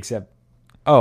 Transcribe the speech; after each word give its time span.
except, 0.00 0.32
oh, 0.86 0.96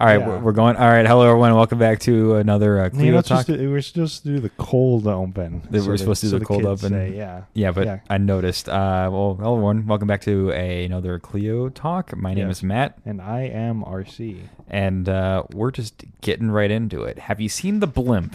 all 0.00 0.06
right, 0.06 0.18
Yeah. 0.20 0.26
we're, 0.28 0.38
we're 0.38 0.52
going. 0.52 0.76
All 0.76 0.88
right, 0.88 1.04
hello 1.06 1.26
everyone, 1.28 1.54
welcome 1.54 1.78
back 1.78 1.98
to 2.00 2.36
another 2.36 2.80
uh, 2.80 2.88
Kleio 2.88 3.22
talk. 3.22 3.44
to, 3.46 3.52
we're 3.70 3.82
supposed 3.82 4.22
to 4.22 4.28
do 4.30 4.38
the 4.40 4.48
cold 4.50 5.06
open. 5.06 5.60
That 5.70 5.84
we're 5.84 5.98
supposed 5.98 6.20
to 6.22 6.26
do 6.28 6.30
so 6.30 6.38
the 6.38 6.46
cold 6.46 6.64
open. 6.64 6.88
say, 6.90 7.14
yeah. 7.14 7.42
yeah, 7.52 7.72
but 7.72 7.84
yeah. 7.84 8.00
I 8.08 8.16
noticed. 8.16 8.70
Uh, 8.70 9.10
well, 9.12 9.34
hello 9.34 9.54
everyone, 9.56 9.86
welcome 9.86 10.08
back 10.08 10.22
to 10.22 10.50
a, 10.52 10.86
another 10.86 11.18
Kleio 11.18 11.72
talk. 11.74 12.16
My 12.16 12.32
name 12.32 12.46
Yes. 12.48 12.58
is 12.58 12.62
Matt, 12.62 12.98
And 13.04 13.20
I 13.20 13.40
am 13.42 13.82
RC. 13.84 14.38
and 14.68 15.08
uh, 15.10 15.42
we're 15.52 15.72
just 15.72 16.04
getting 16.22 16.50
right 16.50 16.70
into 16.70 17.02
it. 17.02 17.18
Have 17.18 17.38
you 17.40 17.50
seen 17.50 17.80
the 17.80 17.86
blimp? 17.86 18.34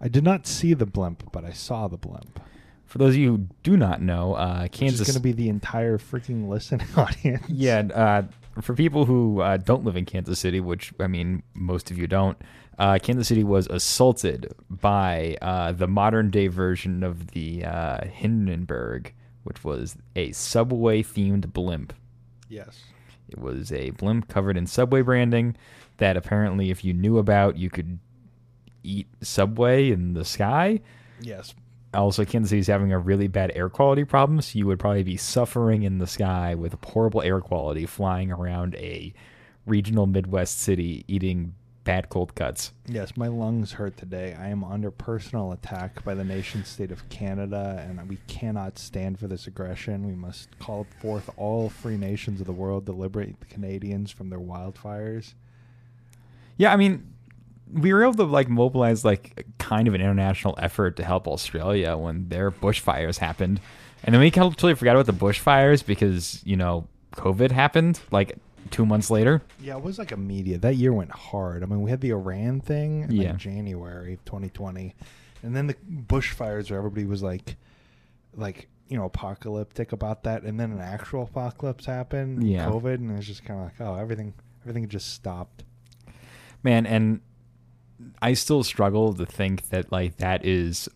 I 0.00 0.08
did 0.08 0.24
not 0.24 0.46
see 0.46 0.72
the 0.72 0.86
blimp, 0.86 1.30
but 1.30 1.44
I 1.44 1.50
saw 1.52 1.88
the 1.88 1.98
blimp. 1.98 2.40
For 2.86 2.98
those 2.98 3.14
of 3.14 3.16
you 3.18 3.30
who 3.32 3.38
do 3.64 3.76
not 3.76 4.00
know, 4.00 4.34
uh, 4.34 4.62
Which 4.62 4.82
is 4.82 5.00
going 5.00 5.14
to 5.14 5.20
be 5.20 5.32
the 5.32 5.48
entire 5.48 5.98
freaking 5.98 6.48
listening 6.48 6.86
audience. 6.96 7.44
Yeah, 7.48 7.78
uh, 7.92 8.22
for 8.60 8.74
people 8.74 9.04
who 9.04 9.40
uh, 9.40 9.56
don't 9.56 9.84
live 9.84 9.96
in 9.96 10.04
Kansas 10.04 10.38
City, 10.38 10.60
which 10.60 10.92
I 11.00 11.06
mean 11.06 11.42
most 11.54 11.90
of 11.90 11.98
you 11.98 12.06
don't, 12.06 12.38
uh, 12.78 12.98
Kansas 13.02 13.28
City 13.28 13.44
was 13.44 13.66
assaulted 13.68 14.52
by 14.68 15.36
uh, 15.42 15.72
the 15.72 15.86
modern 15.86 16.30
day 16.30 16.48
version 16.48 17.02
of 17.02 17.28
the 17.28 17.64
uh, 17.64 18.04
Hindenburg, 18.06 19.12
which 19.44 19.64
was 19.64 19.96
a 20.16 20.32
subway 20.32 21.02
themed 21.02 21.52
blimp. 21.52 21.92
Yes. 22.48 22.82
It 23.28 23.38
was 23.38 23.72
a 23.72 23.90
blimp 23.90 24.28
covered 24.28 24.56
in 24.56 24.66
subway 24.66 25.02
branding 25.02 25.56
that 25.98 26.16
apparently, 26.16 26.70
if 26.70 26.84
you 26.84 26.92
knew 26.92 27.18
about, 27.18 27.56
you 27.56 27.70
could 27.70 27.98
eat 28.82 29.06
subway 29.22 29.90
in 29.90 30.14
the 30.14 30.24
sky. 30.24 30.80
Yes. 31.20 31.54
Also, 31.94 32.24
Kansas 32.24 32.50
City's 32.50 32.66
having 32.66 32.92
a 32.92 32.98
really 32.98 33.28
bad 33.28 33.52
air 33.54 33.68
quality 33.68 34.04
problem, 34.04 34.40
so 34.40 34.58
you 34.58 34.66
would 34.66 34.78
probably 34.78 35.02
be 35.02 35.16
suffering 35.16 35.84
in 35.84 35.98
the 35.98 36.06
sky 36.06 36.54
with 36.54 36.76
horrible 36.84 37.22
air 37.22 37.40
quality 37.40 37.86
flying 37.86 38.32
around 38.32 38.74
a 38.74 39.14
regional 39.66 40.06
Midwest 40.06 40.60
city 40.60 41.04
eating 41.08 41.54
bad 41.84 42.08
cold 42.08 42.34
cuts. 42.34 42.72
Yes, 42.86 43.16
my 43.16 43.28
lungs 43.28 43.72
hurt 43.72 43.96
today. 43.96 44.34
I 44.38 44.48
am 44.48 44.64
under 44.64 44.90
personal 44.90 45.52
attack 45.52 46.02
by 46.04 46.14
the 46.14 46.24
nation 46.24 46.64
state 46.64 46.90
of 46.90 47.08
Canada, 47.10 47.84
and 47.86 48.08
we 48.08 48.18
cannot 48.26 48.78
stand 48.78 49.18
for 49.18 49.26
this 49.26 49.46
aggression. 49.46 50.06
We 50.06 50.14
must 50.14 50.58
call 50.58 50.86
forth 51.00 51.30
all 51.36 51.68
free 51.68 51.96
nations 51.96 52.40
of 52.40 52.46
the 52.46 52.52
world 52.52 52.86
to 52.86 52.92
liberate 52.92 53.38
the 53.38 53.46
Canadians 53.46 54.10
from 54.10 54.30
their 54.30 54.40
wildfires. 54.40 55.34
Yeah, 56.56 56.72
I 56.72 56.76
mean, 56.76 57.13
we 57.74 57.92
were 57.92 58.02
able 58.04 58.14
to 58.14 58.24
like 58.24 58.48
mobilize 58.48 59.04
like 59.04 59.46
kind 59.58 59.88
of 59.88 59.94
an 59.94 60.00
international 60.00 60.54
effort 60.58 60.96
to 60.96 61.04
help 61.04 61.26
Australia 61.28 61.96
when 61.96 62.28
their 62.28 62.50
bushfires 62.50 63.18
happened, 63.18 63.60
and 64.04 64.14
then 64.14 64.20
we 64.20 64.30
totally 64.30 64.74
forgot 64.74 64.96
about 64.96 65.06
the 65.06 65.12
bushfires 65.12 65.84
because 65.84 66.40
you 66.44 66.56
know 66.56 66.86
COVID 67.16 67.50
happened 67.50 68.00
like 68.10 68.36
two 68.70 68.86
months 68.86 69.10
later. 69.10 69.42
Yeah, 69.60 69.76
it 69.76 69.82
was 69.82 69.98
like 69.98 70.12
immediate. 70.12 70.62
That 70.62 70.76
year 70.76 70.92
went 70.92 71.10
hard. 71.10 71.62
I 71.62 71.66
mean, 71.66 71.82
we 71.82 71.90
had 71.90 72.00
the 72.00 72.10
Iran 72.10 72.60
thing 72.60 73.02
in 73.02 73.10
Yeah. 73.12 73.28
like 73.30 73.36
January 73.38 74.14
of 74.14 74.24
2020, 74.24 74.94
and 75.42 75.54
then 75.54 75.66
the 75.66 75.74
bushfires 75.74 76.70
where 76.70 76.78
everybody 76.78 77.04
was 77.06 77.22
like, 77.22 77.56
like 78.34 78.68
you 78.88 78.96
know, 78.98 79.04
apocalyptic 79.06 79.92
about 79.92 80.22
that, 80.24 80.42
and 80.42 80.60
then 80.60 80.70
an 80.70 80.80
actual 80.80 81.22
apocalypse 81.24 81.86
happened. 81.86 82.46
Yeah. 82.46 82.68
COVID, 82.68 82.94
and 82.96 83.10
it 83.10 83.16
was 83.16 83.26
just 83.26 83.44
kind 83.44 83.58
of 83.60 83.66
like, 83.66 83.80
oh, 83.80 83.94
everything, 83.96 84.34
everything 84.62 84.88
just 84.88 85.12
stopped. 85.14 85.64
man 86.62 86.86
and 86.86 87.20
i 88.22 88.32
still 88.34 88.62
struggle 88.62 89.12
to 89.14 89.26
think 89.26 89.68
that 89.70 89.90
like 89.92 90.16
that 90.18 90.44
is 90.44 90.88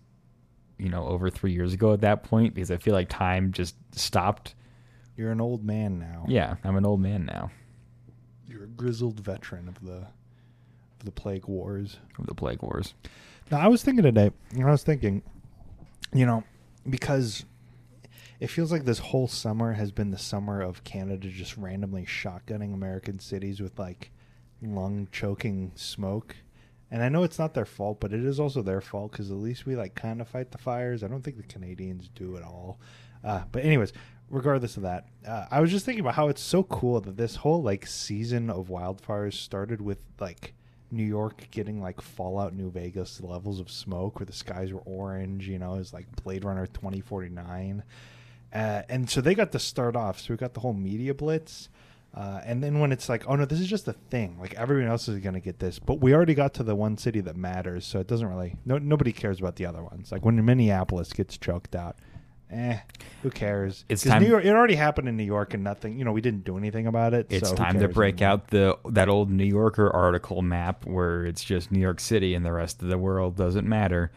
you 0.78 0.88
know 0.88 1.06
over 1.06 1.30
three 1.30 1.52
years 1.52 1.72
ago 1.72 1.92
at 1.92 2.00
that 2.00 2.22
point 2.22 2.54
because 2.54 2.70
i 2.70 2.76
feel 2.76 2.94
like 2.94 3.08
time 3.08 3.52
just 3.52 3.74
stopped 3.92 4.54
You're 5.16 5.32
an 5.32 5.40
old 5.40 5.64
man 5.64 5.98
now. 5.98 6.24
yeah 6.28 6.56
i'm 6.64 6.76
an 6.76 6.86
old 6.86 7.00
man 7.00 7.24
now 7.24 7.50
You're 8.46 8.64
a 8.64 8.68
grizzled 8.68 9.20
veteran 9.20 9.68
of 9.68 9.84
the 9.84 10.06
of 11.00 11.04
the 11.04 11.12
plague 11.12 11.46
wars. 11.46 11.98
of 12.18 12.26
the 12.26 12.34
plague 12.34 12.62
wars 12.62 12.94
Now, 13.50 13.58
I 13.60 13.68
was 13.68 13.82
thinking 13.84 14.02
today, 14.04 14.30
and 14.50 14.64
I 14.64 14.70
was 14.72 14.82
thinking, 14.82 15.22
you 16.12 16.26
know, 16.26 16.42
because 16.90 17.44
it 18.40 18.48
feels 18.48 18.70
like 18.72 18.84
this 18.84 18.98
whole 18.98 19.28
summer 19.28 19.72
has 19.74 19.90
been 19.92 20.10
the 20.10 20.18
summer 20.18 20.60
of 20.60 20.82
Canada 20.84 21.28
just 21.28 21.56
randomly 21.56 22.04
shotgunning 22.04 22.74
American 22.74 23.18
cities 23.20 23.60
with 23.60 23.78
like 23.78 24.10
lung 24.60 25.06
choking 25.12 25.70
smoke. 25.76 26.34
And 26.90 27.02
I 27.02 27.08
know 27.08 27.22
it's 27.22 27.38
not 27.38 27.54
their 27.54 27.66
fault, 27.66 28.00
but 28.00 28.12
it 28.12 28.24
is 28.24 28.40
also 28.40 28.62
their 28.62 28.80
fault 28.80 29.12
because 29.12 29.30
at 29.30 29.36
least 29.36 29.66
we 29.66 29.76
like 29.76 29.94
kind 29.94 30.20
of 30.20 30.28
fight 30.28 30.50
the 30.50 30.58
fires. 30.58 31.04
I 31.04 31.08
don't 31.08 31.22
think 31.22 31.36
the 31.36 31.42
Canadians 31.42 32.08
do 32.14 32.36
at 32.36 32.42
all. 32.42 32.78
Uh, 33.22 33.42
but 33.52 33.64
anyways, 33.64 33.92
regardless 34.30 34.76
of 34.76 34.84
that, 34.84 35.06
uh, 35.26 35.46
I 35.50 35.60
was 35.60 35.70
just 35.70 35.84
thinking 35.84 36.00
about 36.00 36.14
how 36.14 36.28
it's 36.28 36.40
so 36.40 36.62
cool 36.62 37.00
that 37.00 37.16
this 37.16 37.36
whole 37.36 37.62
like 37.62 37.86
season 37.86 38.48
of 38.48 38.68
wildfires 38.68 39.34
started 39.34 39.80
with 39.80 40.02
like 40.18 40.54
New 40.90 41.04
York 41.04 41.48
getting 41.50 41.82
like 41.82 42.00
Fallout 42.00 42.54
New 42.54 42.70
Vegas 42.70 43.20
levels 43.20 43.60
of 43.60 43.70
smoke 43.70 44.18
where 44.18 44.26
the 44.26 44.32
skies 44.32 44.72
were 44.72 44.80
orange, 44.80 45.46
you 45.48 45.58
know, 45.58 45.74
it's 45.74 45.92
like 45.92 46.06
Blade 46.22 46.44
Runner 46.44 46.66
2049. 46.66 47.82
Uh, 48.52 48.82
and 48.88 49.10
so 49.10 49.20
they 49.20 49.34
got 49.34 49.52
to 49.52 49.58
start 49.58 49.94
off. 49.94 50.20
So 50.20 50.32
we 50.32 50.38
got 50.38 50.54
the 50.54 50.60
whole 50.60 50.72
media 50.72 51.12
blitz. 51.12 51.68
Uh, 52.14 52.40
and 52.44 52.62
then 52.62 52.80
when 52.80 52.90
it's 52.90 53.08
like, 53.08 53.24
oh 53.28 53.36
no, 53.36 53.44
this 53.44 53.60
is 53.60 53.68
just 53.68 53.86
a 53.86 53.92
thing. 53.92 54.38
Like 54.40 54.54
everyone 54.54 54.90
else 54.90 55.08
is 55.08 55.18
going 55.20 55.34
to 55.34 55.40
get 55.40 55.58
this, 55.60 55.78
but 55.78 56.00
we 56.00 56.14
already 56.14 56.34
got 56.34 56.54
to 56.54 56.62
the 56.64 56.74
one 56.74 56.96
city 56.96 57.20
that 57.20 57.36
matters, 57.36 57.84
so 57.86 58.00
it 58.00 58.06
doesn't 58.08 58.26
really. 58.26 58.56
No, 58.64 58.78
nobody 58.78 59.12
cares 59.12 59.38
about 59.38 59.56
the 59.56 59.66
other 59.66 59.82
ones. 59.82 60.10
Like 60.10 60.24
when 60.24 60.42
Minneapolis 60.44 61.12
gets 61.12 61.36
choked 61.38 61.76
out, 61.76 61.96
eh, 62.50 62.78
who 63.22 63.30
cares? 63.30 63.84
It's 63.88 64.02
time- 64.04 64.22
New 64.22 64.28
York, 64.30 64.44
it 64.44 64.48
already 64.50 64.74
happened 64.74 65.06
in 65.08 65.16
New 65.16 65.22
York, 65.24 65.54
and 65.54 65.62
nothing. 65.62 65.98
You 65.98 66.04
know, 66.04 66.12
we 66.12 66.22
didn't 66.22 66.44
do 66.44 66.56
anything 66.56 66.86
about 66.88 67.12
it. 67.14 67.26
it's 67.30 67.50
so 67.50 67.54
time 67.54 67.78
to 67.78 67.88
break 67.88 68.16
anymore? 68.22 68.32
out 68.32 68.48
the 68.48 68.78
that 68.90 69.08
old 69.08 69.30
new 69.30 69.44
yorker 69.44 69.88
article 69.94 70.40
map 70.42 70.86
where 70.86 71.24
it's 71.26 71.44
just 71.44 71.70
new 71.70 71.78
york 71.80 72.00
city 72.00 72.34
and 72.34 72.44
the 72.44 72.52
rest 72.52 72.82
of 72.82 72.88
the 72.88 72.98
world 72.98 73.36
doesn't 73.36 73.68
matter 73.68 74.10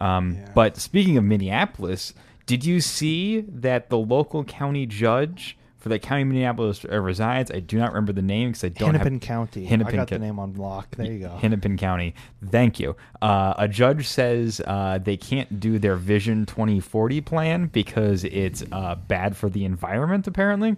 um, 0.00 0.34
Yeah. 0.36 0.50
but 0.54 0.76
speaking 0.78 1.16
of 1.16 1.22
minneapolis 1.24 2.12
did 2.46 2.64
you 2.64 2.80
see 2.80 3.40
that 3.42 3.88
the 3.90 3.98
local 3.98 4.42
county 4.44 4.86
judge 4.86 5.55
for 5.86 5.90
the 5.90 6.00
county 6.00 6.24
minneapolis 6.24 6.84
uh, 6.84 6.98
resides 6.98 7.48
i 7.52 7.60
do 7.60 7.78
not 7.78 7.92
remember 7.92 8.12
the 8.12 8.20
name 8.20 8.48
because 8.48 8.64
i 8.64 8.68
don't 8.68 8.94
have 8.94 9.02
Hennepin 9.02 9.20
County. 9.20 9.66
I 9.66 9.68
Hennepin 9.68 9.94
got 9.94 10.08
Co- 10.08 10.16
the 10.16 10.18
name 10.18 10.40
on 10.40 10.54
lock. 10.54 10.96
There 10.96 11.06
you 11.06 11.20
go. 11.20 11.36
Hennepin 11.36 11.76
County. 11.76 12.12
Thank 12.44 12.80
you. 12.80 12.96
Uh, 13.22 13.54
a 13.56 13.68
judge 13.68 14.08
says 14.08 14.60
uh, 14.66 14.98
they 14.98 15.16
can't 15.16 15.60
do 15.60 15.78
their 15.78 15.94
Vision 15.94 16.44
2040 16.44 17.20
plan 17.20 17.66
because 17.66 18.24
it's 18.24 18.64
uh, 18.72 18.96
bad 18.96 19.36
for 19.36 19.48
the 19.48 19.64
environment, 19.64 20.26
apparently. 20.26 20.76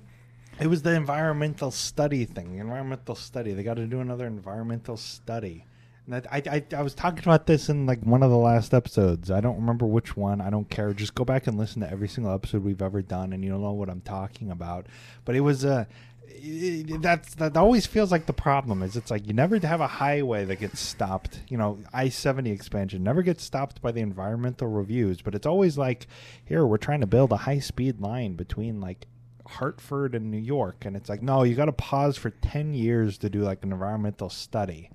It 0.60 0.66
was 0.66 0.82
the 0.82 0.94
environmental 0.94 1.70
study 1.70 2.26
thing. 2.26 2.52
The 2.52 2.58
environmental 2.58 3.14
study. 3.14 3.54
They 3.54 3.62
got 3.62 3.74
to 3.74 3.86
do 3.86 4.00
another 4.00 4.26
environmental 4.26 4.98
study. 4.98 5.64
I, 6.10 6.22
I, 6.46 6.64
I 6.76 6.82
was 6.82 6.94
talking 6.94 7.20
about 7.22 7.46
this 7.46 7.68
in 7.68 7.86
like 7.86 8.00
one 8.02 8.22
of 8.22 8.30
the 8.30 8.36
last 8.36 8.72
episodes. 8.72 9.30
I 9.30 9.40
don't 9.40 9.56
remember 9.56 9.86
which 9.86 10.16
one. 10.16 10.40
I 10.40 10.50
don't 10.50 10.68
care. 10.70 10.92
Just 10.94 11.14
go 11.14 11.24
back 11.24 11.46
and 11.46 11.58
listen 11.58 11.82
to 11.82 11.90
every 11.90 12.08
single 12.08 12.32
episode 12.32 12.64
we've 12.64 12.80
ever 12.82 13.02
done, 13.02 13.32
and 13.32 13.44
you'll 13.44 13.60
know 13.60 13.72
what 13.72 13.90
I'm 13.90 14.00
talking 14.00 14.50
about. 14.50 14.86
But 15.24 15.36
it 15.36 15.40
was 15.40 15.64
uh, 15.64 15.84
it- 16.26 17.02
that's 17.02 17.34
that 17.36 17.56
always 17.56 17.86
feels 17.86 18.10
like 18.10 18.26
the 18.26 18.32
problem 18.32 18.82
is 18.82 18.96
it's 18.96 19.10
like 19.10 19.26
you 19.26 19.34
never 19.34 19.58
have 19.58 19.80
a 19.80 19.86
highway 19.86 20.44
that 20.46 20.56
gets 20.60 20.80
stopped. 20.80 21.40
You 21.48 21.58
know, 21.58 21.78
I 21.92 22.08
seventy 22.08 22.50
expansion 22.52 23.02
never 23.02 23.22
gets 23.22 23.44
stopped 23.44 23.82
by 23.82 23.92
the 23.92 24.00
environmental 24.00 24.68
reviews, 24.68 25.20
but 25.20 25.34
it's 25.34 25.46
always 25.46 25.76
like 25.76 26.06
here 26.44 26.64
we're 26.66 26.78
trying 26.78 27.00
to 27.00 27.06
build 27.06 27.32
a 27.32 27.36
high 27.38 27.58
speed 27.60 28.00
line 28.00 28.34
between 28.34 28.80
like 28.80 29.06
Hartford 29.46 30.14
and 30.14 30.30
New 30.30 30.38
York, 30.38 30.84
and 30.84 30.96
it's 30.96 31.08
like, 31.08 31.22
no, 31.22 31.42
you 31.42 31.54
got 31.54 31.66
to 31.66 31.72
pause 31.72 32.16
for 32.16 32.30
ten 32.30 32.74
years 32.74 33.18
to 33.18 33.30
do 33.30 33.40
like 33.40 33.62
an 33.64 33.72
environmental 33.72 34.28
study, 34.28 34.90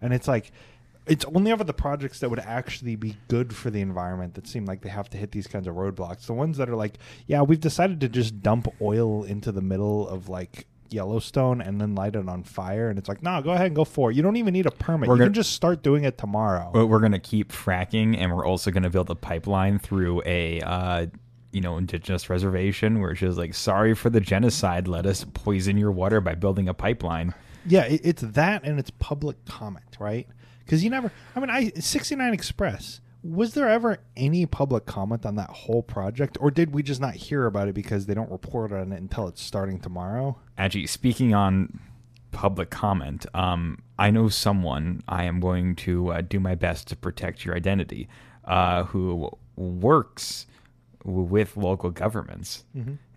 and 0.00 0.12
it's 0.12 0.28
like, 0.28 0.52
it's 1.06 1.24
only 1.26 1.52
ever 1.52 1.62
the 1.64 1.72
projects 1.72 2.20
that 2.20 2.30
would 2.30 2.40
actually 2.40 2.96
be 2.96 3.16
good 3.28 3.54
for 3.54 3.70
the 3.70 3.80
environment 3.80 4.34
that 4.34 4.48
seem 4.48 4.64
like 4.64 4.82
they 4.82 4.88
have 4.88 5.08
to 5.10 5.16
hit 5.18 5.30
these 5.32 5.46
kinds 5.46 5.66
of 5.68 5.74
roadblocks. 5.76 6.26
The 6.26 6.32
ones 6.32 6.56
that 6.58 6.68
are 6.68 6.74
like, 6.74 6.98
yeah, 7.26 7.42
we've 7.42 7.60
decided 7.60 8.00
to 8.00 8.08
just 8.08 8.42
dump 8.42 8.66
oil 8.80 9.22
into 9.22 9.52
the 9.52 9.60
middle 9.62 10.08
of 10.08 10.28
like 10.28 10.66
Yellowstone 10.90 11.60
and 11.60 11.80
then 11.80 11.94
light 11.94 12.16
it 12.16 12.28
on 12.28 12.42
fire, 12.42 12.88
and 12.88 12.98
it's 12.98 13.08
like, 13.08 13.22
no, 13.22 13.40
go 13.42 13.50
ahead 13.50 13.66
and 13.66 13.76
go 13.76 13.84
for 13.84 14.10
it. 14.10 14.16
You 14.16 14.22
don't 14.22 14.36
even 14.36 14.52
need 14.52 14.66
a 14.66 14.70
permit. 14.70 15.08
We're 15.08 15.14
you 15.14 15.18
gonna- 15.18 15.30
can 15.30 15.34
just 15.34 15.52
start 15.52 15.82
doing 15.82 16.04
it 16.04 16.18
tomorrow. 16.18 16.70
But 16.72 16.86
we're 16.86 17.00
going 17.00 17.12
to 17.12 17.18
keep 17.18 17.52
fracking, 17.52 18.16
and 18.16 18.34
we're 18.34 18.46
also 18.46 18.70
going 18.70 18.82
to 18.82 18.90
build 18.90 19.10
a 19.10 19.14
pipeline 19.14 19.78
through 19.78 20.22
a. 20.26 20.60
Uh, 20.60 21.06
you 21.52 21.62
know, 21.62 21.78
indigenous 21.78 22.28
reservation 22.28 23.00
where 23.00 23.12
it's 23.12 23.20
just 23.20 23.38
like, 23.38 23.54
sorry 23.54 23.94
for 23.94 24.10
the 24.10 24.20
genocide. 24.20 24.86
Let 24.86 25.06
us 25.06 25.24
poison 25.32 25.78
your 25.78 25.90
water 25.90 26.20
by 26.20 26.34
building 26.34 26.68
a 26.68 26.74
pipeline. 26.74 27.32
Yeah, 27.68 27.84
it, 27.84 28.00
it's 28.04 28.22
that 28.22 28.64
and 28.64 28.78
it's 28.78 28.90
public 28.90 29.44
comment, 29.44 29.96
right? 29.98 30.26
Because 30.64 30.82
you 30.82 30.90
never, 30.90 31.10
I 31.34 31.40
mean, 31.40 31.50
I 31.50 31.70
69 31.78 32.32
Express. 32.34 33.00
Was 33.22 33.54
there 33.54 33.68
ever 33.68 33.98
any 34.16 34.46
public 34.46 34.86
comment 34.86 35.26
on 35.26 35.34
that 35.36 35.50
whole 35.50 35.82
project, 35.82 36.38
or 36.40 36.50
did 36.50 36.72
we 36.72 36.82
just 36.82 37.00
not 37.00 37.14
hear 37.14 37.46
about 37.46 37.66
it 37.66 37.74
because 37.74 38.06
they 38.06 38.14
don't 38.14 38.30
report 38.30 38.72
on 38.72 38.92
it 38.92 39.00
until 39.00 39.26
it's 39.26 39.42
starting 39.42 39.80
tomorrow? 39.80 40.38
Actually, 40.56 40.86
speaking 40.86 41.34
on 41.34 41.80
public 42.30 42.70
comment, 42.70 43.26
um, 43.34 43.82
I 43.98 44.10
know 44.10 44.28
someone. 44.28 45.02
I 45.08 45.24
am 45.24 45.40
going 45.40 45.74
to 45.76 46.12
uh, 46.12 46.20
do 46.20 46.38
my 46.38 46.54
best 46.54 46.86
to 46.88 46.96
protect 46.96 47.44
your 47.44 47.56
identity. 47.56 48.08
Uh, 48.44 48.84
who 48.84 49.28
works 49.56 50.46
w- 51.04 51.22
with 51.22 51.56
local 51.56 51.90
governments, 51.90 52.64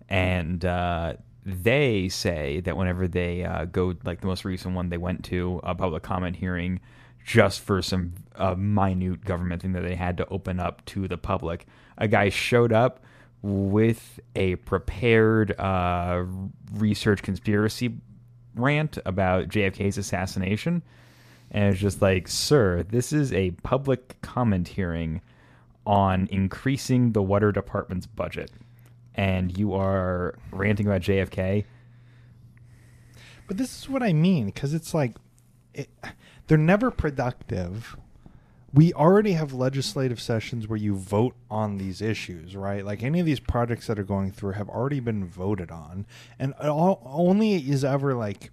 and 0.08 0.64
uh, 0.64 1.14
they 1.44 2.08
say 2.08 2.60
that 2.60 2.76
whenever 2.76 3.08
they 3.08 3.44
uh, 3.44 3.64
go, 3.64 3.94
like 4.04 4.20
the 4.20 4.26
most 4.26 4.44
recent 4.44 4.74
one 4.74 4.88
they 4.88 4.98
went 4.98 5.24
to 5.26 5.60
a 5.64 5.74
public 5.74 6.02
comment 6.02 6.36
hearing, 6.36 6.80
just 7.24 7.60
for 7.60 7.82
some 7.82 8.14
uh, 8.36 8.54
minute 8.54 9.24
government 9.24 9.62
thing 9.62 9.72
that 9.72 9.82
they 9.82 9.94
had 9.94 10.16
to 10.18 10.26
open 10.28 10.60
up 10.60 10.84
to 10.86 11.08
the 11.08 11.18
public, 11.18 11.66
a 11.98 12.08
guy 12.08 12.28
showed 12.28 12.72
up 12.72 13.00
with 13.42 14.20
a 14.36 14.56
prepared 14.56 15.58
uh, 15.58 16.24
research 16.72 17.22
conspiracy 17.22 17.96
rant 18.54 18.98
about 19.06 19.48
JFK's 19.48 19.96
assassination. 19.96 20.82
And 21.50 21.72
it's 21.72 21.80
just 21.80 22.02
like, 22.02 22.28
sir, 22.28 22.82
this 22.82 23.12
is 23.12 23.32
a 23.32 23.50
public 23.62 24.20
comment 24.22 24.68
hearing 24.68 25.20
on 25.86 26.28
increasing 26.30 27.12
the 27.12 27.22
water 27.22 27.50
department's 27.50 28.06
budget. 28.06 28.50
And 29.14 29.56
you 29.56 29.74
are 29.74 30.34
ranting 30.50 30.86
about 30.86 31.02
JFK. 31.02 31.64
But 33.46 33.56
this 33.56 33.80
is 33.80 33.88
what 33.88 34.02
I 34.02 34.12
mean 34.12 34.46
because 34.46 34.74
it's 34.74 34.94
like 34.94 35.16
it, 35.74 35.88
they're 36.46 36.58
never 36.58 36.90
productive. 36.90 37.96
We 38.72 38.92
already 38.92 39.32
have 39.32 39.52
legislative 39.52 40.20
sessions 40.20 40.68
where 40.68 40.76
you 40.76 40.94
vote 40.94 41.34
on 41.50 41.78
these 41.78 42.00
issues, 42.00 42.54
right? 42.54 42.84
Like 42.84 43.02
any 43.02 43.18
of 43.18 43.26
these 43.26 43.40
projects 43.40 43.88
that 43.88 43.98
are 43.98 44.04
going 44.04 44.30
through 44.30 44.52
have 44.52 44.68
already 44.68 45.00
been 45.00 45.26
voted 45.26 45.72
on, 45.72 46.06
and 46.38 46.54
all, 46.54 47.02
only 47.04 47.54
is 47.56 47.84
ever 47.84 48.14
like 48.14 48.52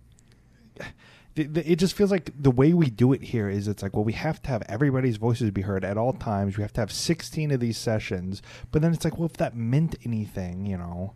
it 1.37 1.75
just 1.77 1.95
feels 1.95 2.11
like 2.11 2.31
the 2.37 2.51
way 2.51 2.73
we 2.73 2.89
do 2.89 3.13
it 3.13 3.21
here 3.21 3.49
is 3.49 3.67
it's 3.67 3.83
like 3.83 3.95
well 3.95 4.03
we 4.03 4.13
have 4.13 4.41
to 4.43 4.49
have 4.49 4.63
everybody's 4.67 5.17
voices 5.17 5.51
be 5.51 5.61
heard 5.61 5.85
at 5.85 5.97
all 5.97 6.13
times. 6.13 6.57
We 6.57 6.63
have 6.63 6.73
to 6.73 6.81
have 6.81 6.91
16 6.91 7.51
of 7.51 7.59
these 7.59 7.77
sessions. 7.77 8.41
But 8.71 8.81
then 8.81 8.93
it's 8.93 9.05
like 9.05 9.17
well 9.17 9.27
if 9.27 9.33
that 9.33 9.55
meant 9.55 9.95
anything 10.03 10.65
you 10.65 10.77
know 10.77 11.13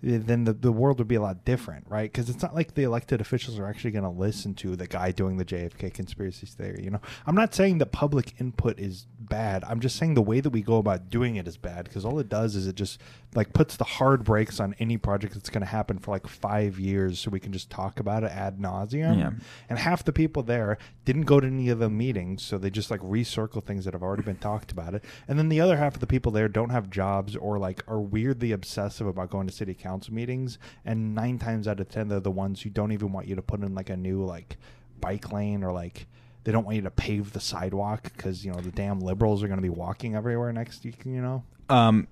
then 0.00 0.44
the, 0.44 0.52
the 0.52 0.70
world 0.70 0.98
would 0.98 1.08
be 1.08 1.16
a 1.16 1.20
lot 1.20 1.44
different, 1.44 1.84
right? 1.88 2.10
Because 2.10 2.30
it's 2.30 2.42
not 2.42 2.54
like 2.54 2.74
the 2.74 2.84
elected 2.84 3.20
officials 3.20 3.58
are 3.58 3.66
actually 3.66 3.90
going 3.90 4.04
to 4.04 4.10
listen 4.10 4.54
to 4.54 4.76
the 4.76 4.86
guy 4.86 5.10
doing 5.10 5.36
the 5.36 5.44
JFK 5.44 5.92
conspiracy 5.92 6.46
theory. 6.46 6.84
You 6.84 6.90
know, 6.90 7.00
I'm 7.26 7.34
not 7.34 7.52
saying 7.52 7.78
that 7.78 7.90
public 7.90 8.40
input 8.40 8.78
is 8.78 9.06
bad. 9.18 9.64
I'm 9.64 9.80
just 9.80 9.96
saying 9.96 10.14
the 10.14 10.22
way 10.22 10.38
that 10.40 10.50
we 10.50 10.62
go 10.62 10.76
about 10.78 11.10
doing 11.10 11.36
it 11.36 11.48
is 11.48 11.56
bad 11.56 11.84
because 11.84 12.04
all 12.04 12.20
it 12.20 12.28
does 12.28 12.54
is 12.54 12.68
it 12.68 12.76
just 12.76 13.00
like 13.34 13.52
puts 13.52 13.76
the 13.76 13.84
hard 13.84 14.22
brakes 14.24 14.60
on 14.60 14.74
any 14.78 14.96
project 14.96 15.34
that's 15.34 15.50
going 15.50 15.62
to 15.62 15.66
happen 15.66 15.98
for 15.98 16.12
like 16.12 16.28
five 16.28 16.78
years, 16.78 17.18
so 17.18 17.30
we 17.30 17.40
can 17.40 17.52
just 17.52 17.68
talk 17.68 17.98
about 17.98 18.22
it 18.22 18.30
ad 18.30 18.58
nauseum. 18.58 19.18
Yeah. 19.18 19.30
And 19.68 19.78
half 19.80 20.04
the 20.04 20.12
people 20.12 20.44
there 20.44 20.78
didn't 21.04 21.22
go 21.22 21.40
to 21.40 21.46
any 21.46 21.70
of 21.70 21.80
the 21.80 21.90
meetings, 21.90 22.44
so 22.44 22.56
they 22.56 22.70
just 22.70 22.90
like 22.90 23.00
recircle 23.00 23.64
things 23.64 23.84
that 23.84 23.94
have 23.94 24.02
already 24.04 24.22
been 24.22 24.36
talked 24.36 24.70
about 24.70 24.94
it. 24.94 25.04
And 25.26 25.38
then 25.38 25.48
the 25.48 25.60
other 25.60 25.76
half 25.76 25.94
of 25.94 26.00
the 26.00 26.06
people 26.06 26.30
there 26.30 26.48
don't 26.48 26.70
have 26.70 26.88
jobs 26.88 27.34
or 27.34 27.58
like 27.58 27.82
are 27.88 28.00
weirdly 28.00 28.52
obsessive 28.52 29.08
about 29.08 29.30
going 29.30 29.48
to 29.48 29.52
city 29.52 29.74
council 29.74 29.87
meetings. 30.10 30.58
And 30.84 31.14
nine 31.14 31.38
times 31.38 31.68
out 31.68 31.80
of 31.80 31.88
ten, 31.88 32.08
they're 32.08 32.20
the 32.20 32.30
ones 32.30 32.62
who 32.62 32.70
don't 32.70 32.92
even 32.92 33.12
want 33.12 33.26
you 33.26 33.34
to 33.36 33.42
put 33.42 33.60
in 33.60 33.74
like 33.74 33.90
a 33.90 33.96
new 33.96 34.24
like 34.24 34.56
bike 35.00 35.32
lane 35.32 35.62
or 35.62 35.72
like 35.72 36.06
they 36.44 36.52
don't 36.52 36.64
want 36.64 36.76
you 36.76 36.82
to 36.82 36.90
pave 36.90 37.32
the 37.32 37.40
sidewalk 37.40 38.04
because 38.14 38.44
you 38.44 38.52
know 38.52 38.60
the 38.60 38.70
damn 38.70 39.00
liberals 39.00 39.42
are 39.42 39.48
going 39.48 39.58
to 39.58 39.62
be 39.62 39.68
walking 39.68 40.14
everywhere 40.14 40.52
next 40.52 40.84
week. 40.84 41.04
You 41.04 41.20
know. 41.20 41.44
Um, 41.68 42.08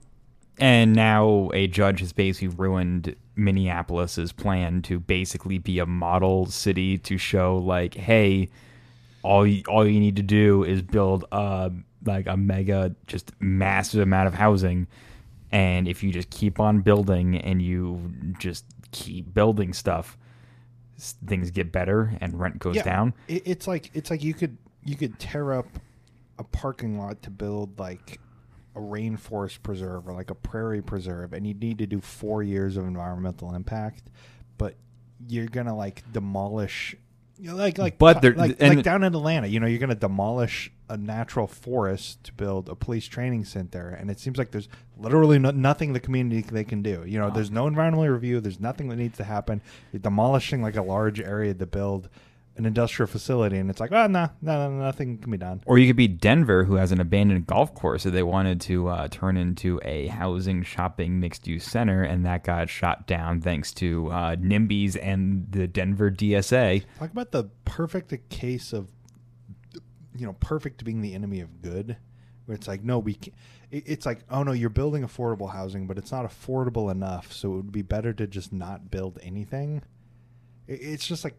and 0.58 0.94
now 0.94 1.50
a 1.52 1.66
judge 1.66 2.00
has 2.00 2.12
basically 2.12 2.48
ruined 2.48 3.14
Minneapolis's 3.36 4.32
plan 4.32 4.82
to 4.82 4.98
basically 4.98 5.58
be 5.58 5.78
a 5.78 5.86
model 5.86 6.46
city 6.46 6.96
to 6.98 7.18
show 7.18 7.58
like, 7.58 7.94
hey, 7.94 8.48
all 9.22 9.46
you, 9.46 9.62
all 9.68 9.86
you 9.86 10.00
need 10.00 10.16
to 10.16 10.22
do 10.22 10.64
is 10.64 10.80
build 10.80 11.24
a 11.32 11.72
like 12.04 12.26
a 12.26 12.36
mega, 12.36 12.94
just 13.06 13.32
massive 13.40 14.00
amount 14.00 14.28
of 14.28 14.34
housing, 14.34 14.86
and 15.56 15.88
if 15.88 16.02
you 16.02 16.12
just 16.12 16.28
keep 16.28 16.60
on 16.60 16.80
building 16.80 17.34
and 17.38 17.62
you 17.62 18.12
just 18.38 18.66
keep 18.90 19.32
building 19.32 19.72
stuff, 19.72 20.18
things 20.98 21.50
get 21.50 21.72
better 21.72 22.14
and 22.20 22.38
rent 22.38 22.58
goes 22.58 22.76
Yeah, 22.76 22.82
down. 22.82 23.14
It's 23.26 23.66
like 23.66 23.90
it's 23.94 24.10
like 24.10 24.22
you 24.22 24.34
could 24.34 24.58
you 24.84 24.96
could 24.96 25.18
tear 25.18 25.54
up 25.54 25.66
a 26.38 26.44
parking 26.44 26.98
lot 26.98 27.22
to 27.22 27.30
build 27.30 27.78
like 27.78 28.20
a 28.74 28.80
rainforest 28.80 29.62
preserve 29.62 30.06
or 30.06 30.12
like 30.12 30.28
a 30.30 30.34
prairie 30.34 30.82
preserve, 30.82 31.32
and 31.32 31.46
you 31.46 31.54
need 31.54 31.78
to 31.78 31.86
do 31.86 32.02
four 32.02 32.42
years 32.42 32.76
of 32.76 32.86
environmental 32.86 33.54
impact, 33.54 34.10
but 34.58 34.74
you're 35.26 35.46
gonna 35.46 35.74
like 35.74 36.02
demolish. 36.12 36.94
You 37.38 37.50
know, 37.50 37.56
like 37.56 37.76
like 37.78 37.98
But 37.98 38.24
like, 38.24 38.60
like 38.60 38.82
down 38.82 39.04
in 39.04 39.14
Atlanta, 39.14 39.46
you 39.46 39.60
know, 39.60 39.66
you're 39.66 39.78
going 39.78 39.90
to 39.90 39.94
demolish 39.94 40.70
a 40.88 40.96
natural 40.96 41.46
forest 41.46 42.24
to 42.24 42.32
build 42.32 42.68
a 42.68 42.74
police 42.74 43.06
training 43.06 43.44
center, 43.44 43.88
and 43.88 44.10
it 44.10 44.18
seems 44.18 44.38
like 44.38 44.52
there's 44.52 44.68
literally 44.96 45.38
no, 45.38 45.50
nothing 45.50 45.92
the 45.92 46.00
community 46.00 46.40
they 46.40 46.64
can 46.64 46.82
do. 46.82 47.04
You 47.06 47.18
know, 47.18 47.30
there's 47.30 47.50
no 47.50 47.66
environmental 47.66 48.08
review. 48.08 48.40
There's 48.40 48.60
nothing 48.60 48.88
that 48.88 48.96
needs 48.96 49.18
to 49.18 49.24
happen. 49.24 49.60
You're 49.92 50.00
demolishing 50.00 50.62
like 50.62 50.76
a 50.76 50.82
large 50.82 51.20
area 51.20 51.52
to 51.52 51.66
build 51.66 52.08
an 52.56 52.66
industrial 52.66 53.06
facility, 53.06 53.58
and 53.58 53.68
it's 53.70 53.80
like, 53.80 53.92
oh 53.92 54.06
no, 54.06 54.30
no, 54.40 54.68
no, 54.68 54.78
nothing 54.78 55.18
can 55.18 55.30
be 55.30 55.36
done. 55.38 55.62
Or 55.66 55.78
you 55.78 55.86
could 55.86 55.96
be 55.96 56.08
Denver, 56.08 56.64
who 56.64 56.74
has 56.76 56.92
an 56.92 57.00
abandoned 57.00 57.46
golf 57.46 57.74
course 57.74 58.04
that 58.04 58.10
they 58.12 58.22
wanted 58.22 58.60
to 58.62 58.88
uh, 58.88 59.08
turn 59.08 59.36
into 59.36 59.80
a 59.84 60.06
housing, 60.08 60.62
shopping, 60.62 61.20
mixed 61.20 61.46
use 61.46 61.64
center, 61.64 62.02
and 62.02 62.24
that 62.24 62.44
got 62.44 62.68
shot 62.70 63.06
down 63.06 63.40
thanks 63.40 63.72
to 63.74 64.10
uh, 64.10 64.36
NIMBYs 64.36 64.96
and 65.02 65.46
the 65.50 65.66
Denver 65.66 66.10
DSA. 66.10 66.84
Talk 66.98 67.10
about 67.10 67.30
the 67.32 67.44
perfect 67.64 68.30
case 68.30 68.72
of, 68.72 68.88
you 70.16 70.26
know, 70.26 70.32
perfect 70.40 70.84
being 70.84 71.02
the 71.02 71.14
enemy 71.14 71.40
of 71.40 71.60
good. 71.62 71.96
Where 72.46 72.54
it's 72.54 72.68
like, 72.68 72.82
no, 72.84 72.98
we. 72.98 73.14
Can, 73.14 73.32
it- 73.70 73.82
it's 73.86 74.06
like, 74.06 74.20
oh 74.30 74.44
no, 74.44 74.52
you're 74.52 74.70
building 74.70 75.02
affordable 75.02 75.52
housing, 75.52 75.86
but 75.88 75.98
it's 75.98 76.12
not 76.12 76.24
affordable 76.24 76.90
enough. 76.90 77.32
So 77.32 77.52
it 77.54 77.56
would 77.56 77.72
be 77.72 77.82
better 77.82 78.12
to 78.14 78.26
just 78.26 78.52
not 78.52 78.90
build 78.90 79.18
anything. 79.22 79.82
It's 80.68 81.06
just 81.06 81.22
like 81.24 81.34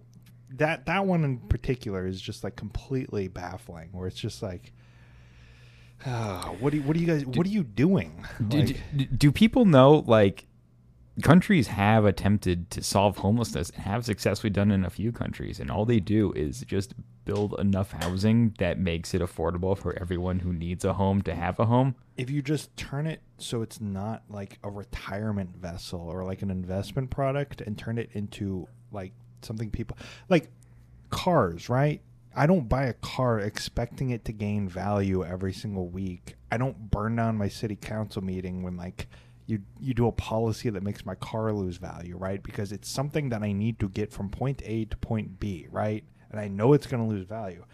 that. 0.55 0.85
That 0.85 1.05
one 1.05 1.23
in 1.23 1.37
particular 1.39 2.07
is 2.07 2.21
just 2.21 2.43
like 2.43 2.55
completely 2.55 3.27
baffling. 3.27 3.89
Where 3.91 4.07
it's 4.07 4.19
just 4.19 4.41
like, 4.41 4.71
what 6.03 6.71
do 6.71 6.77
you, 6.77 6.83
what 6.83 6.93
do 6.95 6.99
you 6.99 7.07
guys? 7.07 7.25
What 7.25 7.45
are 7.45 7.49
you 7.49 7.63
doing? 7.63 8.25
Do, 8.47 8.57
Like- 8.61 8.77
do, 8.95 9.05
do 9.05 9.31
people 9.31 9.65
know, 9.65 10.03
like, 10.07 10.45
countries 11.23 11.67
have 11.67 12.05
attempted 12.05 12.69
to 12.71 12.83
solve 12.83 13.17
homelessness 13.17 13.71
and 13.71 13.83
have 13.83 14.05
successfully 14.05 14.51
done 14.51 14.71
it 14.71 14.75
in 14.75 14.85
a 14.85 14.89
few 14.89 15.11
countries, 15.11 15.59
and 15.59 15.71
all 15.71 15.85
they 15.85 15.99
do 15.99 16.31
is 16.33 16.61
just 16.61 16.93
build 17.25 17.59
enough 17.59 17.91
housing 17.91 18.53
that 18.59 18.79
makes 18.79 19.13
it 19.13 19.21
affordable 19.21 19.77
for 19.77 19.97
everyone 19.99 20.39
who 20.39 20.53
needs 20.53 20.85
a 20.85 20.93
home 20.93 21.21
to 21.23 21.35
have 21.35 21.59
a 21.59 21.65
home. 21.65 21.93
if 22.15 22.29
you 22.29 22.41
just 22.41 22.75
turn 22.77 23.05
it 23.05 23.21
so 23.37 23.61
it's 23.61 23.81
not 23.81 24.23
like 24.29 24.57
a 24.63 24.69
retirement 24.71 25.49
vessel 25.57 25.99
or 25.99 26.23
like 26.23 26.41
an 26.41 26.49
investment 26.49 27.09
product 27.09 27.59
and 27.59 27.77
turn 27.77 27.97
it 27.97 28.09
into 28.13 28.65
like 28.93 29.11
something 29.41 29.69
people 29.69 29.97
like 30.29 30.49
cars, 31.09 31.69
right? 31.69 32.01
I 32.35 32.45
don't 32.45 32.69
buy 32.69 32.85
a 32.85 32.93
car 32.93 33.39
expecting 33.39 34.11
it 34.11 34.23
to 34.25 34.31
gain 34.31 34.69
value 34.69 35.25
every 35.25 35.53
single 35.53 35.87
week. 35.87 36.35
I 36.51 36.57
don't 36.57 36.91
burn 36.91 37.15
down 37.15 37.35
my 37.35 37.47
city 37.47 37.75
council 37.75 38.23
meeting 38.23 38.61
when 38.61 38.77
like 38.77 39.07
you 39.47 39.61
you 39.79 39.93
do 39.93 40.07
a 40.07 40.11
policy 40.11 40.69
that 40.69 40.83
makes 40.83 41.05
my 41.05 41.15
car 41.15 41.51
lose 41.51 41.77
value, 41.77 42.15
right? 42.15 42.43
Because 42.43 42.71
it's 42.71 42.89
something 42.89 43.29
that 43.29 43.41
I 43.41 43.53
need 43.53 43.79
to 43.79 43.89
get 43.89 44.11
from 44.11 44.29
point 44.29 44.61
A 44.65 44.85
to 44.85 44.97
point 44.97 45.39
B, 45.39 45.67
right? 45.71 46.03
And 46.29 46.39
I 46.39 46.47
know 46.47 46.73
it's 46.73 46.85
going 46.85 47.01
to 47.01 47.09
lose 47.09 47.25
value. 47.25 47.65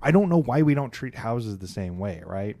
I 0.00 0.12
don't 0.12 0.28
know 0.28 0.40
why 0.40 0.62
we 0.62 0.74
don't 0.74 0.92
treat 0.92 1.16
houses 1.16 1.58
the 1.58 1.68
same 1.68 1.98
way, 1.98 2.22
right? 2.24 2.56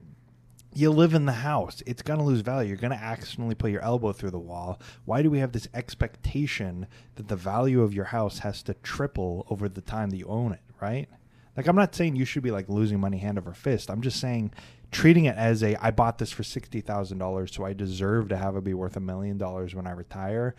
You 0.78 0.90
live 0.90 1.12
in 1.12 1.26
the 1.26 1.32
house. 1.32 1.82
It's 1.86 2.02
going 2.02 2.20
to 2.20 2.24
lose 2.24 2.40
value. 2.40 2.68
You're 2.68 2.78
going 2.78 2.92
to 2.92 3.02
accidentally 3.02 3.56
put 3.56 3.72
your 3.72 3.82
elbow 3.82 4.12
through 4.12 4.30
the 4.30 4.38
wall. 4.38 4.80
Why 5.06 5.22
do 5.22 5.30
we 5.30 5.40
have 5.40 5.50
this 5.50 5.66
expectation 5.74 6.86
that 7.16 7.26
the 7.26 7.36
value 7.36 7.82
of 7.82 7.92
your 7.92 8.04
house 8.04 8.38
has 8.40 8.62
to 8.64 8.74
triple 8.74 9.44
over 9.50 9.68
the 9.68 9.80
time 9.80 10.10
that 10.10 10.16
you 10.16 10.26
own 10.26 10.52
it, 10.52 10.60
right? 10.80 11.08
Like, 11.56 11.66
I'm 11.66 11.74
not 11.74 11.96
saying 11.96 12.14
you 12.14 12.24
should 12.24 12.44
be 12.44 12.52
like 12.52 12.68
losing 12.68 13.00
money 13.00 13.18
hand 13.18 13.38
over 13.38 13.52
fist. 13.52 13.90
I'm 13.90 14.02
just 14.02 14.20
saying 14.20 14.52
treating 14.92 15.24
it 15.24 15.36
as 15.36 15.64
a 15.64 15.74
I 15.84 15.90
bought 15.90 16.18
this 16.18 16.30
for 16.30 16.44
$60,000, 16.44 17.54
so 17.54 17.64
I 17.64 17.72
deserve 17.72 18.28
to 18.28 18.36
have 18.36 18.54
it 18.54 18.62
be 18.62 18.74
worth 18.74 18.96
a 18.96 19.00
million 19.00 19.36
dollars 19.36 19.74
when 19.74 19.86
I 19.86 19.90
retire. 19.90 20.54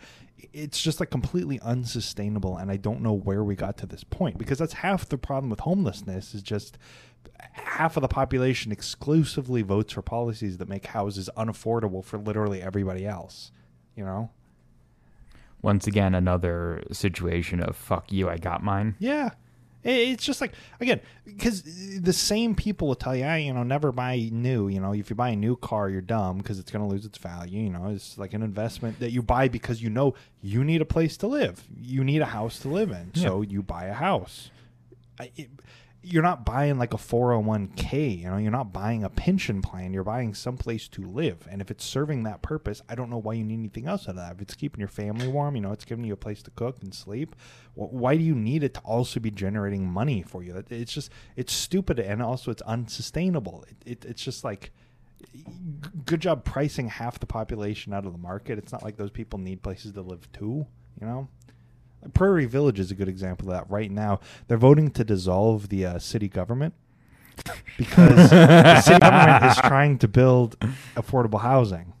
It's 0.52 0.82
just 0.82 1.00
like 1.00 1.10
completely 1.10 1.58
unsustainable. 1.60 2.58
And 2.58 2.70
I 2.70 2.76
don't 2.76 3.00
know 3.00 3.14
where 3.14 3.42
we 3.42 3.56
got 3.56 3.78
to 3.78 3.86
this 3.86 4.04
point 4.04 4.36
because 4.36 4.58
that's 4.58 4.74
half 4.74 5.08
the 5.08 5.16
problem 5.16 5.48
with 5.48 5.60
homelessness 5.60 6.34
is 6.34 6.42
just 6.42 6.76
half 7.52 7.96
of 7.96 8.02
the 8.02 8.08
population 8.08 8.72
exclusively 8.72 9.62
votes 9.62 9.92
for 9.92 10.02
policies 10.02 10.58
that 10.58 10.68
make 10.68 10.86
houses 10.86 11.30
unaffordable 11.36 12.04
for 12.04 12.18
literally 12.18 12.62
everybody 12.62 13.06
else. 13.06 13.52
You 13.96 14.04
know? 14.04 14.30
Once 15.62 15.86
again, 15.86 16.14
another 16.14 16.82
situation 16.92 17.60
of 17.60 17.76
fuck 17.76 18.10
you, 18.12 18.28
I 18.28 18.38
got 18.38 18.62
mine. 18.62 18.96
Yeah. 18.98 19.30
It's 19.82 20.24
just 20.24 20.42
like 20.42 20.52
again 20.78 21.00
because 21.24 21.62
the 21.98 22.12
same 22.12 22.54
people 22.54 22.88
will 22.88 22.94
tell 22.94 23.16
you, 23.16 23.24
ah, 23.24 23.36
you 23.36 23.52
know, 23.54 23.62
never 23.62 23.92
buy 23.92 24.28
new. 24.30 24.68
You 24.68 24.78
know, 24.78 24.92
if 24.92 25.08
you 25.08 25.16
buy 25.16 25.30
a 25.30 25.36
new 25.36 25.56
car, 25.56 25.88
you're 25.88 26.02
dumb 26.02 26.36
because 26.36 26.58
it's 26.58 26.70
going 26.70 26.86
to 26.86 26.90
lose 26.90 27.06
its 27.06 27.16
value. 27.16 27.62
You 27.62 27.70
know, 27.70 27.86
it's 27.86 28.18
like 28.18 28.34
an 28.34 28.42
investment 28.42 29.00
that 29.00 29.10
you 29.10 29.22
buy 29.22 29.48
because 29.48 29.82
you 29.82 29.88
know 29.88 30.14
you 30.42 30.64
need 30.64 30.82
a 30.82 30.84
place 30.84 31.16
to 31.18 31.26
live. 31.26 31.64
You 31.80 32.04
need 32.04 32.20
a 32.20 32.26
house 32.26 32.58
to 32.60 32.68
live 32.68 32.90
in, 32.90 33.14
so 33.14 33.40
you 33.40 33.62
buy 33.62 33.86
a 33.86 33.94
house. 33.94 34.50
I, 35.18 35.30
it, 35.34 35.48
you're 36.02 36.22
not 36.22 36.46
buying 36.46 36.78
like 36.78 36.94
a 36.94 36.98
401k, 36.98 38.20
you 38.20 38.30
know, 38.30 38.38
you're 38.38 38.50
not 38.50 38.72
buying 38.72 39.04
a 39.04 39.10
pension 39.10 39.60
plan, 39.60 39.92
you're 39.92 40.02
buying 40.02 40.32
someplace 40.32 40.88
to 40.88 41.02
live. 41.02 41.46
And 41.50 41.60
if 41.60 41.70
it's 41.70 41.84
serving 41.84 42.22
that 42.22 42.40
purpose, 42.40 42.80
I 42.88 42.94
don't 42.94 43.10
know 43.10 43.18
why 43.18 43.34
you 43.34 43.44
need 43.44 43.58
anything 43.58 43.86
else 43.86 44.04
out 44.04 44.10
of 44.10 44.16
that. 44.16 44.36
If 44.36 44.40
it's 44.40 44.54
keeping 44.54 44.80
your 44.80 44.88
family 44.88 45.28
warm, 45.28 45.56
you 45.56 45.62
know, 45.62 45.72
it's 45.72 45.84
giving 45.84 46.04
you 46.04 46.14
a 46.14 46.16
place 46.16 46.42
to 46.44 46.50
cook 46.52 46.78
and 46.82 46.94
sleep, 46.94 47.36
why 47.74 48.16
do 48.16 48.22
you 48.22 48.34
need 48.34 48.62
it 48.62 48.74
to 48.74 48.80
also 48.80 49.20
be 49.20 49.30
generating 49.30 49.86
money 49.86 50.22
for 50.22 50.42
you? 50.42 50.64
It's 50.70 50.92
just, 50.92 51.10
it's 51.36 51.52
stupid 51.52 51.98
and 51.98 52.22
also 52.22 52.50
it's 52.50 52.62
unsustainable. 52.62 53.64
It, 53.68 53.76
it, 53.90 54.04
it's 54.06 54.22
just 54.22 54.42
like, 54.42 54.72
good 56.06 56.20
job 56.20 56.44
pricing 56.44 56.88
half 56.88 57.18
the 57.20 57.26
population 57.26 57.92
out 57.92 58.06
of 58.06 58.12
the 58.12 58.18
market. 58.18 58.58
It's 58.58 58.72
not 58.72 58.82
like 58.82 58.96
those 58.96 59.10
people 59.10 59.38
need 59.38 59.62
places 59.62 59.92
to 59.92 60.00
live 60.00 60.30
too, 60.32 60.66
you 60.98 61.06
know? 61.06 61.28
Prairie 62.14 62.46
Village 62.46 62.80
is 62.80 62.90
a 62.90 62.94
good 62.94 63.08
example 63.08 63.48
of 63.50 63.54
that. 63.54 63.70
Right 63.70 63.90
now, 63.90 64.20
they're 64.48 64.56
voting 64.56 64.90
to 64.92 65.04
dissolve 65.04 65.68
the 65.68 65.84
uh, 65.86 65.98
city 65.98 66.28
government 66.28 66.74
because 67.76 68.30
the 68.30 68.80
city 68.82 68.98
government 69.00 69.44
is 69.44 69.56
trying 69.64 69.98
to 69.98 70.08
build 70.08 70.58
affordable 70.96 71.40
housing. 71.40 71.92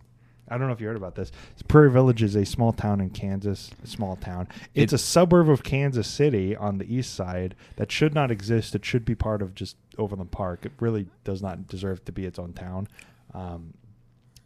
I 0.52 0.58
don't 0.58 0.66
know 0.66 0.72
if 0.72 0.80
you 0.80 0.88
heard 0.88 0.96
about 0.96 1.14
this. 1.14 1.30
Prairie 1.68 1.92
Village 1.92 2.24
is 2.24 2.34
a 2.34 2.44
small 2.44 2.72
town 2.72 3.00
in 3.00 3.10
Kansas, 3.10 3.70
a 3.84 3.86
small 3.86 4.16
town. 4.16 4.48
It's 4.74 4.92
It- 4.92 4.96
a 4.96 4.98
suburb 4.98 5.48
of 5.48 5.62
Kansas 5.62 6.08
City 6.08 6.56
on 6.56 6.78
the 6.78 6.92
east 6.92 7.14
side 7.14 7.54
that 7.76 7.92
should 7.92 8.14
not 8.14 8.30
exist. 8.32 8.74
It 8.74 8.84
should 8.84 9.04
be 9.04 9.14
part 9.14 9.42
of 9.42 9.54
just 9.54 9.76
Overland 9.96 10.32
Park. 10.32 10.66
It 10.66 10.72
really 10.80 11.06
does 11.22 11.40
not 11.40 11.68
deserve 11.68 12.04
to 12.06 12.12
be 12.12 12.24
its 12.24 12.36
own 12.38 12.52
town. 12.52 12.88
Um, 13.32 13.74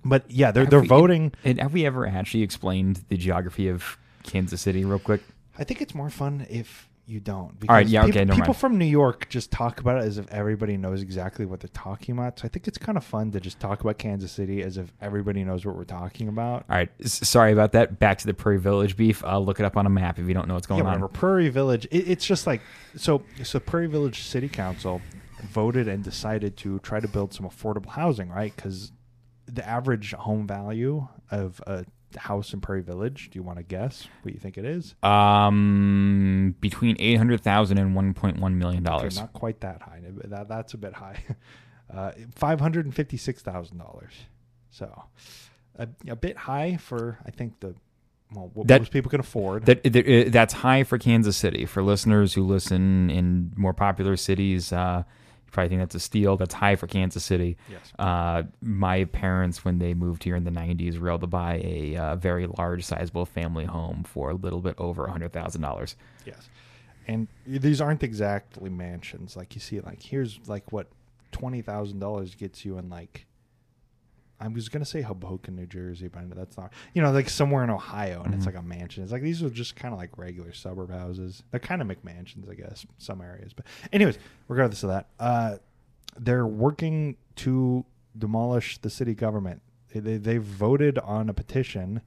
but 0.04 0.30
yeah, 0.30 0.50
they're 0.50 0.66
they're 0.66 0.80
we- 0.82 0.88
voting. 0.88 1.32
And 1.42 1.58
have 1.58 1.72
we 1.72 1.86
ever 1.86 2.06
actually 2.06 2.42
explained 2.42 3.04
the 3.08 3.16
geography 3.16 3.68
of 3.68 3.96
Kansas 4.24 4.60
City 4.60 4.84
real 4.84 4.98
quick? 4.98 5.22
I 5.58 5.64
think 5.64 5.80
it's 5.80 5.94
more 5.94 6.10
fun 6.10 6.46
if 6.50 6.88
you 7.06 7.20
don't. 7.20 7.34
All 7.68 7.74
right, 7.74 7.80
because 7.80 7.92
yeah, 7.92 8.00
people, 8.04 8.10
okay, 8.18 8.24
never 8.24 8.36
People 8.36 8.54
mind. 8.54 8.60
from 8.60 8.78
New 8.78 8.86
York 8.86 9.28
just 9.28 9.50
talk 9.50 9.80
about 9.80 9.98
it 9.98 10.04
as 10.06 10.16
if 10.16 10.30
everybody 10.30 10.76
knows 10.76 11.02
exactly 11.02 11.44
what 11.44 11.60
they're 11.60 11.68
talking 11.74 12.16
about. 12.16 12.38
So 12.38 12.46
I 12.46 12.48
think 12.48 12.66
it's 12.66 12.78
kind 12.78 12.96
of 12.96 13.04
fun 13.04 13.30
to 13.32 13.40
just 13.40 13.60
talk 13.60 13.80
about 13.82 13.98
Kansas 13.98 14.32
City 14.32 14.62
as 14.62 14.78
if 14.78 14.90
everybody 15.02 15.44
knows 15.44 15.66
what 15.66 15.76
we're 15.76 15.84
talking 15.84 16.28
about. 16.28 16.64
All 16.68 16.76
right, 16.76 16.90
s- 17.02 17.28
sorry 17.28 17.52
about 17.52 17.72
that. 17.72 17.98
Back 17.98 18.18
to 18.18 18.26
the 18.26 18.34
Prairie 18.34 18.58
Village 18.58 18.96
beef. 18.96 19.22
I'll 19.24 19.44
look 19.44 19.60
it 19.60 19.66
up 19.66 19.76
on 19.76 19.84
a 19.86 19.90
map 19.90 20.18
if 20.18 20.26
you 20.26 20.34
don't 20.34 20.48
know 20.48 20.54
what's 20.54 20.66
going 20.66 20.78
yeah, 20.78 20.86
on. 20.86 21.00
whatever. 21.00 21.08
Prairie 21.08 21.50
Village. 21.50 21.86
It, 21.90 22.08
it's 22.08 22.24
just 22.26 22.46
like 22.46 22.62
so. 22.96 23.22
So 23.42 23.60
Prairie 23.60 23.88
Village 23.88 24.22
City 24.22 24.48
Council 24.48 25.02
voted 25.42 25.88
and 25.88 26.02
decided 26.02 26.56
to 26.58 26.78
try 26.78 27.00
to 27.00 27.08
build 27.08 27.34
some 27.34 27.46
affordable 27.46 27.90
housing, 27.90 28.30
right? 28.30 28.54
Because 28.56 28.92
the 29.46 29.66
average 29.68 30.14
home 30.14 30.46
value 30.46 31.06
of 31.30 31.60
a 31.66 31.84
house 32.16 32.52
in 32.52 32.60
Prairie 32.60 32.82
Village. 32.82 33.30
Do 33.30 33.38
you 33.38 33.42
want 33.42 33.58
to 33.58 33.62
guess 33.64 34.06
what 34.22 34.34
you 34.34 34.40
think 34.40 34.56
it 34.58 34.64
is? 34.64 34.94
Um, 35.02 36.54
between 36.60 36.96
eight 36.98 37.16
hundred 37.16 37.40
thousand 37.40 37.78
and 37.78 37.94
one 37.94 38.14
point 38.14 38.38
one 38.40 38.58
million 38.58 38.86
Okay, 38.86 38.96
dollars. 38.96 39.18
not 39.18 39.32
quite 39.32 39.60
that 39.60 39.82
high. 39.82 40.00
That, 40.24 40.48
that's 40.48 40.74
a 40.74 40.78
bit 40.78 40.94
high. 40.94 41.22
Uh, 41.94 42.12
Five 42.34 42.60
hundred 42.60 42.86
and 42.86 42.94
fifty-six 42.94 43.42
thousand 43.42 43.76
dollars. 43.76 44.12
So, 44.70 45.04
a, 45.78 45.86
a 46.08 46.16
bit 46.16 46.36
high 46.36 46.78
for 46.78 47.18
I 47.26 47.30
think 47.30 47.60
the 47.60 47.74
well 48.34 48.50
what 48.54 48.66
That- 48.68 48.80
most 48.80 48.90
people 48.90 49.10
can 49.10 49.20
afford. 49.20 49.66
That, 49.66 49.82
that 49.84 50.26
uh, 50.26 50.30
that's 50.30 50.54
high 50.54 50.82
for 50.82 50.96
Kansas 50.96 51.36
City. 51.36 51.66
For 51.66 51.82
listeners 51.82 52.32
who 52.32 52.42
listen 52.42 53.10
in 53.10 53.52
more 53.54 53.74
popular 53.74 54.16
cities, 54.16 54.72
uh, 54.72 55.04
probably 55.54 55.70
think 55.70 55.80
that's 55.80 55.94
a 55.94 56.00
steal. 56.00 56.36
That's 56.36 56.54
high 56.54 56.76
for 56.76 56.86
Kansas 56.86 57.24
City. 57.24 57.56
yes. 57.70 57.92
Uh, 57.98 58.42
my 58.60 59.04
parents, 59.06 59.64
when 59.64 59.78
they 59.78 59.94
moved 59.94 60.24
here 60.24 60.36
in 60.36 60.44
the 60.44 60.50
'90s, 60.50 60.98
were 60.98 61.08
able 61.08 61.20
to 61.20 61.26
buy 61.26 61.60
a 61.64 61.96
uh, 61.96 62.16
very 62.16 62.46
large, 62.46 62.84
sizable 62.84 63.24
family 63.24 63.64
home 63.64 64.04
for 64.04 64.30
a 64.30 64.34
little 64.34 64.60
bit 64.60 64.74
over 64.78 65.06
hundred 65.06 65.32
thousand 65.32 65.62
dollars. 65.62 65.96
Yes. 66.26 66.48
And 67.06 67.28
these 67.46 67.80
aren't 67.80 68.02
exactly 68.02 68.70
mansions. 68.70 69.36
Like 69.36 69.54
you 69.54 69.60
see, 69.60 69.80
like 69.80 70.02
here's 70.02 70.40
like 70.46 70.72
what 70.72 70.88
twenty 71.32 71.62
thousand 71.62 72.00
dollars 72.00 72.34
gets 72.34 72.64
you 72.64 72.78
in 72.78 72.90
like. 72.90 73.26
I 74.44 74.48
was 74.48 74.68
gonna 74.68 74.84
say 74.84 75.00
Hoboken, 75.02 75.56
New 75.56 75.66
Jersey, 75.66 76.08
but 76.08 76.28
that's 76.34 76.56
not. 76.56 76.72
You 76.92 77.02
know, 77.02 77.10
like 77.12 77.28
somewhere 77.28 77.64
in 77.64 77.70
Ohio, 77.70 78.22
and 78.22 78.34
it's 78.34 78.44
Mhm. 78.44 78.54
like 78.54 78.56
a 78.56 78.62
mansion. 78.62 79.02
It's 79.02 79.12
like 79.12 79.22
these 79.22 79.42
are 79.42 79.50
just 79.50 79.74
kind 79.76 79.94
of 79.94 79.98
like 79.98 80.16
regular 80.18 80.52
suburb 80.52 80.90
houses. 80.90 81.42
They're 81.50 81.60
kind 81.60 81.80
of 81.82 81.88
McMansions, 81.88 82.50
I 82.50 82.54
guess, 82.54 82.84
some 82.98 83.20
areas. 83.20 83.52
But 83.52 83.66
anyways, 83.92 84.18
regardless 84.48 84.82
of 84.82 84.90
that, 84.90 85.08
uh, 85.18 85.56
they're 86.18 86.46
working 86.46 87.16
to 87.36 87.84
demolish 88.16 88.78
the 88.78 88.90
city 88.90 89.14
government. 89.14 89.62
They, 89.92 90.00
they 90.00 90.16
they 90.18 90.36
voted 90.38 90.98
on 90.98 91.28
a 91.28 91.34
petition. 91.34 92.02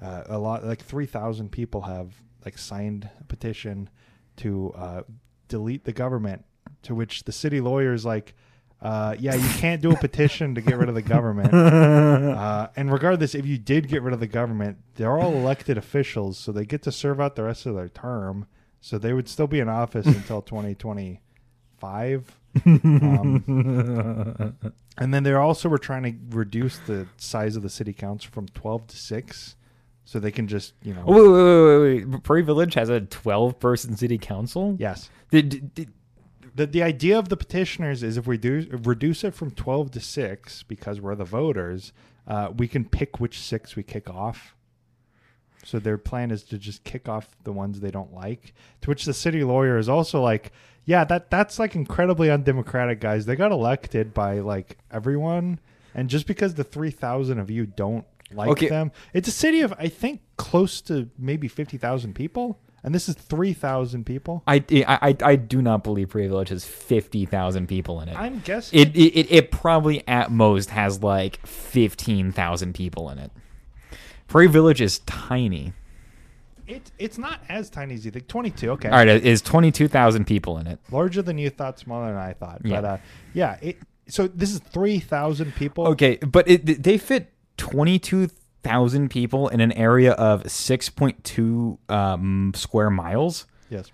Uh, 0.00 0.22
a 0.26 0.38
lot 0.38 0.64
like 0.64 0.82
three 0.82 1.06
thousand 1.06 1.50
people 1.50 1.82
have 1.82 2.14
like 2.44 2.56
signed 2.56 3.08
a 3.20 3.24
petition 3.24 3.90
to 4.36 4.72
uh, 4.74 5.02
delete 5.48 5.84
the 5.84 5.92
government. 5.92 6.44
To 6.84 6.94
which 6.94 7.24
the 7.24 7.32
city 7.32 7.60
lawyer 7.60 7.92
is 7.92 8.06
like, 8.06 8.34
uh, 8.82 9.14
"Yeah, 9.18 9.34
you 9.34 9.48
can't 9.58 9.82
do 9.82 9.90
a 9.92 9.96
petition 9.96 10.54
to 10.54 10.60
get 10.60 10.76
rid 10.76 10.88
of 10.88 10.94
the 10.94 11.02
government." 11.02 11.50
Uh, 12.40 12.68
and 12.76 12.92
regardless, 12.92 13.34
if 13.34 13.46
you 13.46 13.58
did 13.58 13.88
get 13.88 14.02
rid 14.02 14.14
of 14.14 14.20
the 14.20 14.26
government, 14.26 14.78
they're 14.94 15.18
all 15.18 15.34
elected 15.34 15.76
officials, 15.76 16.38
so 16.38 16.52
they 16.52 16.64
get 16.64 16.82
to 16.82 16.92
serve 16.92 17.20
out 17.20 17.36
the 17.36 17.42
rest 17.42 17.66
of 17.66 17.74
their 17.74 17.88
term. 17.88 18.46
So 18.80 18.98
they 18.98 19.12
would 19.12 19.28
still 19.28 19.46
be 19.46 19.60
in 19.60 19.68
office 19.68 20.06
until 20.16 20.42
2025. 20.42 22.36
Um, 22.66 23.44
and 24.98 25.14
then 25.14 25.22
they 25.22 25.32
also 25.34 25.68
were 25.68 25.78
trying 25.78 26.02
to 26.04 26.14
reduce 26.36 26.78
the 26.78 27.06
size 27.16 27.56
of 27.56 27.62
the 27.62 27.70
city 27.70 27.92
council 27.92 28.30
from 28.32 28.48
12 28.48 28.86
to 28.88 28.96
6 28.96 29.56
so 30.04 30.18
they 30.18 30.32
can 30.32 30.48
just, 30.48 30.74
you 30.82 30.92
know. 30.94 31.04
Oh, 31.06 31.12
wait, 31.12 31.28
wait, 31.28 31.42
wait, 31.44 31.78
wait, 31.78 32.04
wait. 32.12 32.22
Prairie 32.24 32.42
Village 32.42 32.74
has 32.74 32.88
a 32.88 33.00
12 33.00 33.60
person 33.60 33.96
city 33.96 34.18
council? 34.18 34.76
Yes. 34.78 35.08
Did, 35.30 35.72
did, 35.74 35.92
The, 36.54 36.66
the 36.66 36.82
idea 36.82 37.18
of 37.18 37.28
the 37.28 37.36
petitioners 37.36 38.02
is 38.02 38.16
if 38.16 38.26
we 38.26 38.36
do 38.38 38.66
reduce 38.84 39.24
it 39.24 39.34
from 39.34 39.50
12 39.50 39.90
to 39.92 40.00
6 40.00 40.62
because 40.64 41.00
we're 41.00 41.14
the 41.14 41.24
voters, 41.24 41.92
uh, 42.26 42.50
we 42.56 42.66
can 42.68 42.84
pick 42.84 43.20
which 43.20 43.38
6 43.40 43.76
we 43.76 43.82
kick 43.82 44.08
off. 44.10 44.54
So 45.64 45.78
their 45.78 45.98
plan 45.98 46.30
is 46.30 46.42
to 46.44 46.58
just 46.58 46.84
kick 46.84 47.08
off 47.08 47.36
the 47.44 47.52
ones 47.52 47.80
they 47.80 47.90
don't 47.90 48.14
like. 48.14 48.54
To 48.80 48.90
which 48.90 49.04
the 49.04 49.12
city 49.12 49.44
lawyer 49.44 49.76
is 49.76 49.90
also 49.90 50.22
like, 50.22 50.52
"Yeah, 50.86 51.04
that 51.04 51.30
that's 51.30 51.58
like 51.58 51.74
incredibly 51.76 52.30
undemocratic, 52.30 52.98
guys. 52.98 53.26
They 53.26 53.36
got 53.36 53.52
elected 53.52 54.14
by 54.14 54.38
like 54.40 54.78
everyone, 54.90 55.60
and 55.94 56.08
just 56.08 56.26
because 56.26 56.54
the 56.54 56.64
three 56.64 56.90
thousand 56.90 57.40
of 57.40 57.50
you 57.50 57.66
don't 57.66 58.06
like 58.32 58.48
Okay. 58.48 58.68
them, 58.68 58.90
it's 59.12 59.28
a 59.28 59.32
city 59.32 59.60
of 59.60 59.74
I 59.78 59.88
think 59.88 60.22
close 60.38 60.80
to 60.82 61.10
maybe 61.18 61.46
fifty 61.46 61.76
thousand 61.76 62.14
people, 62.14 62.58
and 62.82 62.94
this 62.94 63.08
is 63.08 63.14
three 63.14 63.52
thousand 63.52 64.04
people. 64.04 64.42
I, 64.46 64.64
I, 64.86 65.16
I, 65.22 65.36
do 65.36 65.60
not 65.60 65.84
believe 65.84 66.10
Prairie 66.10 66.28
Village 66.28 66.48
has 66.48 66.64
50,000 66.64 67.66
people 67.66 68.00
in 68.00 68.08
it. 68.08 68.16
I'm 68.16 68.40
guessing 68.40 68.78
It, 68.78 68.96
it, 68.96 69.18
it, 69.18 69.32
it 69.32 69.50
probably 69.50 70.06
at 70.08 70.30
most 70.30 70.70
has 70.70 71.02
like 71.02 71.44
15,000 71.46 72.74
people 72.74 73.10
in 73.10 73.18
it. 73.18 73.30
Prairie 74.28 74.48
Village 74.48 74.80
is 74.80 75.00
tiny. 75.00 75.72
It, 76.66 76.90
it's 76.98 77.18
not 77.18 77.40
as 77.48 77.68
tiny 77.68 77.94
as 77.94 78.04
you 78.04 78.10
think. 78.12 78.28
22, 78.28 78.70
okay. 78.72 78.88
All 78.88 78.94
right, 78.94 79.08
it 79.08 79.26
is 79.26 79.42
22,000 79.42 80.24
people 80.24 80.58
in 80.58 80.66
it. 80.66 80.78
Larger 80.90 81.22
than 81.22 81.36
you 81.36 81.50
thought, 81.50 81.78
smaller 81.78 82.08
than 82.08 82.16
I 82.16 82.32
thought. 82.32 82.60
Yeah. 82.64 82.80
But 82.80 82.84
uh, 82.88 82.98
yeah, 83.34 83.58
it, 83.60 83.78
so 84.06 84.28
this 84.28 84.52
is 84.52 84.60
3,000 84.60 85.54
people. 85.54 85.86
Okay, 85.88 86.16
but 86.16 86.48
it, 86.48 86.82
they 86.82 86.96
fit 86.96 87.32
22,000 87.56 88.36
people 89.08 89.48
in 89.48 89.60
an 89.60 89.72
area 89.72 90.12
of 90.12 90.44
6.2 90.44 91.78
um, 91.90 92.52
square 92.54 92.90
miles. 92.90 93.46
Yes. 93.68 93.90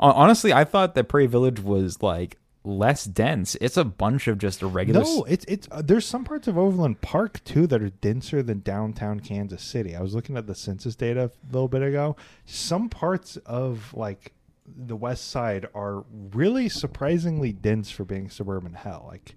Honestly, 0.00 0.52
I 0.52 0.64
thought 0.64 0.94
that 0.94 1.04
Prairie 1.04 1.26
Village 1.26 1.60
was 1.60 2.02
like 2.02 2.38
less 2.64 3.04
dense. 3.04 3.56
It's 3.60 3.76
a 3.76 3.84
bunch 3.84 4.28
of 4.28 4.38
just 4.38 4.62
regular. 4.62 5.00
No, 5.02 5.24
it's 5.24 5.44
it's 5.46 5.66
uh, 5.72 5.82
there's 5.82 6.06
some 6.06 6.24
parts 6.24 6.46
of 6.46 6.56
Overland 6.56 7.00
Park 7.00 7.42
too 7.44 7.66
that 7.66 7.82
are 7.82 7.90
denser 7.90 8.42
than 8.42 8.60
downtown 8.60 9.20
Kansas 9.20 9.62
City. 9.62 9.96
I 9.96 10.00
was 10.00 10.14
looking 10.14 10.36
at 10.36 10.46
the 10.46 10.54
census 10.54 10.94
data 10.94 11.32
a 11.32 11.52
little 11.52 11.68
bit 11.68 11.82
ago. 11.82 12.16
Some 12.44 12.88
parts 12.88 13.36
of 13.38 13.92
like 13.94 14.32
the 14.66 14.96
west 14.96 15.28
side 15.30 15.66
are 15.74 16.04
really 16.32 16.68
surprisingly 16.68 17.52
dense 17.52 17.90
for 17.90 18.04
being 18.04 18.28
suburban 18.28 18.74
hell. 18.74 19.06
Like 19.08 19.34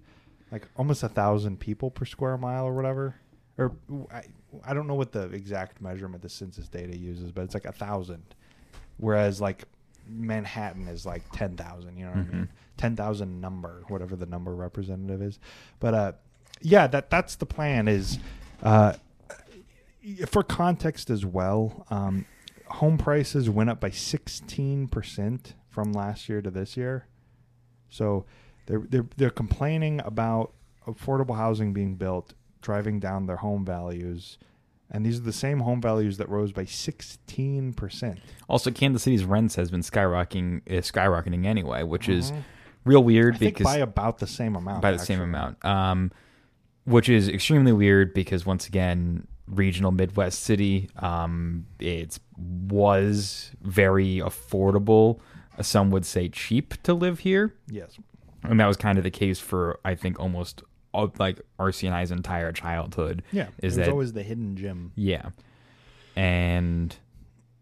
like 0.52 0.68
almost 0.76 1.02
a 1.02 1.08
thousand 1.08 1.58
people 1.58 1.90
per 1.90 2.04
square 2.04 2.36
mile 2.36 2.66
or 2.66 2.74
whatever. 2.74 3.16
Or 3.58 3.72
I, 4.12 4.22
I 4.64 4.74
don't 4.74 4.86
know 4.86 4.94
what 4.94 5.12
the 5.12 5.22
exact 5.30 5.80
measurement 5.80 6.22
the 6.22 6.28
census 6.28 6.68
data 6.68 6.96
uses, 6.96 7.32
but 7.32 7.42
it's 7.42 7.54
like 7.54 7.64
a 7.64 7.72
thousand. 7.72 8.22
Whereas 8.98 9.40
like 9.40 9.64
Manhattan 10.06 10.86
is 10.88 11.06
like 11.06 11.22
ten 11.32 11.56
thousand. 11.56 11.96
You 11.96 12.04
know 12.04 12.10
what 12.12 12.18
I 12.18 12.22
mean? 12.24 12.48
Ten 12.76 12.96
thousand 12.96 13.40
number, 13.40 13.84
whatever 13.88 14.14
the 14.14 14.26
number 14.26 14.54
representative 14.54 15.22
is. 15.22 15.38
But 15.80 15.94
uh, 15.94 16.12
yeah, 16.60 16.86
that 16.86 17.10
that's 17.10 17.36
the 17.36 17.46
plan. 17.46 17.88
Is 17.88 18.18
uh, 18.62 18.94
for 20.26 20.42
context 20.42 21.10
as 21.10 21.24
well. 21.24 21.86
Um, 21.90 22.26
home 22.66 22.98
prices 22.98 23.48
went 23.48 23.70
up 23.70 23.80
by 23.80 23.90
sixteen 23.90 24.88
percent 24.88 25.54
from 25.68 25.92
last 25.92 26.28
year 26.28 26.42
to 26.42 26.50
this 26.50 26.76
year. 26.76 27.06
So 27.88 28.26
they're 28.66 28.82
they're 28.88 29.06
they're 29.16 29.30
complaining 29.30 30.00
about 30.04 30.52
affordable 30.86 31.36
housing 31.36 31.72
being 31.72 31.94
built, 31.96 32.34
driving 32.60 33.00
down 33.00 33.26
their 33.26 33.36
home 33.36 33.64
values, 33.64 34.38
And 34.90 35.06
these 35.06 35.18
are 35.18 35.22
the 35.22 35.32
same 35.32 35.60
home 35.60 35.80
values 35.80 36.18
that 36.18 36.28
rose 36.28 36.52
by 36.52 36.64
16%. 36.64 38.18
Also, 38.48 38.70
Kansas 38.70 39.02
City's 39.02 39.24
rents 39.24 39.54
has 39.56 39.70
been 39.70 39.80
skyrocketing, 39.80 40.60
uh, 40.68 40.80
skyrocketing 40.82 41.46
anyway, 41.46 41.82
which 41.82 42.08
is 42.08 42.32
real 42.84 43.02
weird 43.02 43.34
Mm-hmm. 43.34 43.36
I 43.36 43.38
think 43.38 43.58
because 43.58 43.72
by 43.72 43.78
about 43.78 44.18
the 44.18 44.26
same 44.26 44.56
amount. 44.56 44.82
by 44.82 44.92
the 44.92 44.98
same 44.98 45.20
amount. 45.20 45.64
Um, 45.64 46.10
which 46.84 47.08
is 47.08 47.28
extremely 47.28 47.72
weird 47.72 48.12
because 48.12 48.44
once 48.44 48.66
again, 48.66 49.26
regional 49.46 49.92
Midwest 49.92 50.40
city, 50.40 50.90
um, 50.96 51.66
it 51.78 52.18
was 52.36 53.52
very 53.62 54.16
affordable. 54.16 55.20
Some 55.60 55.90
would 55.90 56.04
say 56.04 56.28
cheap 56.28 56.82
to 56.82 56.92
live 56.94 57.20
here, 57.20 57.54
Yes. 57.70 57.98
And 58.42 58.58
that 58.60 58.66
was 58.66 58.76
kind 58.76 58.98
of 58.98 59.04
the 59.04 59.10
case 59.10 59.38
for 59.38 59.78
I 59.84 59.94
think 59.94 60.18
almost 60.20 60.62
all, 60.92 61.12
like 61.18 61.40
RCNI's 61.58 62.10
entire 62.10 62.52
childhood. 62.52 63.22
Yeah. 63.32 63.48
Is 63.62 63.76
it 63.76 63.80
was 63.80 63.86
that- 63.86 63.88
always 63.90 64.12
the 64.12 64.22
hidden 64.22 64.56
gem. 64.56 64.92
Yeah, 64.94 65.30
and 66.16 66.94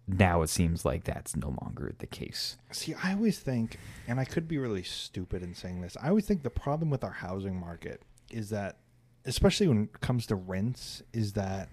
now 0.08 0.42
it 0.42 0.48
seems 0.48 0.84
like 0.84 1.04
that's 1.04 1.36
no 1.36 1.54
longer 1.62 1.92
the 1.98 2.06
case. 2.06 2.56
See, 2.72 2.94
I 3.02 3.12
always 3.12 3.38
think, 3.38 3.78
and 4.08 4.18
I 4.18 4.24
could 4.24 4.48
be 4.48 4.58
really 4.58 4.82
stupid 4.82 5.42
in 5.42 5.54
saying 5.54 5.80
this, 5.80 5.96
I 6.02 6.08
always 6.08 6.26
think 6.26 6.42
the 6.42 6.50
problem 6.50 6.90
with 6.90 7.04
our 7.04 7.12
housing 7.12 7.58
market 7.58 8.02
is 8.30 8.50
that, 8.50 8.78
especially 9.24 9.68
when 9.68 9.84
it 9.84 10.00
comes 10.00 10.26
to 10.26 10.34
rents, 10.34 11.02
is 11.12 11.34
that 11.34 11.68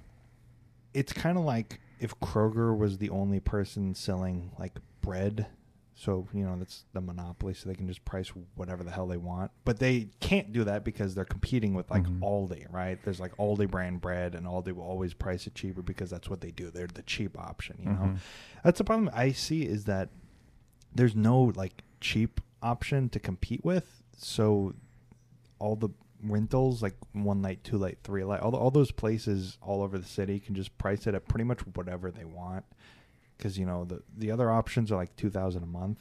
it's 0.93 1.13
kind 1.13 1.37
of 1.37 1.43
like 1.45 1.79
if 1.99 2.19
Kroger 2.19 2.77
was 2.77 2.99
the 2.99 3.09
only 3.09 3.39
person 3.39 3.95
selling 3.95 4.51
like 4.59 4.73
bread. 5.01 5.47
So, 5.99 6.27
you 6.31 6.43
know, 6.45 6.55
that's 6.59 6.85
the 6.93 7.01
monopoly, 7.01 7.55
so 7.55 7.67
they 7.67 7.73
can 7.73 7.87
just 7.87 8.05
price 8.05 8.27
whatever 8.53 8.83
the 8.83 8.91
hell 8.91 9.07
they 9.07 9.17
want. 9.17 9.49
But 9.65 9.79
they 9.79 10.09
can't 10.19 10.53
do 10.53 10.63
that 10.65 10.83
because 10.83 11.15
they're 11.15 11.25
competing 11.25 11.73
with 11.73 11.89
like 11.89 12.03
Mhm. 12.03 12.19
Aldi, 12.19 12.71
right? 12.71 12.99
There's 13.03 13.19
like 13.19 13.35
Aldi 13.37 13.71
brand 13.71 13.99
bread, 13.99 14.35
and 14.35 14.45
Aldi 14.45 14.73
will 14.73 14.83
always 14.83 15.15
price 15.15 15.47
it 15.47 15.55
cheaper 15.55 15.81
because 15.81 16.11
that's 16.11 16.29
what 16.29 16.39
they 16.41 16.51
do. 16.51 16.69
They're 16.69 16.85
the 16.85 17.01
cheap 17.01 17.35
option, 17.39 17.77
you 17.79 17.89
know? 17.89 17.99
Mhm. 18.13 18.17
That's 18.63 18.77
the 18.77 18.83
problem 18.83 19.09
I 19.11 19.31
see 19.31 19.63
is 19.63 19.85
that 19.85 20.09
there's 20.93 21.15
no 21.15 21.41
like 21.55 21.83
cheap 21.99 22.41
option 22.61 23.09
to 23.09 23.19
compete 23.19 23.65
with. 23.65 24.03
So 24.17 24.75
all 25.57 25.75
the 25.75 25.89
rentals, 26.23 26.83
like 26.83 26.95
one 27.13 27.41
night, 27.41 27.63
two 27.63 27.79
night, 27.79 27.97
three 28.03 28.23
night, 28.23 28.41
all, 28.41 28.55
all 28.55 28.69
those 28.71 28.91
places 28.91 29.57
all 29.63 29.81
over 29.81 29.97
the 29.97 30.05
city 30.05 30.39
can 30.39 30.53
just 30.53 30.77
price 30.77 31.07
it 31.07 31.15
at 31.15 31.27
pretty 31.27 31.43
much 31.43 31.61
whatever 31.73 32.11
they 32.11 32.25
want. 32.25 32.65
Because 33.37 33.57
you 33.57 33.65
know 33.65 33.85
the 33.85 34.01
the 34.17 34.31
other 34.31 34.49
options 34.51 34.91
are 34.91 34.95
like 34.95 35.15
two 35.15 35.29
thousand 35.29 35.63
a 35.63 35.67
month. 35.67 35.99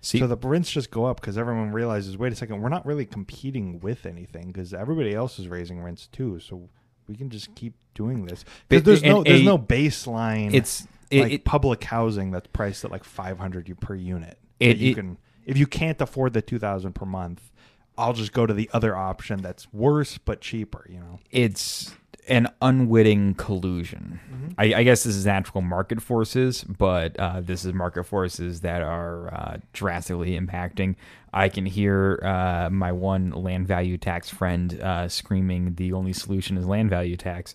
See, 0.00 0.18
so 0.20 0.28
the 0.28 0.36
rents 0.36 0.70
just 0.70 0.92
go 0.92 1.06
up 1.06 1.20
because 1.20 1.36
everyone 1.36 1.72
realizes, 1.72 2.16
wait 2.16 2.32
a 2.32 2.36
second, 2.36 2.60
we're 2.60 2.68
not 2.68 2.86
really 2.86 3.04
competing 3.04 3.80
with 3.80 4.06
anything 4.06 4.46
because 4.52 4.72
everybody 4.72 5.12
else 5.12 5.40
is 5.40 5.48
raising 5.48 5.82
rents 5.82 6.06
too. 6.06 6.38
So 6.38 6.68
we 7.08 7.16
can 7.16 7.30
just 7.30 7.52
keep 7.56 7.74
doing 7.94 8.24
this 8.26 8.44
because 8.68 8.84
there's 8.84 9.02
no 9.02 9.24
there's 9.24 9.40
a- 9.40 9.44
no 9.44 9.58
baseline 9.58 10.54
it's 10.54 10.86
it, 11.10 11.20
like 11.22 11.32
it- 11.32 11.44
public 11.44 11.82
housing 11.82 12.30
that's 12.30 12.46
priced 12.48 12.84
at 12.84 12.92
like 12.92 13.02
500 13.02 13.76
per 13.80 13.94
unit 13.96 14.38
It- 14.60 14.76
you 14.76 14.94
can 14.94 15.18
if 15.44 15.56
you 15.58 15.66
can't 15.66 16.00
afford 16.00 16.32
the 16.34 16.42
2000 16.42 16.92
per 16.92 17.06
month 17.06 17.50
i'll 17.96 18.12
just 18.12 18.32
go 18.32 18.46
to 18.46 18.54
the 18.54 18.70
other 18.72 18.94
option 18.94 19.40
that's 19.42 19.72
worse 19.72 20.16
but 20.18 20.40
cheaper 20.40 20.86
you 20.88 21.00
know 21.00 21.18
it's 21.32 21.92
an 22.28 22.48
unwitting 22.60 23.34
collusion. 23.34 24.20
I, 24.58 24.74
I 24.74 24.82
guess 24.82 25.04
this 25.04 25.16
is 25.16 25.26
natural 25.26 25.62
market 25.62 26.02
forces, 26.02 26.64
but 26.64 27.18
uh, 27.18 27.40
this 27.40 27.64
is 27.64 27.72
market 27.72 28.04
forces 28.04 28.60
that 28.62 28.82
are 28.82 29.32
uh, 29.32 29.56
drastically 29.72 30.38
impacting. 30.38 30.96
I 31.32 31.48
can 31.48 31.66
hear 31.66 32.20
uh, 32.22 32.68
my 32.70 32.92
one 32.92 33.30
land 33.30 33.66
value 33.66 33.98
tax 33.98 34.28
friend 34.30 34.80
uh, 34.80 35.08
screaming, 35.08 35.74
"The 35.74 35.92
only 35.92 36.12
solution 36.12 36.56
is 36.56 36.66
land 36.66 36.90
value 36.90 37.16
tax," 37.16 37.54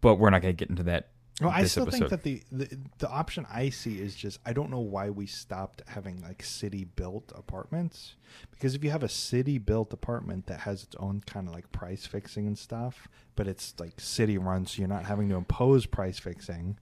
but 0.00 0.16
we're 0.16 0.30
not 0.30 0.42
going 0.42 0.56
to 0.56 0.58
get 0.58 0.70
into 0.70 0.82
that. 0.84 1.09
Well 1.40 1.50
i 1.50 1.64
still 1.64 1.82
episode. 1.84 1.98
think 1.98 2.10
that 2.10 2.22
the, 2.22 2.42
the 2.52 2.78
the 2.98 3.08
option 3.08 3.46
i 3.50 3.68
see 3.68 4.00
is 4.00 4.14
just 4.14 4.38
i 4.44 4.52
don't 4.52 4.70
know 4.70 4.80
why 4.80 5.08
we 5.10 5.26
stopped 5.26 5.82
having 5.88 6.20
like 6.22 6.42
city 6.42 6.84
built 6.84 7.32
apartments 7.36 8.14
because 8.50 8.74
if 8.74 8.84
you 8.84 8.90
have 8.90 9.02
a 9.02 9.08
city 9.08 9.58
built 9.58 9.92
apartment 9.92 10.46
that 10.46 10.60
has 10.60 10.82
its 10.84 10.96
own 10.96 11.22
kind 11.26 11.48
of 11.48 11.54
like 11.54 11.70
price 11.72 12.06
fixing 12.06 12.46
and 12.46 12.58
stuff 12.58 13.08
but 13.36 13.46
it's 13.48 13.74
like 13.78 14.00
city 14.00 14.38
run 14.38 14.66
so 14.66 14.78
you're 14.78 14.88
not 14.88 15.04
having 15.04 15.28
to 15.28 15.34
impose 15.34 15.86
price 15.86 16.18
fixing 16.18 16.76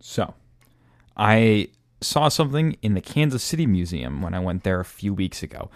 So, 0.00 0.34
I 1.16 1.68
saw 2.00 2.28
something 2.28 2.76
in 2.82 2.94
the 2.94 3.00
Kansas 3.00 3.42
City 3.42 3.66
Museum 3.66 4.20
when 4.22 4.34
I 4.34 4.40
went 4.40 4.64
there 4.64 4.80
a 4.80 4.84
few 4.84 5.14
weeks 5.14 5.42
ago. 5.42 5.70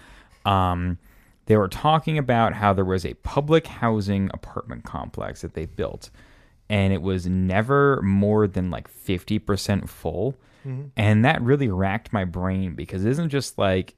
Um, 0.45 0.99
they 1.47 1.57
were 1.57 1.69
talking 1.69 2.19
about 2.19 2.55
how 2.55 2.73
there 2.73 2.85
was 2.85 3.07
a 3.07 3.15
public 3.15 3.69
housing 3.69 4.31
apartment 4.35 4.83
complex 4.85 5.43
that 5.43 5.55
they 5.55 5.67
built, 5.67 6.11
and 6.69 6.93
it 6.93 7.03
was 7.03 7.27
never 7.27 8.01
more 8.03 8.47
than 8.47 8.71
like 8.71 8.93
50% 8.93 9.89
full. 9.89 10.37
Mm-hmm. 10.67 10.89
And 10.97 11.25
that 11.25 11.43
really 11.43 11.69
racked 11.69 12.13
my 12.13 12.25
brain 12.25 12.75
because 12.75 13.05
it 13.05 13.11
isn't 13.11 13.29
just 13.29 13.57
like 13.57 13.97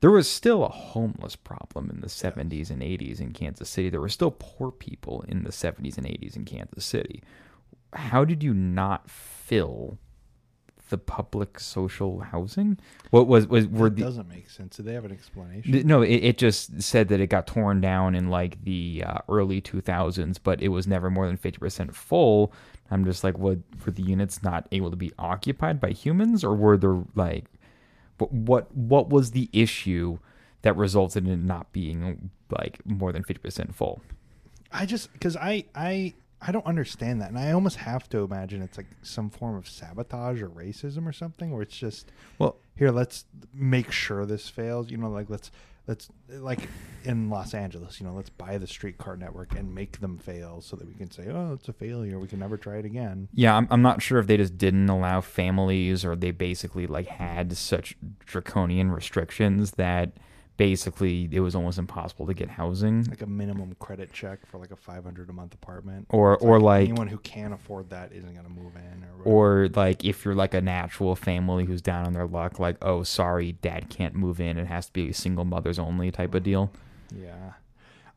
there 0.00 0.10
was 0.10 0.30
still 0.30 0.64
a 0.64 0.68
homeless 0.68 1.36
problem 1.36 1.90
in 1.90 2.00
the 2.00 2.06
70s 2.08 2.70
and 2.70 2.82
80s 2.82 3.20
in 3.20 3.32
Kansas 3.32 3.68
City. 3.70 3.88
There 3.88 4.00
were 4.00 4.08
still 4.08 4.34
poor 4.38 4.70
people 4.70 5.24
in 5.26 5.44
the 5.44 5.50
70s 5.50 5.96
and 5.96 6.06
80s 6.06 6.36
in 6.36 6.44
Kansas 6.44 6.84
City. 6.84 7.22
How 7.94 8.24
did 8.24 8.42
you 8.42 8.52
not 8.52 9.10
fill 9.10 9.98
the 10.88 10.98
public 10.98 11.58
social 11.60 12.20
housing? 12.20 12.78
What 13.10 13.26
was 13.26 13.46
was 13.46 13.66
were 13.66 13.88
it 13.88 13.96
the 13.96 14.02
doesn't 14.02 14.28
make 14.28 14.48
sense 14.50 14.76
do 14.76 14.82
they 14.82 14.94
have 14.94 15.04
an 15.04 15.12
explanation 15.12 15.72
Th- 15.72 15.84
No, 15.84 16.02
it, 16.02 16.14
it 16.16 16.38
just 16.38 16.82
said 16.82 17.08
that 17.08 17.20
it 17.20 17.28
got 17.28 17.46
torn 17.46 17.80
down 17.80 18.14
in 18.14 18.28
like 18.28 18.62
the 18.64 19.02
uh, 19.06 19.18
early 19.28 19.60
2000s, 19.60 20.38
but 20.42 20.62
it 20.62 20.68
was 20.68 20.86
never 20.86 21.10
more 21.10 21.26
than 21.26 21.36
50% 21.38 21.94
full. 21.94 22.52
I'm 22.90 23.04
just 23.04 23.24
like, 23.24 23.38
what 23.38 23.58
were 23.84 23.92
the 23.92 24.02
units 24.02 24.42
not 24.42 24.68
able 24.70 24.90
to 24.90 24.96
be 24.96 25.12
occupied 25.18 25.80
by 25.80 25.90
humans, 25.90 26.44
or 26.44 26.54
were 26.54 26.76
there 26.76 27.02
like, 27.14 27.46
what 28.18 28.32
what 28.32 28.74
what 28.74 29.08
was 29.10 29.32
the 29.32 29.48
issue 29.52 30.18
that 30.62 30.76
resulted 30.76 31.26
in 31.26 31.32
it 31.32 31.44
not 31.44 31.72
being 31.72 32.30
like 32.50 32.84
more 32.86 33.12
than 33.12 33.22
50% 33.24 33.74
full? 33.74 34.02
I 34.72 34.86
just 34.86 35.12
because 35.12 35.36
I 35.36 35.64
I 35.74 36.14
I 36.40 36.52
don't 36.52 36.66
understand 36.66 37.20
that, 37.22 37.30
and 37.30 37.38
I 37.38 37.52
almost 37.52 37.76
have 37.76 38.08
to 38.10 38.18
imagine 38.18 38.62
it's 38.62 38.76
like 38.76 38.86
some 39.02 39.30
form 39.30 39.56
of 39.56 39.68
sabotage 39.68 40.42
or 40.42 40.48
racism 40.48 41.06
or 41.06 41.12
something, 41.12 41.50
where 41.50 41.62
it's 41.62 41.76
just 41.76 42.12
Well, 42.38 42.56
here 42.76 42.90
let's 42.90 43.24
make 43.54 43.90
sure 43.90 44.26
this 44.26 44.48
fails. 44.48 44.90
You 44.90 44.98
know, 44.98 45.10
like 45.10 45.30
let's 45.30 45.50
let's 45.86 46.08
like 46.28 46.68
in 47.04 47.30
Los 47.30 47.54
Angeles, 47.54 48.00
you 48.00 48.06
know, 48.06 48.12
let's 48.12 48.30
buy 48.30 48.58
the 48.58 48.66
streetcar 48.66 49.16
network 49.16 49.54
and 49.56 49.74
make 49.74 50.00
them 50.00 50.18
fail 50.18 50.60
so 50.60 50.76
that 50.76 50.86
we 50.86 50.94
can 50.94 51.10
say, 51.10 51.28
oh, 51.28 51.52
it's 51.54 51.68
a 51.68 51.72
failure. 51.72 52.18
We 52.18 52.26
can 52.26 52.40
never 52.40 52.56
try 52.56 52.76
it 52.76 52.84
again. 52.84 53.28
Yeah, 53.32 53.56
I'm, 53.56 53.68
I'm 53.70 53.82
not 53.82 54.02
sure 54.02 54.18
if 54.18 54.26
they 54.26 54.36
just 54.36 54.58
didn't 54.58 54.88
allow 54.88 55.20
families 55.20 56.04
or 56.04 56.16
they 56.16 56.32
basically 56.32 56.86
like 56.86 57.06
had 57.06 57.56
such 57.56 57.96
draconian 58.24 58.90
restrictions 58.90 59.72
that 59.72 60.12
basically 60.56 61.28
it 61.32 61.40
was 61.40 61.54
almost 61.54 61.78
impossible 61.78 62.26
to 62.26 62.34
get 62.34 62.48
housing. 62.48 63.04
Like 63.04 63.22
a 63.22 63.26
minimum 63.26 63.76
credit 63.78 64.12
check 64.12 64.46
for 64.46 64.58
like 64.58 64.70
a 64.70 64.76
five 64.76 65.04
hundred 65.04 65.28
a 65.28 65.32
month 65.32 65.54
apartment, 65.54 66.06
Or- 66.10 66.34
It's 66.34 66.42
or 66.44 66.60
like- 66.60 66.88
anyone 66.88 67.08
who 67.08 67.18
can't 67.18 67.52
afford 67.54 67.90
that 67.90 68.12
isn't 68.12 68.32
going 68.32 68.46
to 68.46 68.52
move 68.52 68.74
in, 68.76 69.04
or 69.04 69.16
whatever. 69.18 69.24
Or 69.24 69.68
like 69.74 70.04
if 70.04 70.24
you're 70.24 70.34
like 70.34 70.54
a 70.54 70.60
natural 70.60 71.14
family 71.16 71.64
who's 71.64 71.82
down 71.82 72.06
on 72.06 72.12
their 72.12 72.26
luck, 72.26 72.58
like 72.58 72.76
oh 72.82 73.02
sorry, 73.02 73.52
dad 73.52 73.88
can't 73.90 74.14
move 74.14 74.40
in. 74.40 74.58
It 74.58 74.66
has 74.66 74.86
to 74.86 74.92
be 74.92 75.12
single 75.12 75.44
mothers 75.44 75.78
only 75.78 76.10
type 76.10 76.34
of 76.34 76.42
deal. 76.42 76.70
Yeah, 77.14 77.52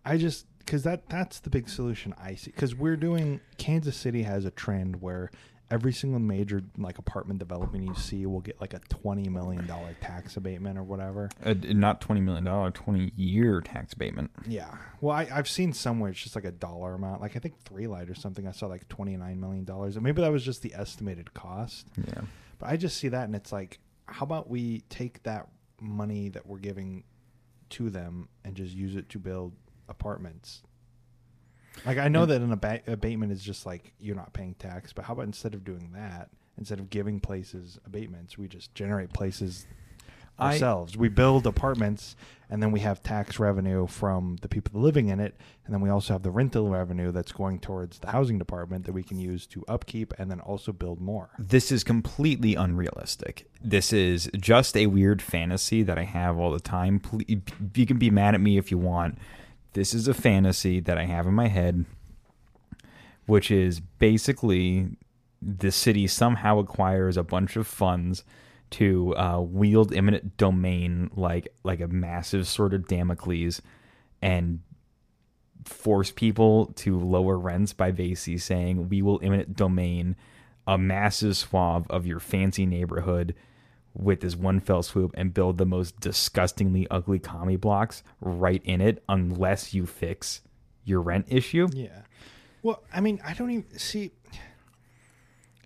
I 0.05 0.17
just 0.17 0.45
because 0.59 0.83
that 0.83 1.09
that's 1.09 1.39
the 1.39 1.49
big 1.49 1.67
solution 1.69 2.13
I 2.21 2.35
see. 2.35 2.51
Because 2.51 2.75
we're 2.75 2.95
doing 2.97 3.39
Kansas 3.57 3.95
City 3.97 4.23
has 4.23 4.45
a 4.45 4.51
trend 4.51 5.01
where 5.01 5.31
every 5.71 5.93
single 5.93 6.19
major 6.19 6.63
like 6.77 6.97
apartment 6.97 7.39
development 7.39 7.85
you 7.85 7.95
see 7.95 8.25
will 8.25 8.41
get 8.41 8.59
like 8.59 8.73
a 8.73 8.79
twenty 8.89 9.29
million 9.29 9.65
dollar 9.67 9.95
tax 10.01 10.37
abatement 10.37 10.77
or 10.77 10.83
whatever. 10.83 11.29
Uh, 11.43 11.53
not 11.61 12.01
twenty 12.01 12.21
million 12.21 12.43
dollar, 12.43 12.71
twenty 12.71 13.11
year 13.15 13.61
tax 13.61 13.93
abatement. 13.93 14.31
Yeah, 14.47 14.75
well, 15.01 15.15
I, 15.15 15.27
I've 15.31 15.49
seen 15.49 15.73
somewhere 15.73 16.11
it's 16.11 16.21
just 16.21 16.35
like 16.35 16.45
a 16.45 16.51
dollar 16.51 16.95
amount. 16.95 17.21
Like 17.21 17.35
I 17.35 17.39
think 17.39 17.59
Three 17.59 17.87
Light 17.87 18.09
or 18.09 18.15
something. 18.15 18.47
I 18.47 18.51
saw 18.51 18.67
like 18.67 18.87
twenty 18.89 19.15
nine 19.17 19.39
million 19.39 19.65
dollars, 19.65 19.95
and 19.95 20.03
maybe 20.03 20.21
that 20.21 20.31
was 20.31 20.43
just 20.43 20.61
the 20.61 20.73
estimated 20.73 21.33
cost. 21.33 21.87
Yeah. 21.97 22.21
But 22.57 22.69
I 22.69 22.77
just 22.77 22.97
see 22.97 23.07
that, 23.09 23.23
and 23.23 23.35
it's 23.35 23.51
like, 23.51 23.79
how 24.07 24.23
about 24.23 24.49
we 24.49 24.81
take 24.89 25.23
that 25.23 25.47
money 25.79 26.29
that 26.29 26.45
we're 26.45 26.59
giving 26.59 27.03
to 27.69 27.89
them 27.89 28.27
and 28.43 28.55
just 28.55 28.73
use 28.73 28.95
it 28.95 29.07
to 29.09 29.19
build 29.19 29.53
apartments? 29.87 30.63
Like 31.85 31.97
I 31.97 32.07
know 32.07 32.25
that 32.25 32.41
an 32.41 32.51
aba- 32.51 32.81
abatement 32.87 33.31
is 33.31 33.43
just 33.43 33.65
like 33.65 33.93
you're 33.99 34.15
not 34.15 34.33
paying 34.33 34.53
tax, 34.55 34.91
but 34.93 35.05
how 35.05 35.13
about 35.13 35.25
instead 35.25 35.53
of 35.53 35.63
doing 35.63 35.91
that, 35.93 36.29
instead 36.57 36.79
of 36.79 36.89
giving 36.89 37.19
places 37.19 37.79
abatements, 37.85 38.37
we 38.37 38.47
just 38.47 38.73
generate 38.75 39.13
places 39.13 39.65
I- 40.37 40.53
ourselves. 40.53 40.95
we 40.97 41.09
build 41.09 41.45
apartments, 41.47 42.15
and 42.49 42.61
then 42.63 42.71
we 42.71 42.79
have 42.81 43.01
tax 43.03 43.39
revenue 43.39 43.87
from 43.87 44.37
the 44.41 44.47
people 44.49 44.79
living 44.81 45.09
in 45.09 45.19
it, 45.19 45.35
and 45.65 45.73
then 45.73 45.81
we 45.81 45.89
also 45.89 46.13
have 46.13 46.23
the 46.23 46.31
rental 46.31 46.69
revenue 46.69 47.11
that's 47.11 47.31
going 47.33 47.59
towards 47.59 47.99
the 47.99 48.11
housing 48.11 48.37
department 48.37 48.85
that 48.85 48.93
we 48.93 49.03
can 49.03 49.19
use 49.19 49.45
to 49.47 49.63
upkeep 49.67 50.13
and 50.17 50.29
then 50.31 50.39
also 50.41 50.71
build 50.71 50.99
more. 51.01 51.29
This 51.39 51.71
is 51.73 51.83
completely 51.83 52.55
unrealistic. 52.55 53.47
This 53.61 53.91
is 53.93 54.29
just 54.37 54.75
a 54.77 54.87
weird 54.87 55.21
fantasy 55.21 55.83
that 55.83 55.97
I 55.97 56.03
have 56.03 56.37
all 56.37 56.51
the 56.51 56.59
time. 56.61 56.99
Ple- 56.99 57.21
You 57.27 57.85
can 57.85 57.97
be 57.97 58.09
mad 58.09 58.33
at 58.33 58.41
me 58.41 58.57
if 58.57 58.71
you 58.71 58.77
want. 58.77 59.17
This 59.73 59.93
is 59.93 60.07
a 60.07 60.13
fantasy 60.13 60.79
that 60.79 60.97
I 60.97 61.05
have 61.05 61.27
in 61.27 61.33
my 61.33 61.47
head 61.47 61.85
which 63.29 63.51
is 63.51 63.79
basically 63.79 64.87
the 65.39 65.71
city 65.71 66.07
somehow 66.07 66.57
acquires 66.57 67.15
a 67.15 67.23
bunch 67.23 67.55
of 67.55 67.67
funds 67.67 68.23
to 68.71 69.15
uh, 69.15 69.39
wield 69.39 69.93
eminent 69.93 70.35
domain 70.35 71.11
like 71.15 71.47
like 71.63 71.79
a 71.79 71.87
massive 71.87 72.47
sort 72.47 72.73
of 72.73 72.87
Damocles 72.87 73.61
and 74.19 74.61
force 75.63 76.09
people 76.09 76.73
to 76.75 76.99
lower 76.99 77.37
rents 77.37 77.71
by 77.71 77.91
basically 77.91 78.39
saying 78.39 78.89
we 78.89 79.03
will 79.03 79.19
eminent 79.21 79.55
domain 79.55 80.15
a 80.65 80.77
massive 80.77 81.37
swath 81.37 81.85
of 81.91 82.07
your 82.07 82.19
fancy 82.19 82.65
neighborhood 82.65 83.35
with 83.93 84.21
this 84.21 84.35
one 84.35 84.59
fell 84.59 84.83
swoop 84.83 85.11
and 85.15 85.33
build 85.33 85.57
the 85.57 85.65
most 85.65 85.99
disgustingly 85.99 86.87
ugly 86.89 87.19
commie 87.19 87.55
blocks 87.55 88.03
right 88.21 88.61
in 88.63 88.81
it 88.81 89.03
unless 89.09 89.73
you 89.73 89.85
fix 89.85 90.41
your 90.85 91.01
rent 91.01 91.25
issue. 91.29 91.67
Yeah. 91.73 92.01
Well, 92.61 92.83
I 92.93 92.99
mean, 93.01 93.21
I 93.25 93.33
don't 93.33 93.51
even 93.51 93.79
see 93.79 94.11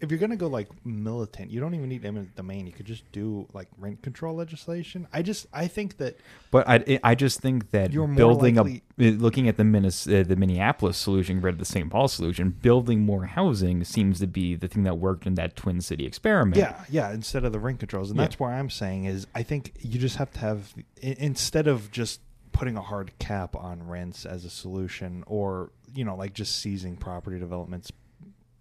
if 0.04 0.12
you're 0.12 0.20
gonna 0.20 0.36
go 0.36 0.48
like 0.48 0.68
militant, 0.86 1.50
you 1.50 1.60
don't 1.62 1.74
even 1.74 1.88
need 1.88 2.04
eminent 2.06 2.36
domain. 2.36 2.68
You 2.68 2.74
could 2.74 2.86
just 2.86 3.10
do 3.14 3.48
like 3.54 3.70
rent 3.78 4.04
control 4.04 4.36
legislation. 4.36 5.08
I 5.14 5.22
just 5.22 5.48
I 5.54 5.68
think 5.68 5.98
that 5.98 6.18
But 6.52 6.68
I, 6.68 7.00
I 7.04 7.16
just 7.16 7.40
think 7.40 7.72
that 7.72 7.94
You're 7.94 8.08
building 8.08 8.56
likely- 8.56 8.84
a 9.00 9.12
looking 9.12 9.48
at 9.48 9.56
the 9.58 9.64
Minnes, 9.64 10.06
uh, 10.08 10.24
the 10.28 10.36
Minneapolis 10.36 10.98
solution 10.98 11.42
to 11.42 11.52
the 11.54 11.64
St. 11.66 11.90
Paul 11.90 12.08
solution, 12.10 12.50
building 12.50 13.00
more 13.06 13.26
housing 13.26 13.84
seems 13.86 14.20
to 14.20 14.28
be 14.28 14.56
the 14.56 14.68
thing 14.68 14.84
that 14.84 14.96
worked 15.00 15.26
in 15.26 15.36
that 15.36 15.56
Twin 15.56 15.80
City 15.82 16.06
experiment. 16.06 16.58
yeah, 16.58 16.84
yeah, 16.90 17.12
instead 17.14 17.46
of 17.46 17.54
the 17.54 17.60
rent 17.60 17.80
controls, 17.80 18.10
and 18.12 18.18
Yeah. 18.20 18.26
that's 18.26 18.38
why 18.40 18.54
I'm 18.60 18.70
saying 18.70 19.06
is 19.06 19.26
I 19.34 19.42
think 19.44 19.72
you 19.80 19.98
just 20.00 20.18
have 20.18 20.32
to 20.34 20.40
have 20.42 20.74
instead 21.02 21.68
of 21.68 21.92
just 21.92 22.20
putting 22.52 22.76
a 22.78 22.82
hard 22.82 23.18
cap 23.20 23.56
on 23.56 23.88
rents 23.88 24.26
as 24.26 24.44
a 24.44 24.50
solution, 24.50 25.24
or 25.28 25.72
you 25.96 26.04
know 26.04 26.16
like 26.18 26.34
just 26.34 26.58
seizing 26.60 26.98
property 26.98 27.40
developments, 27.40 27.90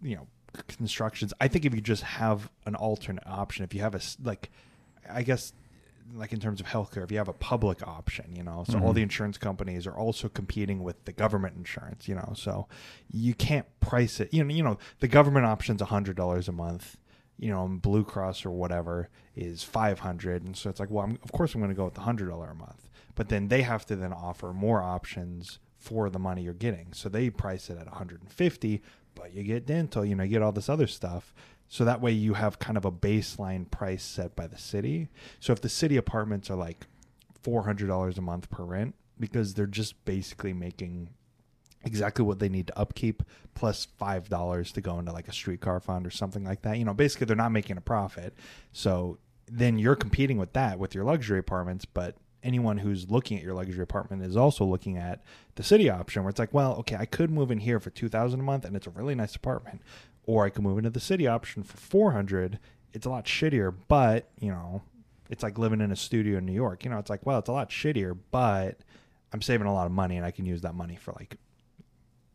you 0.00 0.14
know 0.16 0.26
constructions. 0.68 1.32
I 1.40 1.48
think 1.48 1.64
if 1.64 1.74
you 1.74 1.80
just 1.80 2.02
have 2.02 2.50
an 2.66 2.74
alternate 2.74 3.26
option, 3.26 3.64
if 3.64 3.74
you 3.74 3.80
have 3.80 3.94
a 3.94 4.00
like, 4.22 4.50
I 5.10 5.22
guess 5.22 5.52
like 6.14 6.32
in 6.32 6.40
terms 6.40 6.60
of 6.60 6.66
healthcare, 6.66 7.02
if 7.04 7.10
you 7.10 7.16
have 7.18 7.28
a 7.28 7.32
public 7.32 7.86
option, 7.86 8.34
you 8.36 8.42
know, 8.42 8.64
so 8.68 8.78
all 8.80 8.90
Mhm. 8.92 8.96
the 8.96 9.02
insurance 9.02 9.38
companies 9.38 9.86
are 9.86 9.96
also 9.96 10.28
competing 10.28 10.82
with 10.82 11.02
the 11.06 11.12
government 11.12 11.56
insurance, 11.56 12.06
you 12.06 12.14
know, 12.14 12.32
so 12.36 12.68
you 13.10 13.34
can't 13.34 13.66
price 13.80 14.20
it. 14.20 14.32
You 14.34 14.44
know, 14.44 14.52
you 14.54 14.62
know, 14.62 14.78
the 15.00 15.08
government 15.08 15.46
option's 15.46 15.80
a 15.80 15.86
hundred 15.86 16.16
dollars 16.16 16.48
a 16.48 16.52
month. 16.52 16.96
You 17.38 17.50
know, 17.50 17.66
Blue 17.66 18.04
Cross 18.04 18.44
or 18.44 18.50
whatever 18.50 19.08
is 19.34 19.62
five 19.62 20.00
hundred, 20.00 20.44
and 20.44 20.54
so 20.56 20.68
it's 20.68 20.78
like, 20.78 20.90
well, 20.90 21.04
I'm, 21.04 21.18
of 21.22 21.32
course 21.32 21.54
I'm 21.54 21.60
going 21.60 21.70
to 21.70 21.74
go 21.76 21.86
with 21.86 21.94
the 21.94 22.02
hundred 22.02 22.28
dollar 22.28 22.50
a 22.50 22.54
month, 22.54 22.88
but 23.14 23.30
then 23.30 23.48
they 23.48 23.62
have 23.62 23.86
to 23.86 23.96
then 23.96 24.12
offer 24.12 24.52
more 24.52 24.82
options 24.82 25.58
for 25.78 26.10
the 26.10 26.18
money 26.18 26.42
you're 26.42 26.52
getting, 26.54 26.92
so 26.92 27.08
they 27.08 27.30
price 27.30 27.68
it 27.70 27.78
at 27.78 27.86
150, 27.86 28.82
but 29.14 29.34
you 29.34 29.42
get 29.42 29.66
dental, 29.66 30.04
you 30.04 30.14
know, 30.14 30.24
you 30.24 30.30
get 30.30 30.42
all 30.42 30.52
this 30.52 30.68
other 30.68 30.86
stuff. 30.86 31.34
So 31.68 31.84
that 31.84 32.00
way 32.00 32.12
you 32.12 32.34
have 32.34 32.58
kind 32.58 32.76
of 32.76 32.84
a 32.84 32.92
baseline 32.92 33.70
price 33.70 34.02
set 34.02 34.36
by 34.36 34.46
the 34.46 34.58
city. 34.58 35.08
So 35.40 35.52
if 35.52 35.60
the 35.60 35.68
city 35.68 35.96
apartments 35.96 36.50
are 36.50 36.56
like 36.56 36.86
four 37.42 37.62
hundred 37.64 37.86
dollars 37.88 38.18
a 38.18 38.22
month 38.22 38.50
per 38.50 38.64
rent, 38.64 38.94
because 39.18 39.54
they're 39.54 39.66
just 39.66 40.04
basically 40.04 40.52
making 40.52 41.10
exactly 41.84 42.24
what 42.24 42.38
they 42.38 42.48
need 42.48 42.66
to 42.68 42.78
upkeep 42.78 43.22
plus 43.54 43.86
five 43.98 44.28
dollars 44.28 44.70
to 44.72 44.80
go 44.80 44.98
into 44.98 45.12
like 45.12 45.28
a 45.28 45.32
streetcar 45.32 45.80
fund 45.80 46.06
or 46.06 46.10
something 46.10 46.44
like 46.44 46.62
that. 46.62 46.78
You 46.78 46.84
know, 46.84 46.94
basically 46.94 47.26
they're 47.26 47.36
not 47.36 47.52
making 47.52 47.76
a 47.76 47.80
profit. 47.82 48.34
So 48.72 49.18
then 49.46 49.78
you're 49.78 49.96
competing 49.96 50.38
with 50.38 50.52
that 50.52 50.78
with 50.78 50.94
your 50.94 51.04
luxury 51.04 51.38
apartments, 51.38 51.84
but 51.84 52.16
anyone 52.42 52.78
who's 52.78 53.10
looking 53.10 53.36
at 53.36 53.44
your 53.44 53.54
luxury 53.54 53.82
apartment 53.82 54.22
is 54.22 54.36
also 54.36 54.64
looking 54.64 54.96
at 54.96 55.22
the 55.54 55.62
city 55.62 55.88
option 55.88 56.22
where 56.22 56.30
it's 56.30 56.38
like, 56.38 56.52
well, 56.52 56.74
okay, 56.76 56.96
I 56.96 57.06
could 57.06 57.30
move 57.30 57.50
in 57.50 57.58
here 57.58 57.78
for 57.78 57.90
2000 57.90 58.40
a 58.40 58.42
month 58.42 58.64
and 58.64 58.76
it's 58.76 58.86
a 58.86 58.90
really 58.90 59.14
nice 59.14 59.36
apartment 59.36 59.80
or 60.24 60.44
I 60.44 60.50
could 60.50 60.62
move 60.62 60.78
into 60.78 60.90
the 60.90 61.00
city 61.00 61.26
option 61.26 61.62
for 61.62 61.76
400. 61.76 62.58
It's 62.92 63.06
a 63.06 63.10
lot 63.10 63.24
shittier, 63.24 63.74
but, 63.88 64.28
you 64.38 64.50
know, 64.50 64.82
it's 65.30 65.42
like 65.42 65.58
living 65.58 65.80
in 65.80 65.92
a 65.92 65.96
studio 65.96 66.38
in 66.38 66.46
New 66.46 66.52
York. 66.52 66.84
You 66.84 66.90
know, 66.90 66.98
it's 66.98 67.10
like, 67.10 67.24
well, 67.24 67.38
it's 67.38 67.48
a 67.48 67.52
lot 67.52 67.70
shittier, 67.70 68.16
but 68.30 68.80
I'm 69.32 69.42
saving 69.42 69.66
a 69.66 69.72
lot 69.72 69.86
of 69.86 69.92
money 69.92 70.16
and 70.16 70.26
I 70.26 70.30
can 70.30 70.44
use 70.44 70.62
that 70.62 70.74
money 70.74 70.96
for 70.96 71.12
like 71.12 71.36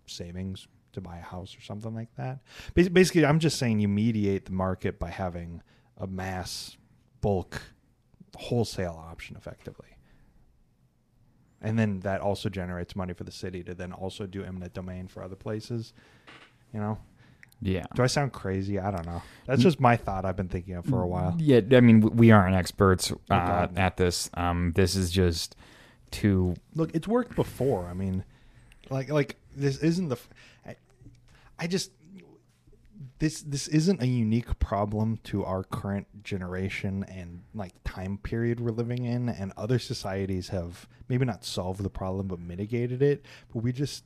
savings 0.06 0.68
to 0.94 1.02
buy 1.02 1.18
a 1.18 1.22
house 1.22 1.56
or 1.56 1.62
something 1.62 1.94
like 1.94 2.10
that. 2.16 2.40
Basically, 2.74 3.26
I'm 3.26 3.40
just 3.40 3.60
saying 3.60 3.80
you 3.80 3.88
mediate 3.88 4.46
the 4.46 4.52
market 4.52 5.00
by 5.00 5.10
having 5.10 5.62
a 5.98 6.08
mass 6.08 6.78
bulk 7.22 7.62
wholesale 8.36 9.04
option 9.10 9.36
effectively. 9.36 9.97
And 11.62 11.78
then 11.78 12.02
that 12.02 12.22
also 12.22 12.50
generates 12.50 12.96
money 12.96 13.14
for 13.14 13.24
the 13.24 13.32
city 13.32 13.64
to 13.64 13.74
then 13.74 13.92
also 13.92 14.28
do 14.28 14.44
eminent 14.44 14.74
domain 14.74 15.08
for 15.08 15.24
other 15.24 15.36
places. 15.36 15.94
You 16.74 16.80
know, 16.80 17.00
Yeah. 17.62 17.86
do 17.96 18.04
I 18.04 18.08
sound 18.08 18.32
crazy? 18.34 18.80
I 18.80 18.92
don't 18.92 19.06
know. 19.08 19.24
That's 19.48 19.64
just 19.64 19.80
my 19.80 19.98
thought 19.98 20.24
I've 20.26 20.36
been 20.36 20.50
thinking 20.50 20.76
of 20.76 20.86
for 20.86 21.02
a 21.02 21.08
while. 21.08 21.36
Yeah, 21.40 21.62
I 21.72 21.80
mean, 21.80 22.02
we 22.02 22.30
aren't 22.32 22.56
experts 22.56 23.12
uh, 23.12 23.16
God, 23.30 23.78
at 23.78 23.98
this. 23.98 24.30
Um, 24.36 24.74
this 24.76 24.96
is 24.96 25.10
just 25.10 25.56
to 26.12 26.54
Look, 26.76 26.94
it's 26.94 27.08
worked 27.08 27.36
before. 27.36 27.88
I 27.88 27.94
mean, 27.94 28.24
like 28.90 29.10
like 29.10 29.38
this 29.56 29.78
isn't 29.80 30.10
the. 30.10 30.16
f- 30.16 30.30
I, 30.66 30.76
I 31.58 31.68
just 31.68 31.92
this 33.20 33.42
this 33.42 33.68
isn't 33.68 34.02
a 34.02 34.08
unique 34.08 34.60
problem 34.60 35.18
to 35.24 35.44
our 35.44 35.64
current 35.64 36.24
generation 36.24 37.04
and 37.08 37.44
like 37.54 37.74
time 37.84 38.18
period 38.18 38.60
we're 38.60 38.72
living 38.72 39.06
in, 39.06 39.30
and 39.30 39.54
other 39.58 39.80
societies 39.80 40.50
have 40.50 40.88
maybe 41.08 41.26
not 41.26 41.44
solved 41.44 41.84
the 41.84 41.90
problem 41.90 42.28
but 42.28 42.40
mitigated 42.40 43.02
it. 43.02 43.26
But 43.54 43.64
we 43.64 43.72
just 43.72 44.04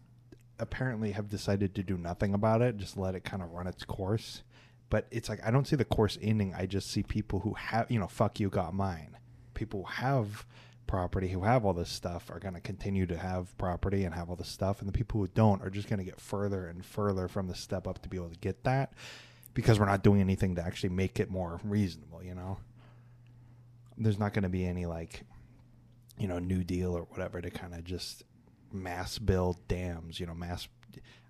apparently 0.60 1.12
have 1.12 1.28
decided 1.30 1.74
to 1.76 1.84
do 1.84 1.98
nothing 1.98 2.34
about 2.34 2.62
it, 2.62 2.78
just 2.78 2.98
let 2.98 3.16
it 3.16 3.24
kind 3.24 3.42
of 3.42 3.52
run 3.52 3.68
its 3.68 3.84
course. 3.84 4.44
But 4.90 5.08
it's 5.12 5.30
like 5.30 5.46
I 5.46 5.52
don't 5.52 5.68
see 5.68 5.76
the 5.76 5.86
course 5.86 6.18
ending. 6.22 6.54
I 6.54 6.66
just 6.66 6.90
see 6.90 7.04
people 7.04 7.40
who 7.40 7.54
have 7.54 7.90
you 7.90 8.00
know, 8.00 8.08
fuck 8.08 8.40
you, 8.40 8.50
got 8.50 8.74
mine. 8.74 9.18
People 9.54 9.86
have 9.86 10.46
property 10.92 11.30
who 11.30 11.40
have 11.40 11.64
all 11.64 11.72
this 11.72 11.90
stuff 11.90 12.30
are 12.30 12.38
going 12.38 12.54
to 12.54 12.60
continue 12.60 13.06
to 13.06 13.18
have 13.18 13.58
property 13.58 14.04
and 14.04 14.14
have 14.14 14.30
all 14.30 14.36
this 14.36 14.50
stuff 14.50 14.82
and 14.82 14.90
the 14.90 14.92
people 14.92 15.22
who 15.22 15.28
don't 15.28 15.62
are 15.62 15.70
just 15.70 15.88
going 15.88 16.00
to 16.00 16.04
get 16.04 16.20
further 16.20 16.68
and 16.68 16.86
further 16.86 17.30
from 17.30 17.48
the 17.48 17.56
step 17.56 17.88
up 17.88 18.02
to 18.02 18.10
be 18.10 18.18
able 18.18 18.28
to 18.28 18.38
get 18.40 18.62
that 18.66 18.92
because 19.54 19.80
we're 19.80 19.86
not 19.86 20.04
doing 20.04 20.20
anything 20.20 20.54
to 20.54 20.62
actually 20.62 20.90
make 20.90 21.18
it 21.18 21.32
more 21.32 21.62
reasonable 21.64 22.22
you 22.22 22.36
know 22.36 22.58
there's 23.98 24.20
not 24.20 24.34
going 24.34 24.44
to 24.44 24.50
be 24.50 24.66
any 24.66 24.86
like 24.86 25.24
you 26.18 26.28
know 26.28 26.40
new 26.40 26.62
deal 26.62 26.94
or 26.94 27.04
whatever 27.04 27.40
to 27.40 27.50
kind 27.50 27.74
of 27.74 27.86
just 27.86 28.24
mass 28.74 29.18
build 29.18 29.66
dams 29.70 30.20
you 30.20 30.26
know 30.26 30.34
mass 30.34 30.68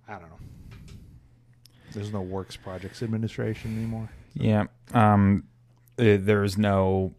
i 0.07 0.13
don't 0.13 0.23
know 0.23 0.39
there's 1.93 2.11
no 2.11 2.21
works 2.21 2.55
projects 2.57 3.03
administration 3.03 3.77
anymore 3.77 4.09
yeah. 4.33 4.65
Um, 4.93 5.43
uh, 5.99 6.17
there's 6.19 6.57
no 6.57 7.13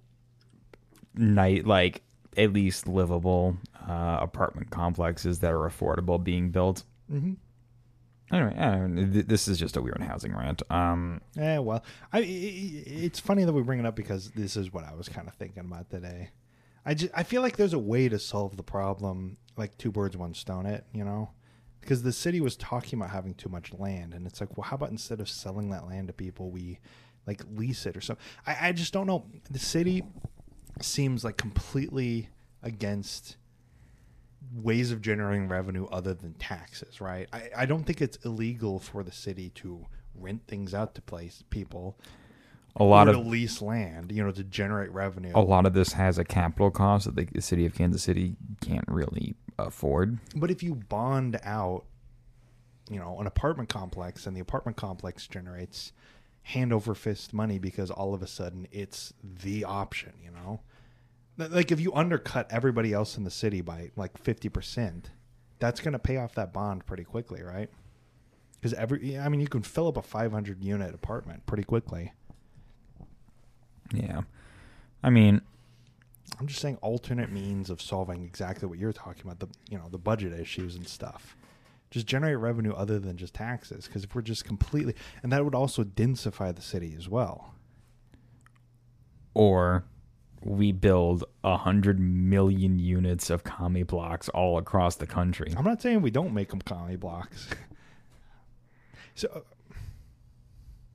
night 1.15 1.67
like 1.67 2.03
at 2.37 2.53
least 2.53 2.87
livable 2.87 3.57
uh, 3.89 4.19
apartment 4.21 4.71
complexes 4.71 5.41
that 5.41 5.53
are 5.53 5.69
affordable 5.69 6.23
being 6.23 6.51
built. 6.51 6.85
mm-hmm. 7.13 7.33
Anyway, 8.33 8.57
I 8.59 8.71
don't 8.77 8.95
know, 8.95 9.13
th- 9.13 9.27
this 9.27 9.47
is 9.47 9.59
just 9.59 9.77
a 9.77 9.83
weird 9.83 10.01
housing 10.01 10.35
rant. 10.35 10.63
Um, 10.71 11.21
Yeah, 11.37 11.59
well, 11.59 11.85
I, 12.13 12.19
I- 12.19 12.21
I- 12.23 12.25
it's 12.25 13.21
funny 13.21 13.45
that 13.45 13.53
we 13.53 13.63
bring 13.63 13.79
it 13.79 13.85
up 13.85 13.95
because 13.95 14.31
this 14.31 14.57
is 14.57 14.73
what 14.73 14.85
I 14.85 14.95
was 14.95 15.09
kind 15.09 15.29
of 15.29 15.35
thinking 15.35 15.61
about 15.61 15.91
today. 15.91 16.31
I 16.87 16.95
just, 16.95 17.13
I 17.15 17.25
feel 17.25 17.43
like 17.43 17.57
there's 17.59 17.75
a 17.75 17.79
way 17.79 18.09
to 18.09 18.19
solve 18.19 18.57
the 18.57 18.63
problem, 18.63 19.37
like 19.57 19.77
two 19.77 19.93
birds, 19.93 20.17
one 20.17 20.33
stone. 20.35 20.65
It, 20.65 20.87
you 20.95 21.05
know, 21.05 21.31
because 21.83 22.03
the 22.05 22.13
city 22.13 22.41
was 22.41 22.57
talking 22.57 22.99
about 22.99 23.11
having 23.11 23.35
too 23.35 23.51
much 23.51 23.73
land, 23.75 24.15
and 24.15 24.27
it's 24.27 24.41
like, 24.41 24.57
well, 24.57 24.65
how 24.65 24.77
about 24.77 24.91
instead 24.91 25.21
of 25.21 25.29
selling 25.29 25.69
that 25.71 25.87
land 25.87 26.07
to 26.09 26.15
people, 26.15 26.51
we 26.51 26.79
like 27.27 27.43
lease 27.55 27.85
it 27.85 27.97
or 27.97 28.01
something? 28.01 28.25
I, 28.47 28.69
I 28.69 28.73
just 28.73 28.95
don't 28.95 29.07
know. 29.07 29.27
The 29.51 29.59
city 29.59 30.03
seems 30.81 31.25
like 31.25 31.37
completely 31.37 32.29
against 32.63 33.37
ways 34.55 34.91
of 34.91 35.01
generating 35.01 35.49
revenue 35.49 35.87
other 35.87 36.15
than 36.15 36.35
taxes, 36.35 37.01
right? 37.01 37.29
I, 37.33 37.51
I 37.59 37.67
don't 37.67 37.85
think 37.85 38.01
it's 38.01 38.19
illegal 38.25 38.79
for 38.79 39.03
the 39.03 39.13
city 39.13 39.51
to 39.57 39.87
rent 40.15 40.43
things 40.47 40.75
out 40.75 40.95
to 40.95 41.03
place 41.03 41.43
people 41.51 41.97
a 42.77 42.85
lot 42.85 43.09
of 43.09 43.27
lease 43.27 43.61
land, 43.61 44.11
you 44.13 44.25
know, 44.25 44.31
to 44.31 44.45
generate 44.45 44.91
revenue. 44.93 45.33
a 45.35 45.41
lot 45.41 45.67
of 45.67 45.75
this 45.75 45.93
has 45.93 46.19
a 46.19 46.25
capital 46.25 46.71
cost 46.71 47.05
that 47.05 47.17
the, 47.17 47.27
the 47.33 47.43
city 47.43 47.67
of 47.67 47.75
Kansas 47.75 48.03
City 48.03 48.37
can't 48.61 48.85
really 48.89 49.35
afford. 49.59 50.19
But 50.35 50.51
if 50.51 50.63
you 50.63 50.75
bond 50.75 51.39
out, 51.45 51.85
you 52.91 52.99
know, 52.99 53.19
an 53.21 53.27
apartment 53.27 53.69
complex 53.69 54.27
and 54.27 54.35
the 54.35 54.41
apartment 54.41 54.77
complex 54.77 55.27
generates 55.27 55.93
hand 56.43 56.73
over 56.73 56.95
fist 56.95 57.33
money 57.33 57.59
because 57.59 57.91
all 57.91 58.15
of 58.15 58.23
a 58.23 58.27
sudden 58.27 58.67
it's 58.73 59.13
the 59.23 59.65
option, 59.65 60.13
you 60.23 60.31
know? 60.31 60.61
Like 61.39 61.73
if 61.73 61.81
you 61.81 61.93
undercut 61.95 62.47
everybody 62.51 62.93
else 62.93 63.17
in 63.17 63.25
the 63.25 63.31
city 63.31 63.61
by 63.61 63.91
like 63.97 64.23
50%, 64.23 65.05
that's 65.59 65.81
going 65.81 65.93
to 65.93 65.99
pay 65.99 66.17
off 66.17 66.35
that 66.35 66.53
bond 66.53 66.87
pretty 66.87 67.05
quickly, 67.05 67.43
right? 67.43 67.71
Because 68.55 68.75
every, 68.75 69.19
I 69.19 69.29
mean, 69.29 69.41
you 69.41 69.49
can 69.49 69.63
fill 69.63 69.89
up 69.89 69.97
a 69.97 70.03
500 70.03 70.63
unit 70.63 70.95
apartment 70.95 71.47
pretty 71.47 71.65
quickly. 71.65 72.13
Yeah, 73.93 74.23
I 75.03 75.11
mean, 75.11 75.41
I'm 76.39 76.47
just 76.47 76.61
saying 76.61 76.79
alternate 76.81 77.31
means 77.31 77.71
of 77.71 77.83
solving 77.83 78.25
exactly 78.25 78.69
what 78.69 78.79
you're 78.79 78.93
talking 78.93 79.23
about, 79.25 79.39
the, 79.41 79.49
you 79.69 79.79
know, 79.79 79.89
the 79.91 79.99
budget 79.99 80.33
issues 80.33 80.77
and 80.77 80.87
stuff. 80.87 81.37
Just 81.93 82.07
generate 82.07 82.39
revenue 82.39 82.73
other 82.73 82.99
than 82.99 83.19
just 83.19 83.35
taxes. 83.35 83.87
Because 83.87 84.03
if 84.03 84.15
we're 84.15 84.23
just 84.23 84.47
completely, 84.47 84.95
and 85.23 85.31
that 85.31 85.45
would 85.45 85.55
also 85.55 85.85
densify 85.85 86.55
the 86.55 86.63
city 86.63 86.95
as 86.99 87.07
well. 87.07 87.55
Or 89.35 89.85
we 90.43 90.73
build 90.73 91.25
a 91.45 91.59
hundred 91.59 92.01
million 92.01 92.79
units 92.79 93.29
of 93.29 93.45
commie 93.45 93.83
blocks 93.83 94.31
all 94.31 94.57
across 94.57 94.97
the 94.97 95.07
country. 95.07 95.53
I'm 95.57 95.65
not 95.65 95.83
saying 95.83 96.01
we 96.01 96.11
don't 96.11 96.33
make 96.33 96.49
them 96.49 96.63
commie 96.63 96.97
blocks. 96.97 97.49
so 99.15 99.29
uh, 99.29 99.41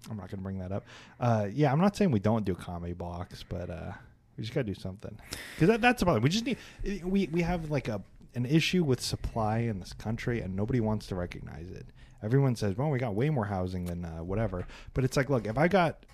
I'm 0.09 0.17
not 0.17 0.29
going 0.29 0.39
to 0.39 0.43
bring 0.43 0.57
that 0.57 0.71
up. 0.71 0.83
Uh, 1.19 1.47
yeah, 1.53 1.71
I'm 1.71 1.79
not 1.79 1.95
saying 1.95 2.09
we 2.09 2.19
don't 2.19 2.43
do 2.43 2.55
commie 2.55 2.93
blocks, 2.93 3.45
but 3.47 3.69
uh, 3.69 3.91
we 4.35 4.43
just 4.43 4.53
got 4.55 4.65
to 4.65 4.73
do 4.73 4.79
something 4.79 5.15
because 5.55 5.67
that, 5.67 5.81
that's 5.81 6.01
about 6.01 6.17
it. 6.17 6.23
We 6.23 6.29
just 6.29 6.45
need 6.45 6.57
we 7.03 7.27
we 7.31 7.41
have 7.43 7.69
like 7.69 7.87
a 7.87 8.01
an 8.35 8.45
issue 8.45 8.83
with 8.83 9.01
supply 9.01 9.59
in 9.59 9.79
this 9.79 9.93
country, 9.93 10.41
and 10.41 10.55
nobody 10.55 10.79
wants 10.79 11.07
to 11.07 11.15
recognize 11.15 11.69
it. 11.69 11.87
Everyone 12.23 12.55
says, 12.55 12.77
"Well, 12.77 12.89
we 12.89 12.99
got 12.99 13.15
way 13.15 13.29
more 13.29 13.45
housing 13.45 13.85
than 13.85 14.05
uh, 14.05 14.23
whatever," 14.23 14.65
but 14.93 15.03
it's 15.03 15.17
like, 15.17 15.29
look, 15.29 15.45
if 15.47 15.57
I 15.57 15.67
got 15.67 16.05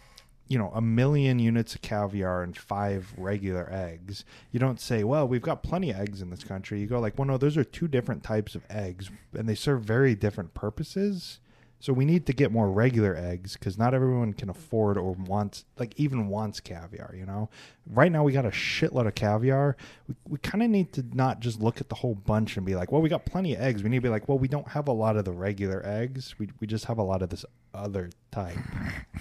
you 0.47 0.58
know 0.58 0.71
a 0.73 0.82
million 0.82 1.39
units 1.39 1.73
of 1.76 1.82
caviar 1.82 2.43
and 2.43 2.58
five 2.58 3.13
regular 3.17 3.69
eggs 3.71 4.26
you 4.52 4.60
don't 4.60 4.80
say 4.80 5.04
well 5.04 5.28
we've 5.28 5.41
got 5.41 5.63
plenty 5.63 5.89
of 5.89 5.97
eggs 5.97 6.21
in 6.21 6.30
this 6.30 6.43
country. 6.43 6.80
You 6.80 6.88
go 6.88 6.99
like 6.99 7.17
well 7.17 7.28
no 7.28 7.38
those 7.38 7.58
are 7.58 7.63
two 7.63 7.88
different 7.88 8.23
types 8.23 8.54
of 8.54 8.63
eggs 8.69 9.10
and 9.34 9.47
they 9.47 9.56
serve 9.56 9.84
very 9.84 10.15
different 10.15 10.54
purposes 10.54 11.39
so 11.84 11.91
we 11.91 12.06
need 12.06 12.26
to 12.28 12.34
get 12.34 12.50
more 12.50 12.72
regular 12.72 13.13
eggs 13.13 13.58
because 13.58 13.78
not 13.78 13.93
everyone 13.93 14.32
can 14.32 14.50
afford 14.50 14.98
or 14.98 15.12
wants, 15.12 15.65
like 15.78 15.93
even 16.00 16.30
wants 16.30 16.62
caviar. 16.62 17.13
You 17.13 17.26
know, 17.26 17.50
right 17.86 18.10
now 18.10 18.24
we 18.24 18.32
got 18.32 18.46
a 18.46 18.52
shitload 18.52 19.06
of 19.06 19.15
caviar. 19.15 19.76
We, 20.08 20.15
we 20.30 20.38
kind 20.38 20.63
of 20.63 20.69
need 20.69 20.93
to 20.93 21.04
not 21.12 21.41
just 21.41 21.60
look 21.60 21.82
at 21.82 21.89
the 21.89 21.96
whole 21.96 22.15
bunch 22.15 22.56
and 22.56 22.65
be 22.65 22.74
like, 22.74 22.93
well, 22.93 23.02
we 23.02 23.10
got 23.10 23.26
plenty 23.26 23.54
of 23.54 23.60
eggs. 23.60 23.84
We 23.84 23.89
need 23.89 23.98
to 23.98 24.02
be 24.02 24.08
like, 24.08 24.30
well, 24.30 24.39
we 24.39 24.48
don't 24.48 24.69
have 24.69 24.88
a 24.88 24.93
lot 24.93 25.17
of 25.17 25.26
the 25.26 25.34
regular 25.34 25.86
eggs. 25.86 26.36
We 26.39 26.48
we 26.62 26.67
just 26.67 26.86
have 26.86 27.00
a 27.00 27.04
lot 27.04 27.22
of 27.22 27.28
this 27.28 27.43
other 27.74 28.12
type. 28.32 28.56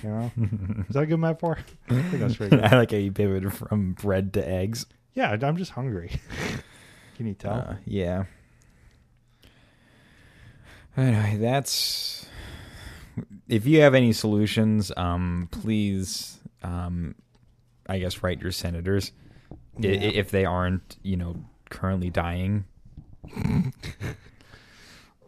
You 0.00 0.10
know, 0.10 0.32
is 0.88 0.94
that 0.94 1.02
a 1.02 1.06
good 1.06 1.18
metaphor? 1.18 1.58
I 1.90 2.02
think 2.02 2.20
that's 2.20 2.36
pretty 2.36 2.54
good. 2.58 2.64
I 2.64 2.76
like 2.76 2.92
how 2.92 2.96
you 2.96 3.10
pivoted 3.10 3.52
from 3.52 3.94
bread 3.94 4.32
to 4.34 4.48
eggs. 4.48 4.86
Yeah, 5.14 5.36
I'm 5.42 5.56
just 5.56 5.72
hungry. 5.72 6.12
Can 7.16 7.26
you 7.26 7.34
tell? 7.34 7.54
Uh, 7.54 7.74
yeah. 7.86 8.26
Anyway, 10.96 11.38
that's 11.40 12.26
if 13.48 13.66
you 13.66 13.80
have 13.80 13.94
any 13.94 14.12
solutions, 14.12 14.92
um, 14.96 15.48
please, 15.50 16.38
um, 16.62 17.14
I 17.88 17.98
guess, 17.98 18.22
write 18.22 18.40
your 18.40 18.52
senators 18.52 19.12
yeah. 19.78 19.90
if 19.90 20.30
they 20.30 20.44
aren't, 20.44 20.96
you 21.02 21.16
know, 21.16 21.36
currently 21.70 22.10
dying. 22.10 22.64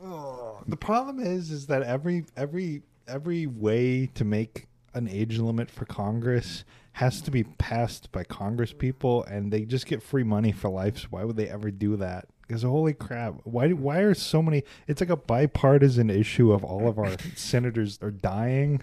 oh, 0.02 0.62
the 0.66 0.76
problem 0.76 1.20
is, 1.20 1.50
is 1.50 1.66
that 1.66 1.82
every 1.82 2.24
every 2.36 2.82
every 3.06 3.46
way 3.46 4.06
to 4.14 4.24
make 4.24 4.66
an 4.94 5.08
age 5.08 5.38
limit 5.38 5.70
for 5.70 5.84
Congress 5.84 6.64
has 6.92 7.20
to 7.20 7.30
be 7.30 7.42
passed 7.42 8.12
by 8.12 8.22
Congress 8.22 8.72
people, 8.72 9.24
and 9.24 9.52
they 9.52 9.64
just 9.64 9.86
get 9.86 10.02
free 10.02 10.22
money 10.22 10.52
for 10.52 10.68
life. 10.68 10.98
So 10.98 11.08
why 11.10 11.24
would 11.24 11.36
they 11.36 11.48
ever 11.48 11.70
do 11.70 11.96
that? 11.96 12.28
Because 12.46 12.62
holy 12.62 12.92
crap, 12.92 13.34
why 13.44 13.72
why 13.72 14.00
are 14.00 14.14
so 14.14 14.42
many? 14.42 14.64
It's 14.86 15.00
like 15.00 15.10
a 15.10 15.16
bipartisan 15.16 16.10
issue 16.10 16.52
of 16.52 16.62
all 16.62 16.86
of 16.88 16.98
our 16.98 17.16
senators 17.36 17.98
are 18.02 18.10
dying 18.10 18.82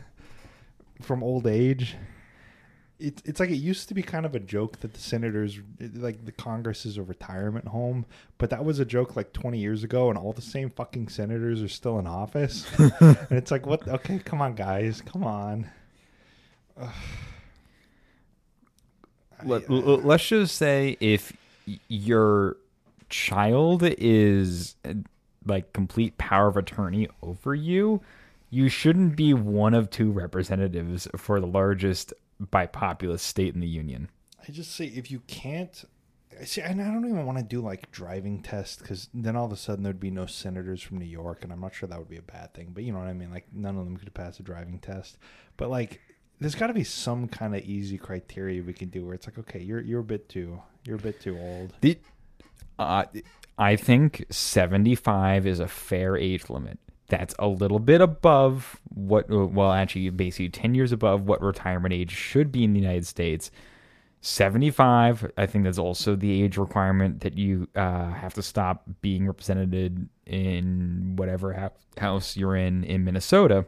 from 1.02 1.24
old 1.24 1.45
age. 1.45 1.95
It's 3.00 3.21
it's 3.26 3.39
like 3.39 3.50
it 3.50 3.58
used 3.58 3.88
to 3.89 3.93
be 3.93 4.02
kind 4.02 4.26
of 4.26 4.34
a 4.36 4.39
joke 4.39 4.80
that 4.80 4.93
the 4.93 5.00
senators 5.00 5.60
like 5.80 6.26
the 6.26 6.32
Congress 6.32 6.86
is 6.86 6.97
a 6.97 7.04
retirement 7.04 7.67
home, 7.67 8.06
but 8.38 8.50
that 8.50 8.65
was 8.65 8.80
a 8.80 8.86
joke 8.86 9.15
like 9.15 9.32
20 9.34 9.60
years 9.60 9.84
ago, 9.84 10.10
and 10.10 10.17
all 10.17 10.34
the 10.34 10.41
same 10.41 10.69
fucking 10.69 11.08
senators 11.08 11.62
are 11.62 11.67
still 11.67 12.00
in 12.00 12.08
office. 12.08 12.65
and 12.78 13.32
it's 13.32 13.52
like, 13.52 13.65
what? 13.65 13.88
Okay, 13.88 14.19
come 14.19 14.41
on, 14.41 14.54
guys, 14.56 15.02
come 15.02 15.24
on. 15.24 15.69
Let, 19.43 19.67
us 19.69 20.28
just 20.28 20.56
say 20.56 20.97
if 21.00 21.34
you're 21.88 22.58
child 23.12 23.84
is 23.84 24.76
like 25.45 25.74
complete 25.74 26.17
power 26.17 26.47
of 26.47 26.58
attorney 26.58 27.08
over 27.21 27.54
you, 27.54 28.02
you 28.50 28.69
shouldn't 28.69 29.15
be 29.15 29.34
one 29.34 29.74
of 29.74 29.89
two 29.89 30.12
representatives 30.12 31.08
for 31.15 31.39
the 31.39 31.47
largest 31.47 32.13
by 32.39 32.65
populous 32.65 33.21
state 33.21 33.54
in 33.54 33.62
the 33.62 33.67
union. 33.67 34.10
I 34.47 34.52
just 34.52 34.76
say 34.76 34.86
if 34.86 35.12
you 35.12 35.19
can't 35.28 35.84
I 36.39 36.45
see, 36.45 36.62
and 36.62 36.82
I 36.82 36.86
don't 36.86 37.06
even 37.06 37.26
want 37.26 37.38
to 37.38 37.43
do 37.43 37.62
like 37.62 37.91
driving 37.91 38.41
tests 38.41 38.78
because 38.78 39.10
then 39.13 39.36
all 39.36 39.45
of 39.45 39.52
a 39.52 39.58
sudden 39.58 39.84
there'd 39.84 40.00
be 40.00 40.10
no 40.10 40.26
senators 40.26 40.82
from 40.82 40.97
New 40.97 41.06
York, 41.06 41.43
and 41.43 41.52
I'm 41.52 41.60
not 41.60 41.76
sure 41.76 41.88
that 41.88 42.00
would 42.00 42.10
be 42.10 42.17
a 42.17 42.21
bad 42.24 42.54
thing. 42.54 42.71
But 42.74 42.84
you 42.84 42.93
know 42.93 43.00
what 43.00 43.08
I 43.08 43.13
mean? 43.13 43.32
Like 43.32 43.45
none 43.54 43.78
of 43.78 43.86
them 43.86 43.97
could 43.97 44.13
pass 44.13 44.39
a 44.39 44.43
driving 44.43 44.80
test. 44.80 45.17
But 45.58 45.69
like, 45.69 46.02
there's 46.39 46.56
got 46.56 46.67
to 46.67 46.74
be 46.74 46.84
some 46.84 47.28
kind 47.28 47.56
of 47.56 47.63
easy 47.63 47.97
criteria 47.97 48.63
we 48.63 48.74
can 48.74 48.89
do 48.89 49.06
where 49.06 49.13
it's 49.13 49.28
like, 49.28 49.38
okay, 49.38 49.60
you're 49.60 49.82
you're 49.82 50.00
a 50.00 50.04
bit 50.04 50.30
too 50.30 50.62
you're 50.86 50.95
a 50.95 51.00
bit 51.00 51.21
too 51.21 51.38
old. 51.38 51.74
The 51.82 51.97
uh, 52.82 53.06
I 53.58 53.76
think 53.76 54.26
75 54.30 55.46
is 55.46 55.60
a 55.60 55.67
fair 55.67 56.17
age 56.17 56.50
limit. 56.50 56.80
That's 57.08 57.36
a 57.39 57.48
little 57.48 57.80
bit 57.80 58.02
above 58.02 58.80
what, 58.89 59.30
well, 59.30 59.72
actually, 59.72 60.10
basically 60.10 60.50
10 60.50 60.76
years 60.76 60.91
above 60.91 61.28
what 61.28 61.41
retirement 61.41 61.94
age 61.94 62.12
should 62.12 62.52
be 62.52 62.63
in 62.63 62.74
the 62.74 62.80
United 62.80 63.06
States. 63.06 63.52
75, 64.22 65.32
I 65.36 65.46
think 65.46 65.63
that's 65.63 65.80
also 65.80 66.15
the 66.15 66.44
age 66.44 66.58
requirement 66.58 67.22
that 67.22 67.38
you 67.38 67.67
uh, 67.76 68.12
have 68.12 68.34
to 68.36 68.44
stop 68.44 68.84
being 69.02 69.28
represented 69.28 70.08
in 70.26 71.15
whatever 71.15 71.54
ha- 71.54 71.72
house 71.98 72.38
you're 72.38 72.56
in 72.56 72.84
in 72.84 73.04
Minnesota. 73.04 73.65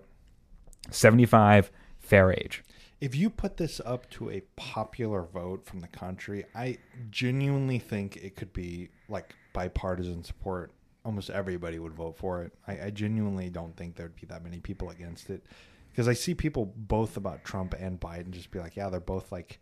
75, 0.91 1.71
fair 1.99 2.31
age 2.31 2.63
if 3.03 3.13
you 3.17 3.29
put 3.29 3.57
this 3.57 3.81
up 3.83 4.09
to 4.11 4.29
a 4.29 4.39
popular 4.55 5.23
vote 5.23 5.65
from 5.65 5.81
the 5.81 5.89
country, 5.89 6.45
I 6.55 6.77
genuinely 7.11 7.77
think 7.77 8.15
it 8.15 8.37
could 8.37 8.53
be 8.53 8.87
like 9.09 9.35
bipartisan 9.51 10.23
support. 10.23 10.71
Almost 11.03 11.29
everybody 11.29 11.79
would 11.79 11.91
vote 11.91 12.17
for 12.17 12.43
it. 12.43 12.53
I, 12.65 12.85
I 12.85 12.89
genuinely 12.91 13.49
don't 13.49 13.75
think 13.75 13.97
there'd 13.97 14.15
be 14.15 14.25
that 14.27 14.41
many 14.41 14.61
people 14.61 14.89
against 14.89 15.29
it 15.29 15.43
because 15.91 16.07
I 16.07 16.13
see 16.13 16.33
people 16.33 16.71
both 16.77 17.17
about 17.17 17.43
Trump 17.43 17.75
and 17.77 17.99
Biden 17.99 18.31
just 18.31 18.51
be 18.51 18.59
like, 18.59 18.77
yeah, 18.77 18.87
they're 18.87 19.01
both 19.01 19.33
like 19.33 19.59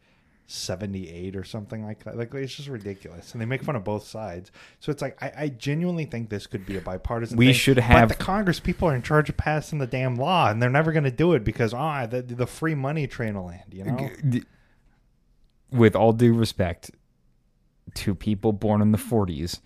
78 0.51 1.35
or 1.35 1.43
something 1.43 1.85
like 1.85 2.03
that. 2.03 2.17
Like 2.17 2.33
it's 2.33 2.55
just 2.55 2.67
ridiculous, 2.67 3.31
and 3.33 3.41
they 3.41 3.45
make 3.45 3.63
fun 3.63 3.75
of 3.75 3.83
both 3.83 4.05
sides. 4.05 4.51
So 4.79 4.91
it's 4.91 5.01
like 5.01 5.21
I, 5.21 5.31
I 5.37 5.47
genuinely 5.49 6.05
think 6.05 6.29
this 6.29 6.47
could 6.47 6.65
be 6.65 6.77
a 6.77 6.81
bipartisan. 6.81 7.37
We 7.37 7.47
thing, 7.47 7.55
should 7.55 7.79
have 7.79 8.09
the 8.09 8.15
Congress 8.15 8.59
people 8.59 8.89
are 8.89 8.95
in 8.95 9.01
charge 9.01 9.29
of 9.29 9.37
passing 9.37 9.79
the 9.79 9.87
damn 9.87 10.15
law, 10.15 10.49
and 10.49 10.61
they're 10.61 10.69
never 10.69 10.91
going 10.91 11.05
to 11.05 11.11
do 11.11 11.33
it 11.33 11.43
because 11.43 11.73
ah, 11.73 12.05
the, 12.05 12.21
the 12.21 12.47
free 12.47 12.75
money 12.75 13.07
train 13.07 13.35
will 13.35 13.45
land. 13.45 13.73
You 13.73 13.85
know. 13.85 14.09
With 15.71 15.95
all 15.95 16.11
due 16.11 16.33
respect 16.33 16.91
to 17.95 18.13
people 18.13 18.51
born 18.51 18.81
in 18.81 18.91
the 18.91 18.97
40s, 18.97 19.61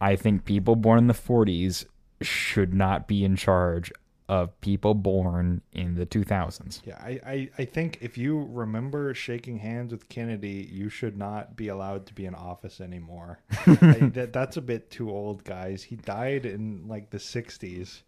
I 0.00 0.16
think 0.16 0.44
people 0.44 0.74
born 0.74 0.98
in 0.98 1.06
the 1.06 1.14
40s 1.14 1.86
should 2.20 2.74
not 2.74 3.06
be 3.06 3.24
in 3.24 3.36
charge 3.36 3.92
of 4.28 4.60
people 4.60 4.94
born 4.94 5.62
in 5.72 5.94
the 5.94 6.04
2000s. 6.04 6.80
Yeah, 6.84 6.98
I, 6.98 7.20
I, 7.24 7.50
I, 7.58 7.64
think 7.64 7.98
if 8.00 8.18
you 8.18 8.48
remember 8.50 9.14
shaking 9.14 9.58
hands 9.58 9.92
with 9.92 10.08
Kennedy, 10.08 10.68
you 10.70 10.88
should 10.88 11.16
not 11.16 11.54
be 11.54 11.68
allowed 11.68 12.06
to 12.06 12.14
be 12.14 12.26
in 12.26 12.34
office 12.34 12.80
anymore. 12.80 13.38
I, 13.66 14.10
that, 14.14 14.32
that's 14.32 14.56
a 14.56 14.60
bit 14.60 14.90
too 14.90 15.10
old, 15.10 15.44
guys. 15.44 15.84
He 15.84 15.94
died 15.94 16.44
in 16.44 16.88
like 16.88 17.10
the 17.10 17.18
60s. 17.18 18.02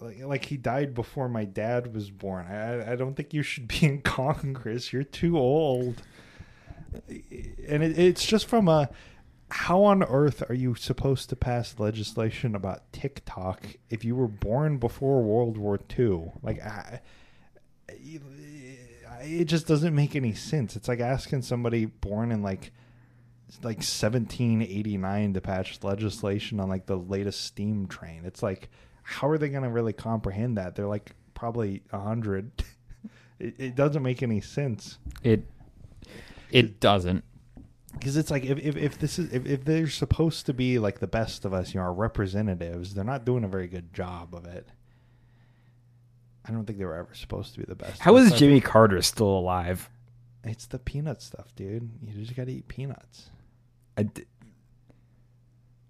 Like, 0.00 0.20
like 0.20 0.44
he 0.44 0.56
died 0.56 0.94
before 0.94 1.28
my 1.28 1.44
dad 1.44 1.92
was 1.92 2.10
born. 2.10 2.46
I, 2.46 2.92
I 2.92 2.96
don't 2.96 3.14
think 3.14 3.34
you 3.34 3.42
should 3.42 3.66
be 3.66 3.86
in 3.86 4.00
Congress. 4.02 4.92
You're 4.92 5.02
too 5.02 5.36
old. 5.36 6.02
And 7.08 7.82
it, 7.82 7.98
it's 7.98 8.24
just 8.24 8.46
from 8.46 8.68
a 8.68 8.88
how 9.50 9.82
on 9.84 10.02
earth 10.02 10.48
are 10.48 10.54
you 10.54 10.74
supposed 10.74 11.28
to 11.30 11.36
pass 11.36 11.74
legislation 11.78 12.54
about 12.54 12.92
TikTok 12.92 13.64
if 13.88 14.04
you 14.04 14.14
were 14.14 14.28
born 14.28 14.78
before 14.78 15.22
World 15.22 15.56
War 15.56 15.78
II? 15.98 16.32
Like, 16.42 16.60
I, 16.60 17.00
it 19.22 19.44
just 19.44 19.66
doesn't 19.66 19.94
make 19.94 20.14
any 20.14 20.34
sense. 20.34 20.76
It's 20.76 20.88
like 20.88 21.00
asking 21.00 21.42
somebody 21.42 21.84
born 21.84 22.32
in 22.32 22.42
like 22.42 22.72
like 23.62 23.78
1789 23.78 25.34
to 25.34 25.40
pass 25.40 25.78
legislation 25.82 26.60
on 26.60 26.68
like 26.68 26.86
the 26.86 26.96
latest 26.96 27.44
steam 27.44 27.88
train. 27.88 28.22
It's 28.24 28.44
like, 28.44 28.70
how 29.02 29.28
are 29.28 29.38
they 29.38 29.48
going 29.48 29.64
to 29.64 29.68
really 29.68 29.92
comprehend 29.92 30.56
that? 30.56 30.76
They're 30.76 30.86
like 30.86 31.14
probably 31.34 31.82
a 31.92 31.98
hundred. 31.98 32.52
it, 33.40 33.54
it 33.58 33.74
doesn't 33.74 34.02
make 34.02 34.22
any 34.22 34.40
sense. 34.40 34.98
It 35.22 35.44
it 36.50 36.80
doesn't 36.80 37.24
because 37.92 38.16
it's 38.16 38.30
like 38.30 38.44
if, 38.44 38.58
if, 38.58 38.76
if 38.76 38.98
this 38.98 39.18
is 39.18 39.32
if, 39.32 39.46
if 39.46 39.64
they're 39.64 39.88
supposed 39.88 40.46
to 40.46 40.54
be 40.54 40.78
like 40.78 41.00
the 41.00 41.06
best 41.06 41.44
of 41.44 41.52
us, 41.52 41.74
you 41.74 41.80
know, 41.80 41.86
our 41.86 41.92
representatives, 41.92 42.94
they're 42.94 43.04
not 43.04 43.24
doing 43.24 43.44
a 43.44 43.48
very 43.48 43.66
good 43.66 43.92
job 43.92 44.34
of 44.34 44.46
it. 44.46 44.68
I 46.46 46.52
don't 46.52 46.64
think 46.64 46.78
they 46.78 46.84
were 46.84 46.94
ever 46.96 47.14
supposed 47.14 47.54
to 47.54 47.60
be 47.60 47.66
the 47.66 47.74
best. 47.74 48.00
How 48.00 48.16
is 48.16 48.32
Jimmy 48.32 48.60
Carter 48.60 49.02
still 49.02 49.26
alive? 49.28 49.90
It's 50.42 50.66
the 50.66 50.78
peanut 50.78 51.20
stuff, 51.20 51.54
dude. 51.54 51.90
You 52.02 52.24
just 52.24 52.34
got 52.34 52.46
to 52.46 52.52
eat 52.52 52.66
peanuts. 52.66 53.30
I 53.96 54.04
d- 54.04 54.24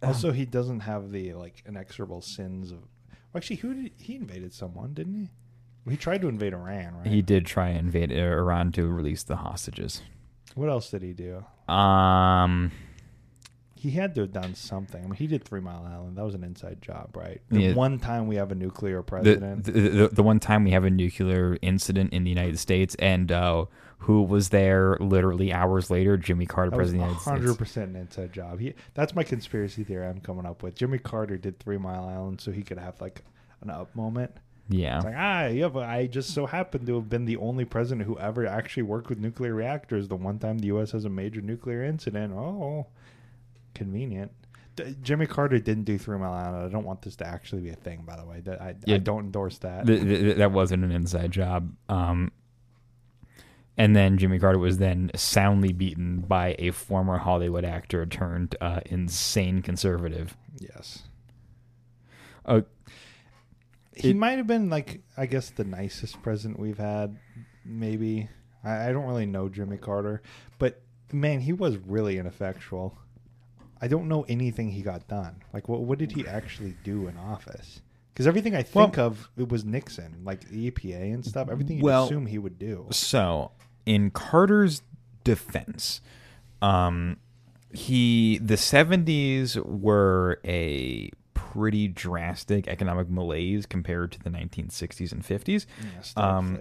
uh. 0.03 0.09
Also, 0.09 0.33
he 0.33 0.45
doesn't 0.45 0.81
have 0.81 1.13
the 1.13 1.35
like 1.35 1.63
inexorable 1.67 2.21
sins 2.23 2.73
of. 2.73 2.79
Well, 2.79 3.37
actually, 3.37 3.57
who 3.57 3.75
did 3.75 3.93
he 3.99 4.17
invaded 4.17 4.53
someone, 4.53 4.93
didn't 4.93 5.15
he? 5.15 5.29
He 5.91 5.97
tried 5.97 6.21
to 6.23 6.29
invade 6.29 6.53
Iran, 6.53 6.97
right? 6.97 7.07
He 7.07 7.23
did 7.23 7.47
try 7.47 7.69
and 7.69 7.79
invade 7.79 8.13
uh, 8.13 8.17
Iran 8.17 8.73
to 8.73 8.87
release 8.87 9.23
the 9.23 9.37
hostages. 9.37 10.03
What 10.55 10.69
else 10.69 10.91
did 10.91 11.03
he 11.03 11.13
do? 11.13 11.45
Um, 11.73 12.73
He 13.77 13.93
had 13.93 14.15
to 14.17 14.23
have 14.23 14.33
done 14.33 14.55
something. 14.55 15.01
I 15.03 15.05
mean, 15.07 15.15
he 15.15 15.27
did 15.27 15.43
Three 15.45 15.61
Mile 15.61 15.85
Island. 15.91 16.19
That 16.19 16.25
was 16.25 16.35
an 16.35 16.45
inside 16.45 16.83
job, 16.83 17.17
right? 17.17 17.41
The 17.49 17.61
Yeah. 17.61 17.75
one 17.75 17.99
time 17.99 18.27
we 18.27 18.37
have 18.37 18.53
a 18.53 18.55
nuclear 18.55 19.03
president. 19.03 19.65
the, 19.65 19.73
the 19.73 20.09
the 20.09 20.23
one 20.23 20.39
time 20.39 20.65
we 20.65 20.73
have 20.73 20.85
a 20.85 20.91
nuclear 20.91 21.57
incident 21.63 22.13
in 22.13 22.25
the 22.25 22.31
United 22.31 22.59
States, 22.59 22.95
and 22.97 23.33
uh, 23.33 23.65
who 24.01 24.23
was 24.23 24.51
there 24.51 24.99
literally 25.01 25.51
hours 25.53 25.89
later? 25.91 26.19
Jimmy 26.19 26.45
Carter, 26.47 26.71
that 26.71 26.77
president 26.77 27.05
of 27.05 27.09
the 27.09 27.15
United 27.15 27.25
hundred 27.31 27.47
States. 27.55 27.59
percent 27.59 27.91
an 27.91 27.97
inside 27.97 28.33
job. 28.35 28.59
He, 28.61 28.75
that's 28.95 29.15
my 29.15 29.23
conspiracy 29.23 29.83
theory 29.85 30.07
I'm 30.07 30.21
coming 30.21 30.45
up 30.45 30.63
with. 30.63 30.75
Jimmy 30.75 30.99
Carter 30.99 31.39
did 31.39 31.59
Three 31.59 31.79
Mile 31.79 32.05
Island 32.07 32.41
so 32.43 32.51
he 32.53 32.63
could 32.63 32.79
have 32.79 33.01
like 33.01 33.23
an 33.63 33.71
up 33.71 33.95
moment. 33.97 34.33
Yeah, 34.73 34.97
It's 34.99 35.05
like, 35.05 35.15
ah, 35.17 35.47
yeah, 35.49 35.67
but 35.69 35.83
I 35.89 36.07
just 36.07 36.33
so 36.33 36.47
happen 36.47 36.87
to 36.87 36.95
have 36.95 37.09
been 37.11 37.25
the 37.25 37.37
only 37.39 37.65
president 37.65 38.07
who 38.07 38.17
ever 38.19 38.47
actually 38.47 38.85
worked 38.85 39.09
with 39.09 39.19
nuclear 39.19 39.53
reactors. 39.53 40.07
The 40.07 40.15
one 40.15 40.39
time 40.39 40.59
the 40.59 40.69
U.S. 40.69 40.93
has 40.93 41.05
a 41.05 41.09
major 41.09 41.41
nuclear 41.41 41.83
incident. 41.83 42.33
Oh, 42.33 42.87
convenient. 43.75 44.31
D- 44.77 44.95
Jimmy 45.03 45.27
Carter 45.27 45.59
didn't 45.59 45.85
do 45.85 45.99
Three 45.99 46.17
Mile 46.19 46.33
Island. 46.33 46.65
I 46.65 46.69
don't 46.69 46.85
want 46.85 47.03
this 47.03 47.17
to 47.17 47.27
actually 47.27 47.63
be 47.63 47.71
a 47.71 47.75
thing, 47.75 48.05
by 48.07 48.17
the 48.17 48.25
way. 48.25 48.41
That 48.41 48.63
I, 48.63 48.77
Yeah. 48.87 48.95
I 48.95 48.99
don't 48.99 49.25
endorse 49.25 49.59
that. 49.59 49.87
Th- 49.89 50.03
th- 50.03 50.37
that 50.37 50.53
wasn't 50.53 50.85
an 50.85 50.93
inside 50.93 51.33
job. 51.33 51.73
Um, 51.89 52.31
and 53.77 53.97
then 53.97 54.19
Jimmy 54.19 54.39
Carter 54.39 54.59
was 54.59 54.79
then 54.79 55.11
soundly 55.17 55.73
beaten 55.73 56.21
by 56.21 56.55
a 56.61 56.71
former 56.71 57.19
Hollywood 57.19 57.65
actor 57.65 58.07
turned 58.07 58.55
uh, 58.61 58.81
insane 58.87 59.63
conservative. 59.63 60.37
yes. 60.61 61.03
Uh, 62.47 62.63
He 64.01 64.11
It- 64.11 64.17
might 64.17 64.39
have 64.39 64.47
been 64.47 64.69
like 64.71 65.03
I 65.17 65.27
guess 65.27 65.51
the 65.51 65.65
nicest 65.65 66.23
president 66.23 66.59
we've 66.59 66.79
had. 66.79 67.17
Maybe 67.65 68.29
I, 68.65 68.89
I 68.89 68.93
don't 68.93 69.07
really 69.07 69.27
know 69.27 69.49
Jimmy 69.49 69.77
Carter, 69.77 70.23
but 70.59 70.83
man, 71.13 71.41
he 71.41 71.53
was 71.53 71.77
really 71.79 72.19
ineffectual. 72.19 72.97
I 73.83 73.89
don't 73.89 74.09
know 74.09 74.25
anything 74.29 74.71
he 74.71 74.83
got 74.83 75.09
done. 75.09 75.43
Like, 75.53 75.69
what 75.69 75.81
what 75.83 75.99
did 75.99 76.13
he 76.13 76.27
actually 76.27 76.77
do 76.85 77.07
in 77.09 77.17
office? 77.17 77.81
Because 78.13 78.27
everything 78.27 78.55
I 78.55 78.63
think 78.63 78.99
of 78.99 79.31
it 79.39 79.49
was 79.49 79.65
Nixon, 79.65 80.23
like 80.25 80.49
the 80.49 80.71
EPA 80.71 81.15
and 81.15 81.25
stuff. 81.25 81.49
Everything 81.51 81.79
you 81.79 81.85
Well- 81.85 82.05
assume 82.05 82.27
he 82.27 82.39
would 82.39 82.59
do. 82.59 82.87
So, 82.91 83.53
in 83.87 84.11
Carter's 84.11 84.83
defense, 85.25 86.01
um, 86.61 87.17
he 87.73 88.39
the 88.39 88.57
seventies 88.57 89.57
were 89.57 90.41
a 90.45 91.11
pretty 91.53 91.89
drastic 91.89 92.69
economic 92.69 93.09
malaise 93.09 93.67
compared 93.67 94.13
to 94.13 94.21
the 94.21 94.31
nineteen 94.31 94.71
sixties 94.71 95.13
and 95.13 95.25
fifties, 95.25 95.67
Yeah, 96.17 96.39
um, 96.39 96.59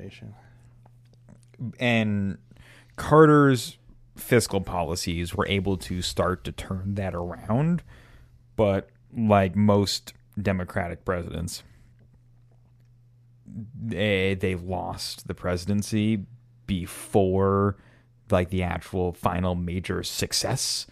and 1.79 2.37
Carter's 2.95 3.77
fiscal 4.15 4.61
policies 4.61 5.35
were 5.35 5.47
able 5.47 5.77
to 5.77 6.01
start 6.01 6.43
to 6.43 6.51
turn 6.51 6.95
that 6.95 7.13
around, 7.15 7.83
but 8.55 8.89
like 9.15 9.55
most 9.55 10.13
Democratic 10.41 11.05
presidents, 11.05 11.63
they 13.75 14.35
they 14.35 14.55
lost 14.55 15.27
the 15.27 15.33
presidency 15.33 16.25
before 16.65 17.77
like 18.29 18.49
the 18.49 18.61
actual 18.61 19.11
final 19.11 19.55
major 19.55 20.03
success 20.03 20.85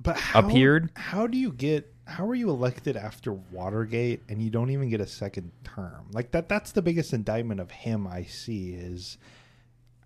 But 0.00 0.16
how, 0.16 0.40
appeared. 0.40 0.90
How 0.96 1.26
do 1.26 1.38
you 1.38 1.52
get? 1.52 1.91
How 2.04 2.26
are 2.26 2.34
you 2.34 2.50
elected 2.50 2.96
after 2.96 3.32
Watergate 3.32 4.22
and 4.28 4.42
you 4.42 4.50
don't 4.50 4.70
even 4.70 4.90
get 4.90 5.00
a 5.00 5.06
second 5.06 5.52
term? 5.64 6.06
Like 6.12 6.32
that. 6.32 6.48
That's 6.48 6.72
the 6.72 6.82
biggest 6.82 7.12
indictment 7.12 7.60
of 7.60 7.70
him 7.70 8.06
I 8.06 8.24
see 8.24 8.72
is. 8.74 9.18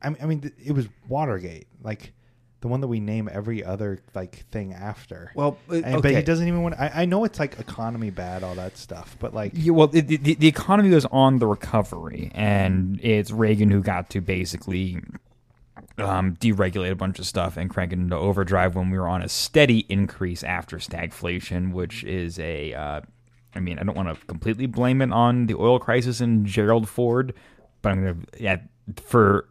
I 0.03 0.11
mean, 0.11 0.19
I 0.23 0.27
mean, 0.27 0.53
it 0.63 0.73
was 0.73 0.89
Watergate, 1.09 1.67
like 1.83 2.13
the 2.61 2.69
one 2.69 2.81
that 2.81 2.87
we 2.89 3.01
name 3.01 3.29
every 3.33 3.65
other 3.65 4.01
like 4.15 4.45
thing 4.51 4.73
after. 4.75 5.33
Well, 5.35 5.59
uh, 5.71 5.77
And- 5.85 6.03
but 6.03 6.15
he 6.15 6.23
doesn't 6.23 6.47
even 6.47 6.63
want. 6.63 6.75
I, 6.79 6.91
I 6.95 7.05
know 7.07 7.25
it's 7.25 7.39
like 7.39 7.59
economy 7.59 8.11
bad, 8.11 8.43
all 8.43 8.55
that 8.57 8.77
stuff, 8.77 9.17
but 9.19 9.33
like, 9.35 9.53
Yeah, 9.55 9.73
well, 9.73 9.87
the, 9.87 10.01
the, 10.03 10.35
the 10.35 10.49
economy 10.49 10.91
was 10.91 11.07
on 11.07 11.39
the 11.39 11.47
recovery, 11.47 12.31
and 12.35 13.01
it's 13.03 13.31
Reagan 13.31 13.71
who 13.71 13.83
got 13.83 14.11
to 14.11 14.21
basically 14.21 14.99
um, 15.99 16.37
deregulate 16.37 16.91
a 16.91 16.97
bunch 16.97 17.19
of 17.19 17.27
stuff 17.27 17.57
and 17.57 17.71
crank 17.71 17.93
it 17.93 17.99
into 17.99 18.17
overdrive 18.17 18.75
when 18.75 18.91
we 18.91 18.99
were 18.99 19.09
on 19.09 19.23
a 19.23 19.29
steady 19.29 19.81
increase 19.89 20.43
after 20.43 20.79
stagflation, 20.79 21.73
which 21.73 22.05
is 22.05 22.39
a. 22.39 22.75
Uh, 22.75 23.01
I 23.55 23.61
mean, 23.61 23.79
I 23.79 23.85
don't 23.85 23.97
want 23.97 24.15
to 24.15 24.27
completely 24.27 24.67
blame 24.67 25.01
it 25.01 25.11
on 25.13 25.47
the 25.47 25.55
oil 25.55 25.79
crisis 25.79 26.21
and 26.21 26.45
Gerald 26.45 26.89
Ford, 26.89 27.33
but 27.81 27.93
I'm 27.93 28.05
to, 28.05 28.43
yeah, 28.43 28.59
for 28.97 29.49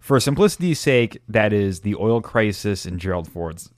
for 0.00 0.18
simplicity's 0.18 0.80
sake, 0.80 1.22
that 1.28 1.52
is 1.52 1.80
the 1.80 1.94
oil 1.94 2.20
crisis 2.20 2.84
and 2.84 2.98
Gerald 2.98 3.28
Ford's. 3.28 3.70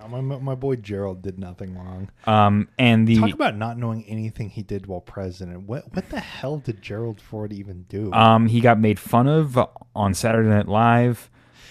No, 0.00 0.08
my 0.08 0.20
my 0.20 0.54
boy 0.54 0.76
Gerald 0.76 1.22
did 1.22 1.38
nothing 1.38 1.76
wrong. 1.76 2.10
Um, 2.26 2.68
and 2.78 3.06
the 3.06 3.16
Talk 3.18 3.32
about 3.32 3.56
not 3.56 3.78
knowing 3.78 4.04
anything 4.06 4.50
he 4.50 4.62
did 4.62 4.86
while 4.86 5.00
president. 5.00 5.62
What 5.62 5.94
what 5.94 6.08
the 6.10 6.20
hell 6.20 6.58
did 6.58 6.82
Gerald 6.82 7.20
Ford 7.20 7.52
even 7.52 7.84
do? 7.88 8.12
Um, 8.12 8.46
he 8.46 8.60
got 8.60 8.78
made 8.78 8.98
fun 8.98 9.28
of 9.28 9.58
on 9.94 10.14
Saturday 10.14 10.48
Night 10.48 10.68
Live. 10.68 11.30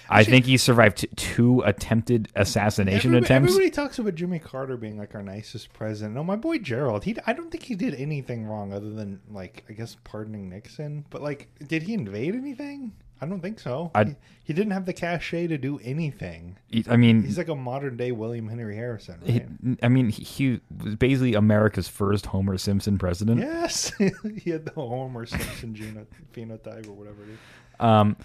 I 0.10 0.22
Actually- 0.22 0.32
think 0.32 0.46
he 0.46 0.58
survived 0.58 1.06
two 1.18 1.62
attempted 1.66 2.30
assassination 2.34 3.10
Everybody, 3.12 3.26
attempts. 3.26 3.52
Everybody 3.52 3.72
talks 3.72 4.00
about 4.00 4.16
Jimmy 4.16 4.40
Carter 4.40 4.78
being 4.78 4.98
like 4.98 5.14
our 5.16 5.22
nicest 5.22 5.74
president. 5.74 6.16
No, 6.16 6.24
my 6.24 6.38
boy 6.38 6.60
Gerald. 6.60 7.04
He, 7.04 7.18
I 7.26 7.34
don't 7.34 7.52
think 7.52 7.64
he 7.64 7.76
did 7.76 7.94
anything 7.94 8.46
wrong 8.46 8.72
other 8.72 8.90
than 8.90 9.20
like 9.30 9.66
I 9.68 9.74
guess 9.74 9.98
pardoning 10.06 10.50
Nixon. 10.50 11.04
But 11.10 11.22
like, 11.22 11.50
did 11.68 11.84
he 11.84 11.94
invade 11.94 12.36
anything? 12.36 12.94
I 13.20 13.26
don't 13.26 13.42
think 13.42 13.60
so. 13.60 13.90
I- 13.96 14.04
He, 14.06 14.16
he 14.46 14.54
didn't 14.54 14.72
have 14.74 14.86
the 14.86 14.94
cachet 14.94 15.48
to 15.48 15.58
do 15.58 15.80
anything. 15.84 16.58
He- 16.70 16.86
I 16.90 16.98
mean, 16.98 17.24
He's 17.24 17.38
like 17.38 17.48
a 17.48 17.56
modern 17.56 17.98
day 17.98 18.12
William 18.12 18.48
Henry 18.48 18.76
Harrison, 18.76 19.20
he. 19.26 19.42
I 19.82 19.88
mean, 19.90 20.10
he, 20.10 20.24
he 20.24 20.60
was 20.84 20.96
basically 20.96 21.34
America's 21.34 21.88
first 21.88 22.28
Homer 22.28 22.58
Simpson 22.58 22.98
president. 22.98 23.40
yes, 23.40 23.92
he 24.44 24.50
had 24.52 24.66
the 24.66 24.72
Homer 24.76 25.26
Simpson 25.26 25.74
geno- 25.76 26.06
phenotype 26.34 26.88
or 26.88 26.94
whatever 26.94 27.24
it 27.24 27.30
is. 27.30 27.40
Um, 27.80 28.16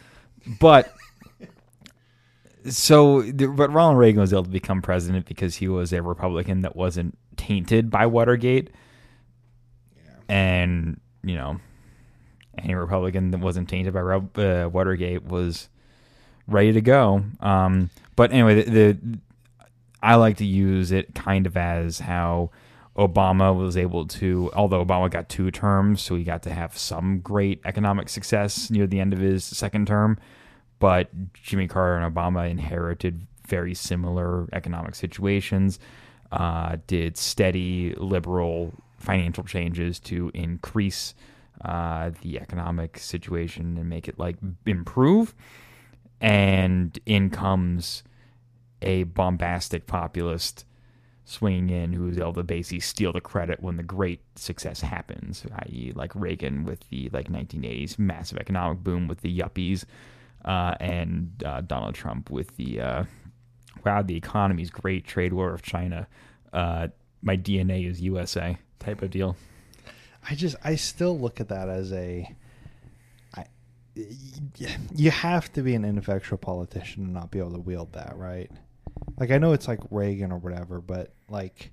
but 0.60 0.92
so, 2.68 3.22
but 3.32 3.72
Ronald 3.72 3.98
Reagan 3.98 4.20
was 4.20 4.32
able 4.32 4.44
to 4.44 4.50
become 4.50 4.82
president 4.82 5.26
because 5.26 5.56
he 5.56 5.68
was 5.68 5.92
a 5.92 6.00
Republican 6.02 6.60
that 6.62 6.76
wasn't 6.76 7.18
tainted 7.36 7.90
by 7.90 8.06
Watergate, 8.06 8.70
Yeah. 9.96 10.12
and 10.28 11.00
you 11.24 11.34
know, 11.34 11.58
any 12.58 12.74
Republican 12.74 13.30
that 13.30 13.40
wasn't 13.40 13.68
tainted 13.68 13.94
by 13.94 14.00
uh, 14.00 14.68
Watergate 14.68 15.24
was 15.24 15.68
ready 16.46 16.72
to 16.72 16.80
go. 16.80 17.24
Um, 17.40 17.90
but 18.16 18.32
anyway, 18.32 18.62
the, 18.62 18.70
the 18.70 19.18
I 20.02 20.16
like 20.16 20.38
to 20.38 20.44
use 20.44 20.90
it 20.90 21.14
kind 21.14 21.46
of 21.46 21.56
as 21.56 22.00
how 22.00 22.50
Obama 22.96 23.56
was 23.56 23.76
able 23.76 24.06
to, 24.06 24.50
although 24.54 24.84
Obama 24.84 25.10
got 25.10 25.28
two 25.28 25.50
terms, 25.50 26.02
so 26.02 26.14
he 26.16 26.24
got 26.24 26.42
to 26.42 26.52
have 26.52 26.76
some 26.76 27.20
great 27.20 27.60
economic 27.64 28.08
success 28.08 28.70
near 28.70 28.86
the 28.86 29.00
end 29.00 29.12
of 29.12 29.20
his 29.20 29.44
second 29.44 29.86
term. 29.86 30.18
But 30.78 31.10
Jimmy 31.32 31.68
Carter 31.68 31.96
and 31.96 32.14
Obama 32.14 32.50
inherited 32.50 33.26
very 33.46 33.74
similar 33.74 34.48
economic 34.52 34.94
situations, 34.94 35.78
uh, 36.32 36.76
did 36.86 37.16
steady 37.16 37.94
liberal 37.94 38.72
financial 38.98 39.44
changes 39.44 39.98
to 40.00 40.30
increase 40.34 41.14
uh, 41.64 42.10
the 42.22 42.38
economic 42.38 42.98
situation 42.98 43.76
and 43.78 43.88
make 43.88 44.08
it 44.08 44.18
like 44.18 44.36
improve. 44.66 45.34
And 46.20 46.98
in 47.06 47.30
comes 47.30 48.02
a 48.80 49.04
bombastic 49.04 49.86
populist 49.86 50.64
swinging 51.24 51.70
in 51.70 51.92
who's 51.92 52.18
able 52.18 52.32
to 52.34 52.42
basically 52.42 52.80
steal 52.80 53.12
the 53.12 53.20
credit 53.20 53.62
when 53.62 53.76
the 53.76 53.82
great 53.82 54.20
success 54.36 54.80
happens, 54.80 55.44
i.e., 55.56 55.92
like 55.94 56.12
Reagan 56.14 56.64
with 56.64 56.88
the 56.90 57.08
like 57.12 57.28
1980s 57.28 57.98
massive 57.98 58.38
economic 58.38 58.82
boom 58.82 59.08
with 59.08 59.20
the 59.20 59.38
yuppies, 59.38 59.84
uh, 60.44 60.74
and 60.80 61.42
uh, 61.46 61.60
Donald 61.60 61.94
Trump 61.94 62.30
with 62.30 62.56
the 62.56 62.80
uh, 62.80 63.04
wow, 63.84 64.02
the 64.02 64.16
economy's 64.16 64.70
great, 64.70 65.06
trade 65.06 65.32
war 65.32 65.52
of 65.52 65.62
China, 65.62 66.06
uh, 66.52 66.88
my 67.22 67.36
DNA 67.36 67.88
is 67.88 68.00
USA 68.00 68.58
type 68.78 69.02
of 69.02 69.10
deal. 69.10 69.36
I 70.28 70.34
just 70.34 70.56
I 70.62 70.76
still 70.76 71.18
look 71.18 71.40
at 71.40 71.48
that 71.48 71.68
as 71.68 71.92
a 71.92 72.28
I 73.34 73.46
you 73.94 75.10
have 75.10 75.52
to 75.54 75.62
be 75.62 75.74
an 75.74 75.84
ineffectual 75.84 76.38
politician 76.38 77.04
and 77.04 77.12
not 77.12 77.30
be 77.30 77.38
able 77.38 77.52
to 77.52 77.60
wield 77.60 77.92
that, 77.94 78.16
right? 78.16 78.50
Like 79.18 79.30
I 79.30 79.38
know 79.38 79.52
it's 79.52 79.68
like 79.68 79.80
Reagan 79.90 80.32
or 80.32 80.38
whatever, 80.38 80.80
but 80.80 81.12
like 81.28 81.72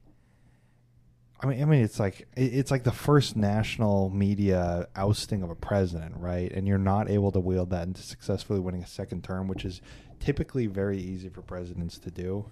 I 1.41 1.47
mean 1.47 1.61
I 1.61 1.65
mean 1.65 1.81
it's 1.83 1.99
like 1.99 2.27
it's 2.35 2.71
like 2.71 2.83
the 2.83 2.91
first 2.91 3.35
national 3.35 4.09
media 4.09 4.87
ousting 4.95 5.43
of 5.43 5.49
a 5.49 5.55
president, 5.55 6.15
right? 6.17 6.51
And 6.51 6.67
you're 6.67 6.77
not 6.77 7.09
able 7.09 7.31
to 7.31 7.39
wield 7.39 7.69
that 7.69 7.87
into 7.87 8.01
successfully 8.01 8.59
winning 8.59 8.83
a 8.83 8.87
second 8.87 9.23
term, 9.23 9.47
which 9.47 9.63
is 9.63 9.81
typically 10.19 10.67
very 10.67 10.97
easy 10.97 11.29
for 11.29 11.41
presidents 11.41 11.97
to 11.99 12.11
do. 12.11 12.45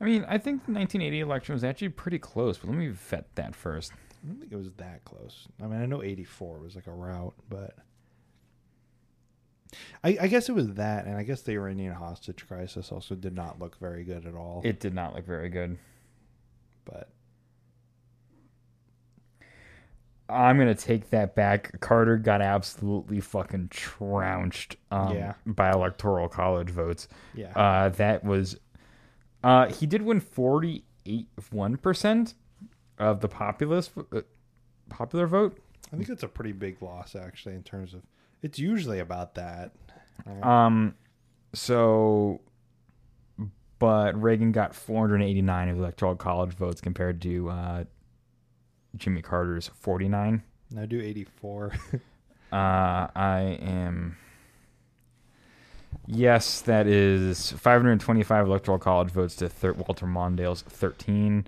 I 0.00 0.04
mean, 0.04 0.24
I 0.28 0.38
think 0.38 0.66
the 0.66 0.72
1980 0.72 1.20
election 1.20 1.52
was 1.54 1.64
actually 1.64 1.88
pretty 1.88 2.20
close, 2.20 2.56
but 2.58 2.70
let 2.70 2.78
me 2.78 2.88
vet 2.88 3.34
that 3.34 3.56
first. 3.56 3.92
I 4.22 4.26
don't 4.28 4.38
think 4.40 4.52
it 4.52 4.56
was 4.56 4.70
that 4.78 5.04
close. 5.04 5.46
I 5.62 5.66
mean, 5.66 5.80
I 5.80 5.86
know 5.86 6.02
84 6.02 6.58
was 6.58 6.74
like 6.74 6.86
a 6.86 6.92
route, 6.92 7.34
but 7.48 7.76
I, 10.02 10.16
I 10.22 10.26
guess 10.28 10.48
it 10.48 10.52
was 10.54 10.74
that, 10.74 11.04
and 11.06 11.16
I 11.16 11.22
guess 11.22 11.42
the 11.42 11.52
Iranian 11.52 11.92
hostage 11.94 12.46
crisis 12.48 12.90
also 12.90 13.14
did 13.14 13.34
not 13.34 13.58
look 13.60 13.78
very 13.78 14.02
good 14.04 14.26
at 14.26 14.34
all. 14.34 14.60
It 14.64 14.80
did 14.80 14.94
not 14.94 15.14
look 15.14 15.24
very 15.26 15.48
good. 15.48 15.78
but 16.84 17.10
I'm 20.30 20.58
gonna 20.58 20.74
take 20.74 21.08
that 21.10 21.34
back. 21.34 21.80
Carter 21.80 22.18
got 22.18 22.42
absolutely 22.42 23.20
fucking 23.20 23.68
trounced 23.70 24.76
um, 24.90 25.14
Yeah. 25.14 25.34
by 25.46 25.70
electoral 25.70 26.28
college 26.28 26.68
votes. 26.70 27.08
yeah, 27.34 27.52
Uh, 27.58 27.88
that 27.90 28.24
was 28.24 28.58
uh, 29.42 29.70
he 29.72 29.86
did 29.86 30.02
win 30.02 30.20
48 30.20 31.28
one 31.50 31.76
percent 31.78 32.34
of 32.98 33.20
the 33.20 33.28
populist 33.28 33.92
uh, 34.12 34.20
popular 34.88 35.26
vote. 35.26 35.58
I 35.92 35.96
think 35.96 36.08
that's 36.08 36.22
a 36.22 36.28
pretty 36.28 36.52
big 36.52 36.82
loss 36.82 37.14
actually 37.16 37.54
in 37.54 37.62
terms 37.62 37.94
of 37.94 38.02
it's 38.42 38.58
usually 38.58 38.98
about 39.00 39.34
that. 39.34 39.72
right? 40.26 40.42
Um, 40.66 40.94
so, 41.54 42.40
but 43.78 44.20
Reagan 44.20 44.52
got 44.52 44.74
489 44.74 45.68
of 45.70 45.78
electoral 45.78 46.14
college 46.16 46.52
votes 46.52 46.80
compared 46.80 47.20
to 47.22 47.48
uh, 47.50 47.84
Jimmy 48.96 49.22
Carter's 49.22 49.68
49. 49.80 50.42
now 50.70 50.86
do 50.86 51.00
84. 51.00 51.72
Uh, 52.50 53.08
I 53.14 53.58
am. 53.60 54.16
Yes, 56.06 56.62
that 56.62 56.86
is 56.86 57.52
525 57.52 58.46
electoral 58.46 58.78
college 58.78 59.10
votes 59.10 59.36
to 59.36 59.50
thir- 59.50 59.74
Walter 59.74 60.06
Mondale's 60.06 60.62
13. 60.62 61.46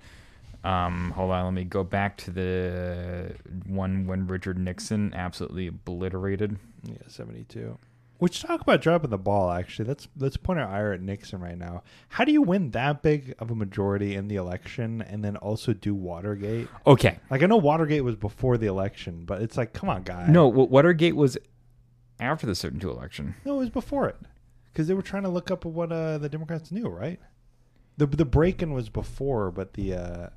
Um, 0.63 1.11
hold 1.11 1.31
on, 1.31 1.45
let 1.45 1.53
me 1.53 1.63
go 1.63 1.83
back 1.83 2.17
to 2.17 2.31
the 2.31 3.35
one 3.65 4.05
when 4.05 4.27
Richard 4.27 4.57
Nixon 4.59 5.13
absolutely 5.13 5.67
obliterated. 5.67 6.57
yeah, 6.83 6.95
72. 7.07 7.77
Which 8.19 8.43
talk 8.43 8.61
about 8.61 8.81
dropping 8.81 9.09
the 9.09 9.17
ball 9.17 9.49
actually. 9.49 9.87
Let's 9.87 10.07
let's 10.15 10.37
point 10.37 10.59
our 10.59 10.67
ire 10.67 10.93
at 10.93 11.01
Nixon 11.01 11.39
right 11.41 11.57
now. 11.57 11.81
How 12.09 12.23
do 12.23 12.31
you 12.31 12.43
win 12.43 12.69
that 12.71 13.01
big 13.01 13.33
of 13.39 13.49
a 13.49 13.55
majority 13.55 14.13
in 14.15 14.27
the 14.27 14.35
election 14.35 15.01
and 15.01 15.23
then 15.25 15.35
also 15.37 15.73
do 15.73 15.95
Watergate? 15.95 16.67
Okay, 16.85 17.17
Like 17.31 17.41
I 17.41 17.47
know 17.47 17.57
Watergate 17.57 18.03
was 18.03 18.15
before 18.15 18.59
the 18.59 18.67
election, 18.67 19.23
but 19.25 19.41
it's 19.41 19.57
like, 19.57 19.73
come 19.73 19.89
on, 19.89 20.03
guy. 20.03 20.27
no, 20.27 20.47
Wa- 20.47 20.65
Watergate 20.65 21.15
was 21.15 21.35
after 22.19 22.45
the 22.45 22.53
certain 22.53 22.79
two 22.79 22.91
election. 22.91 23.33
no, 23.43 23.55
it 23.55 23.59
was 23.61 23.69
before 23.71 24.07
it, 24.07 24.17
because 24.71 24.87
they 24.87 24.93
were 24.93 25.01
trying 25.01 25.23
to 25.23 25.29
look 25.29 25.49
up 25.49 25.65
what 25.65 25.91
uh, 25.91 26.19
the 26.19 26.29
Democrats 26.29 26.71
knew, 26.71 26.87
right? 26.89 27.19
The 27.97 28.05
the 28.05 28.25
break-in 28.25 28.71
was 28.71 28.89
before, 28.89 29.49
but 29.49 29.73
the 29.73 29.95
uh, 29.95 30.27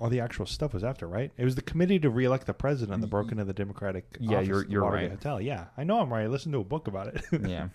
all 0.00 0.08
the 0.08 0.20
actual 0.20 0.46
stuff 0.46 0.72
was 0.72 0.82
after, 0.82 1.06
right? 1.06 1.30
It 1.36 1.44
was 1.44 1.54
the 1.54 1.62
committee 1.62 1.98
to 2.00 2.08
reelect 2.10 2.46
the 2.46 2.54
president 2.54 3.02
that 3.02 3.08
broke 3.08 3.30
into 3.32 3.44
the 3.44 3.52
Democratic. 3.52 4.16
Yeah, 4.18 4.38
office 4.38 4.48
you're- 4.48 4.60
at 4.62 4.66
the 4.66 4.72
you're 4.72 4.82
Watergate 4.82 5.10
right. 5.10 5.18
Hotel. 5.18 5.40
Yeah, 5.40 5.66
I 5.76 5.84
know 5.84 6.00
I'm 6.00 6.10
right. 6.12 6.22
I 6.24 6.26
listened 6.26 6.54
to 6.54 6.60
a 6.60 6.64
book 6.64 6.88
about 6.88 7.08
it. 7.08 7.22
yeah. 7.46 7.68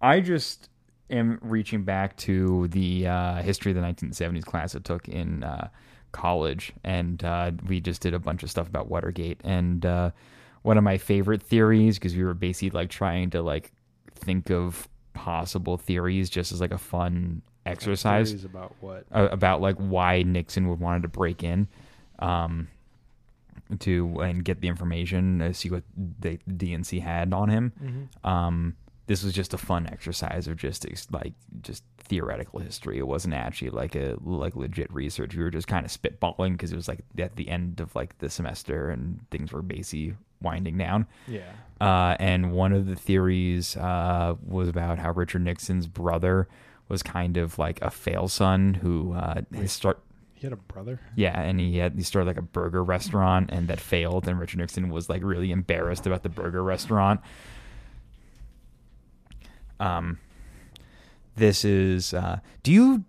I 0.00 0.20
just 0.20 0.68
am 1.10 1.38
reaching 1.42 1.84
back 1.84 2.16
to 2.18 2.68
the 2.68 3.06
uh, 3.06 3.42
history 3.42 3.72
of 3.72 3.76
the 3.76 3.82
1970s 3.82 4.44
class 4.44 4.74
I 4.76 4.80
took 4.80 5.08
in 5.08 5.42
uh, 5.44 5.68
college, 6.12 6.72
and 6.84 7.22
uh, 7.24 7.52
we 7.66 7.80
just 7.80 8.02
did 8.02 8.14
a 8.14 8.18
bunch 8.18 8.42
of 8.42 8.50
stuff 8.50 8.68
about 8.68 8.88
Watergate. 8.88 9.40
And 9.44 9.84
uh, 9.84 10.10
one 10.62 10.78
of 10.78 10.84
my 10.84 10.98
favorite 10.98 11.42
theories, 11.42 11.98
because 11.98 12.14
we 12.16 12.24
were 12.24 12.34
basically 12.34 12.70
like 12.70 12.90
trying 12.90 13.30
to 13.30 13.42
like 13.42 13.72
think 14.14 14.50
of 14.50 14.88
possible 15.14 15.76
theories, 15.76 16.30
just 16.30 16.52
as 16.52 16.60
like 16.60 16.72
a 16.72 16.78
fun 16.78 17.42
exercise 17.68 18.44
about 18.44 18.74
what? 18.80 19.04
uh, 19.12 19.28
about 19.30 19.60
like 19.60 19.76
why 19.76 20.22
Nixon 20.22 20.68
would 20.68 20.80
wanted 20.80 21.02
to 21.02 21.08
break 21.08 21.42
in 21.42 21.68
um, 22.18 22.68
to 23.80 24.20
and 24.20 24.44
get 24.44 24.60
the 24.60 24.68
information, 24.68 25.42
uh, 25.42 25.52
see 25.52 25.70
what 25.70 25.82
the 25.96 26.38
DNC 26.48 27.00
had 27.02 27.32
on 27.32 27.48
him. 27.48 27.72
Mm-hmm. 27.82 28.28
Um, 28.28 28.76
this 29.06 29.24
was 29.24 29.32
just 29.32 29.54
a 29.54 29.58
fun 29.58 29.86
exercise 29.86 30.46
of 30.48 30.56
just 30.56 30.84
ex- 30.86 31.10
like 31.10 31.32
just 31.62 31.82
theoretical 31.98 32.60
history. 32.60 32.98
It 32.98 33.06
wasn't 33.06 33.34
actually 33.34 33.70
like 33.70 33.94
a 33.94 34.16
like 34.22 34.54
legit 34.54 34.92
research. 34.92 35.34
We 35.34 35.42
were 35.42 35.50
just 35.50 35.66
kind 35.66 35.84
of 35.84 35.92
spitballing 35.92 36.52
because 36.52 36.72
it 36.72 36.76
was 36.76 36.88
like 36.88 37.00
at 37.18 37.36
the 37.36 37.48
end 37.48 37.80
of 37.80 37.94
like 37.96 38.18
the 38.18 38.28
semester 38.28 38.90
and 38.90 39.20
things 39.30 39.50
were 39.50 39.62
basically 39.62 40.14
winding 40.42 40.78
down. 40.78 41.06
Yeah. 41.26 41.50
Uh, 41.80 42.16
and 42.18 42.52
one 42.52 42.72
of 42.72 42.86
the 42.86 42.96
theories 42.96 43.76
uh, 43.76 44.34
was 44.46 44.68
about 44.68 44.98
how 44.98 45.12
Richard 45.12 45.42
Nixon's 45.42 45.86
brother 45.86 46.48
was 46.88 47.02
kind 47.02 47.36
of 47.36 47.58
like 47.58 47.80
a 47.82 47.90
fail 47.90 48.28
son 48.28 48.74
who 48.74 49.12
uh, 49.12 49.42
his 49.52 49.72
start. 49.72 50.00
He 50.34 50.46
had 50.46 50.52
a 50.52 50.56
brother. 50.56 51.00
Yeah, 51.16 51.38
and 51.40 51.58
he 51.58 51.78
had 51.78 51.94
he 51.94 52.02
started 52.02 52.26
like 52.26 52.38
a 52.38 52.42
burger 52.42 52.82
restaurant 52.84 53.50
and 53.52 53.68
that 53.68 53.80
failed, 53.80 54.28
and 54.28 54.38
Richard 54.38 54.58
Nixon 54.58 54.88
was 54.90 55.08
like 55.08 55.22
really 55.22 55.50
embarrassed 55.50 56.06
about 56.06 56.22
the 56.22 56.28
burger 56.28 56.62
restaurant. 56.62 57.20
Um, 59.80 60.18
this 61.36 61.64
is. 61.64 62.14
Uh, 62.14 62.40
do 62.62 62.72
you 62.72 63.04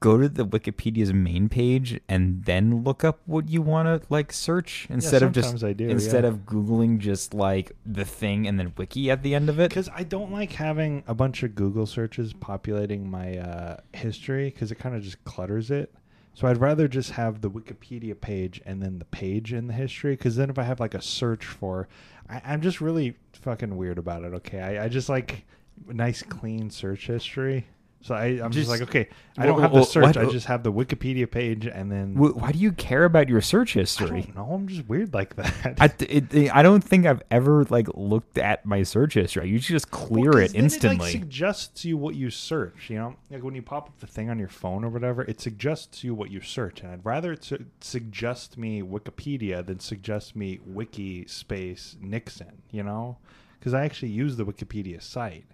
go 0.00 0.18
to 0.18 0.28
the 0.28 0.46
Wikipedia's 0.46 1.12
main 1.12 1.48
page 1.48 2.00
and 2.08 2.44
then 2.44 2.82
look 2.84 3.04
up 3.04 3.20
what 3.26 3.48
you 3.48 3.62
want 3.62 3.86
to 3.86 4.06
like 4.10 4.32
search 4.32 4.86
instead 4.90 5.22
of 5.22 5.32
just 5.32 5.58
do, 5.58 5.88
instead 5.88 6.24
yeah. 6.24 6.30
of 6.30 6.46
googling 6.46 6.98
just 6.98 7.34
like 7.34 7.72
the 7.84 8.04
thing 8.04 8.46
and 8.46 8.58
then 8.58 8.72
wiki 8.76 9.10
at 9.10 9.22
the 9.22 9.34
end 9.34 9.48
of 9.48 9.60
it? 9.60 9.68
Because 9.70 9.88
I 9.94 10.02
don't 10.02 10.32
like 10.32 10.52
having 10.52 11.04
a 11.06 11.14
bunch 11.14 11.42
of 11.42 11.54
Google 11.54 11.86
searches 11.86 12.32
populating 12.32 13.10
my 13.10 13.38
uh, 13.38 13.76
history 13.92 14.50
because 14.50 14.72
it 14.72 14.76
kind 14.76 14.94
of 14.94 15.02
just 15.02 15.22
clutters 15.24 15.70
it. 15.70 15.94
So 16.34 16.48
I'd 16.48 16.58
rather 16.58 16.88
just 16.88 17.12
have 17.12 17.40
the 17.40 17.50
Wikipedia 17.50 18.20
page 18.20 18.60
and 18.66 18.82
then 18.82 18.98
the 18.98 19.04
page 19.04 19.52
in 19.52 19.68
the 19.68 19.72
history. 19.72 20.16
Because 20.16 20.36
then 20.36 20.50
if 20.50 20.58
I 20.58 20.64
have 20.64 20.80
like 20.80 20.94
a 20.94 21.02
search 21.02 21.44
for, 21.44 21.88
I, 22.28 22.42
I'm 22.44 22.60
just 22.60 22.80
really 22.80 23.16
fucking 23.32 23.76
weird 23.76 23.98
about 23.98 24.24
it. 24.24 24.34
Okay, 24.34 24.60
I, 24.60 24.84
I 24.84 24.88
just 24.88 25.08
like 25.08 25.44
nice 25.86 26.22
clean 26.22 26.70
search 26.70 27.06
history. 27.06 27.66
So 28.04 28.14
I, 28.14 28.24
I'm 28.44 28.50
just, 28.52 28.68
Just- 28.68 28.68
like, 28.68 28.82
okay, 28.82 29.08
I 29.38 29.46
don't 29.46 29.62
have 29.62 29.72
well, 29.72 29.82
the 29.84 29.90
search. 29.90 30.02
what- 30.02 30.18
I 30.18 30.26
just 30.26 30.44
have 30.44 30.62
the 30.62 30.70
Wikipedia 30.70 31.28
page 31.30 31.64
and 31.66 31.90
then. 31.90 32.14
Wh- 32.16 32.36
Why 32.36 32.52
do 32.52 32.58
you 32.58 32.70
care 32.72 33.06
about 33.06 33.30
your 33.30 33.40
search 33.40 33.72
history? 33.72 34.30
don't. 34.36 34.46
I'm 34.52 34.68
just 34.68 34.86
weird 34.86 35.14
like 35.14 35.36
that. 35.36 35.76
I, 35.80 35.86
it, 36.00 36.34
it- 36.34 36.54
I 36.54 36.62
don't 36.62 36.84
think 36.84 37.06
I've 37.06 37.22
ever 37.30 37.64
like 37.70 37.88
looked 37.94 38.36
at 38.36 38.66
my 38.66 38.82
search 38.82 39.14
history. 39.14 39.44
I 39.44 39.46
usually 39.46 39.76
just 39.76 39.90
clear 39.90 40.32
Well, 40.32 40.40
it 40.42 40.54
instantly. 40.54 40.96
It 40.96 41.00
like, 41.00 41.12
suggests 41.12 41.86
you 41.86 41.96
what 41.96 42.14
you 42.14 42.28
search. 42.28 42.90
You 42.90 42.98
know, 42.98 43.16
like 43.30 43.42
when 43.42 43.54
you 43.54 43.62
pop 43.62 43.86
up 43.88 43.98
the 44.00 44.06
thing 44.06 44.28
on 44.28 44.38
your 44.38 44.48
phone 44.48 44.84
or 44.84 44.90
whatever, 44.90 45.22
it 45.22 45.40
suggests 45.40 46.04
you 46.04 46.14
what 46.14 46.30
you 46.30 46.42
search. 46.42 46.82
And 46.82 46.92
I'd 46.92 47.06
rather 47.06 47.32
it 47.32 47.42
su- 47.42 47.64
suggest 47.80 48.58
me 48.58 48.82
Wikipedia 48.82 49.64
than 49.64 49.80
suggest 49.80 50.36
me 50.36 50.60
Wiki 50.66 51.26
space 51.26 51.96
Nixon. 52.02 52.60
You 52.70 52.82
know, 52.82 53.16
because 53.58 53.72
I 53.72 53.86
actually 53.86 54.10
use 54.10 54.36
the 54.36 54.44
Wikipedia 54.44 55.00
site. 55.00 55.46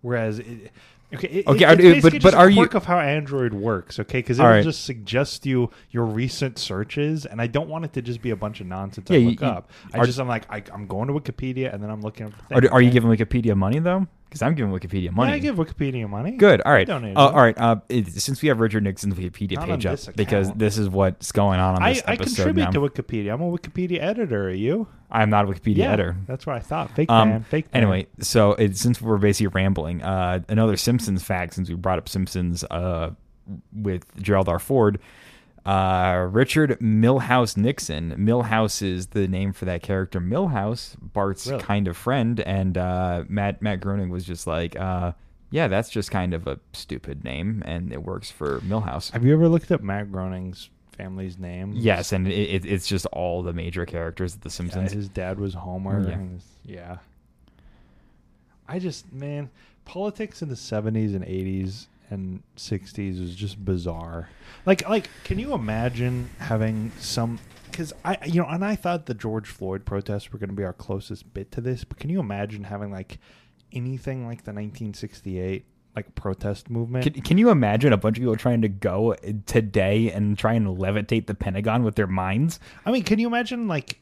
Whereas, 0.00 0.38
it, 0.38 0.70
okay, 1.14 1.28
it, 1.28 1.46
Okay, 1.46 1.64
it, 1.72 1.80
it's 1.80 2.02
but- 2.02 2.12
but 2.12 2.22
just 2.22 2.34
a 2.34 2.38
are 2.38 2.50
you- 2.50 2.64
of 2.64 2.84
how 2.84 2.98
Android 2.98 3.54
works? 3.54 3.98
Okay, 3.98 4.18
because 4.18 4.38
it'll 4.38 4.50
right. 4.50 4.64
just 4.64 4.84
suggest 4.84 5.46
you 5.46 5.70
your 5.90 6.04
recent 6.04 6.58
searches, 6.58 7.24
and 7.26 7.40
I 7.40 7.46
don't 7.46 7.68
want 7.68 7.84
it 7.84 7.92
to 7.94 8.02
just 8.02 8.20
be 8.22 8.30
a 8.30 8.36
bunch 8.36 8.60
of 8.60 8.66
nonsense 8.66 9.08
Yeah, 9.10 9.16
I 9.16 9.20
you- 9.20 9.30
look 9.30 9.40
you- 9.40 9.46
up. 9.46 9.70
I 9.94 9.98
are- 9.98 10.06
just 10.06 10.18
I'm 10.18 10.28
like 10.28 10.44
I, 10.50 10.62
I'm 10.72 10.86
going 10.86 11.08
to 11.08 11.14
Wikipedia, 11.14 11.72
and 11.72 11.82
then 11.82 11.90
I'm 11.90 12.00
looking 12.02 12.26
up. 12.26 12.32
The 12.48 12.54
are, 12.56 12.60
thing, 12.60 12.70
are 12.70 12.80
you 12.82 12.88
okay? 12.88 12.94
giving 13.00 13.10
Wikipedia 13.10 13.56
money 13.56 13.78
though? 13.78 14.06
Because 14.28 14.42
I'm 14.42 14.54
giving 14.54 14.70
Wikipedia 14.72 15.10
money. 15.10 15.30
Yeah, 15.30 15.36
I 15.36 15.38
give 15.38 15.56
Wikipedia 15.56 16.08
money. 16.08 16.32
Good. 16.32 16.60
All 16.60 16.72
right. 16.72 16.88
Uh, 16.88 16.98
Donate 16.98 17.16
all 17.16 17.32
right. 17.32 17.56
Uh, 17.58 17.76
it, 17.88 18.08
since 18.12 18.42
we 18.42 18.48
have 18.48 18.60
Richard 18.60 18.84
Nixon's 18.84 19.14
Wikipedia 19.14 19.56
Not 19.56 19.68
page 19.68 19.86
up, 19.86 19.92
this 19.92 20.06
because 20.14 20.52
this 20.52 20.76
is 20.76 20.90
what's 20.90 21.32
going 21.32 21.58
on 21.60 21.76
on 21.76 21.82
I, 21.82 21.94
this 21.94 22.02
I 22.06 22.12
episode 22.12 22.34
contribute 22.36 22.64
now. 22.64 22.70
to 22.72 22.80
Wikipedia. 22.80 23.32
I'm 23.32 23.40
a 23.40 23.50
Wikipedia 23.50 24.00
editor. 24.02 24.48
Are 24.48 24.52
you? 24.52 24.86
I'm 25.10 25.30
not 25.30 25.46
a 25.46 25.48
Wikipedia 25.48 25.84
editor. 25.84 26.16
That's 26.26 26.46
what 26.46 26.56
I 26.56 26.60
thought. 26.60 26.90
Fake 26.94 27.10
Um, 27.10 27.28
man. 27.30 27.42
Fake 27.44 27.72
man. 27.72 27.82
Anyway, 27.82 28.06
so 28.20 28.52
it, 28.52 28.76
since 28.76 29.00
we're 29.00 29.16
basically 29.16 29.46
rambling, 29.46 30.02
uh, 30.02 30.40
another 30.50 30.76
Simpsons 30.76 31.22
fact, 31.22 31.54
since 31.54 31.70
we 31.70 31.74
brought 31.74 31.98
up 31.98 32.08
Simpsons 32.10 32.64
uh, 32.64 33.12
with 33.72 34.04
Gerald 34.22 34.50
R. 34.50 34.58
Ford, 34.58 34.98
uh, 35.68 36.28
Richard 36.30 36.78
Milhous 36.80 37.56
Nixon. 37.56 38.14
Milhouse 38.16 38.82
is 38.82 39.08
the 39.08 39.28
name 39.28 39.52
for 39.52 39.64
that 39.66 39.82
character. 39.82 40.20
Milhouse, 40.20 40.96
Bart's 41.00 41.46
Really? 41.46 41.62
kind 41.62 41.88
of 41.88 41.96
friend, 41.96 42.40
and 42.40 42.78
uh, 42.78 43.24
Matt 43.28 43.60
Matt 43.60 43.80
Groening 43.80 44.08
was 44.10 44.24
just 44.24 44.46
like, 44.46 44.78
uh, 44.78 45.12
yeah, 45.50 45.68
that's 45.68 45.90
just 45.90 46.10
kind 46.10 46.32
of 46.34 46.46
a 46.46 46.58
stupid 46.72 47.24
name, 47.24 47.62
and 47.66 47.92
it 47.92 48.02
works 48.02 48.30
for 48.30 48.60
Milhouse. 48.60 49.10
Have 49.12 49.24
you 49.24 49.32
ever 49.34 49.48
looked 49.48 49.70
up 49.70 49.82
Matt 49.82 50.10
Groening's 50.12 50.70
family's 50.92 51.38
name? 51.38 51.72
Yes, 51.74 52.12
and 52.12 52.26
it, 52.28 52.32
it, 52.32 52.64
it's 52.64 52.86
just 52.86 53.06
all 53.06 53.42
the 53.42 53.52
major 53.52 53.84
characters 53.86 54.34
of 54.34 54.40
The 54.40 54.48
Yeah, 54.48 54.52
Simpsons. 54.52 54.92
his 54.92 55.08
dad 55.08 55.38
was 55.38 55.54
Homer. 55.54 56.00
Yeah. 56.06 56.14
and 56.14 56.32
his- 56.32 56.46
yeah. 56.64 56.96
I 58.66 58.78
just 58.78 59.12
man, 59.12 59.50
politics 59.84 60.42
in 60.42 60.48
the 60.48 60.56
seventies 60.56 61.14
and 61.14 61.24
eighties 61.24 61.88
and 62.10 62.42
sixties 62.56 63.20
was 63.20 63.34
just 63.34 63.64
bizarre. 63.64 64.30
Like, 64.66 64.88
like, 64.88 65.10
can 65.24 65.38
you 65.38 65.52
imagine 65.54 66.30
having 66.38 66.92
some? 66.98 67.38
Because 67.70 67.92
I, 68.04 68.18
you 68.26 68.42
know, 68.42 68.48
and 68.48 68.64
I 68.64 68.76
thought 68.76 69.06
the 69.06 69.14
George 69.14 69.48
Floyd 69.48 69.84
protests 69.84 70.32
were 70.32 70.38
going 70.38 70.50
to 70.50 70.56
be 70.56 70.64
our 70.64 70.72
closest 70.72 71.32
bit 71.32 71.52
to 71.52 71.60
this. 71.60 71.84
But 71.84 71.98
can 71.98 72.10
you 72.10 72.20
imagine 72.20 72.64
having 72.64 72.90
like 72.90 73.18
anything 73.72 74.26
like 74.26 74.44
the 74.44 74.52
1968 74.52 75.64
like 75.96 76.14
protest 76.14 76.70
movement. 76.70 77.02
Can, 77.02 77.22
can 77.22 77.38
you 77.38 77.50
imagine 77.50 77.92
a 77.92 77.96
bunch 77.96 78.18
of 78.18 78.22
people 78.22 78.36
trying 78.36 78.62
to 78.62 78.68
go 78.68 79.14
uh, 79.14 79.16
today 79.46 80.12
and 80.12 80.38
try 80.38 80.52
and 80.52 80.66
levitate 80.78 81.26
the 81.26 81.34
Pentagon 81.34 81.82
with 81.82 81.96
their 81.96 82.06
minds? 82.06 82.60
I 82.86 82.92
mean, 82.92 83.02
can 83.02 83.18
you 83.18 83.26
imagine 83.26 83.66
like 83.66 84.00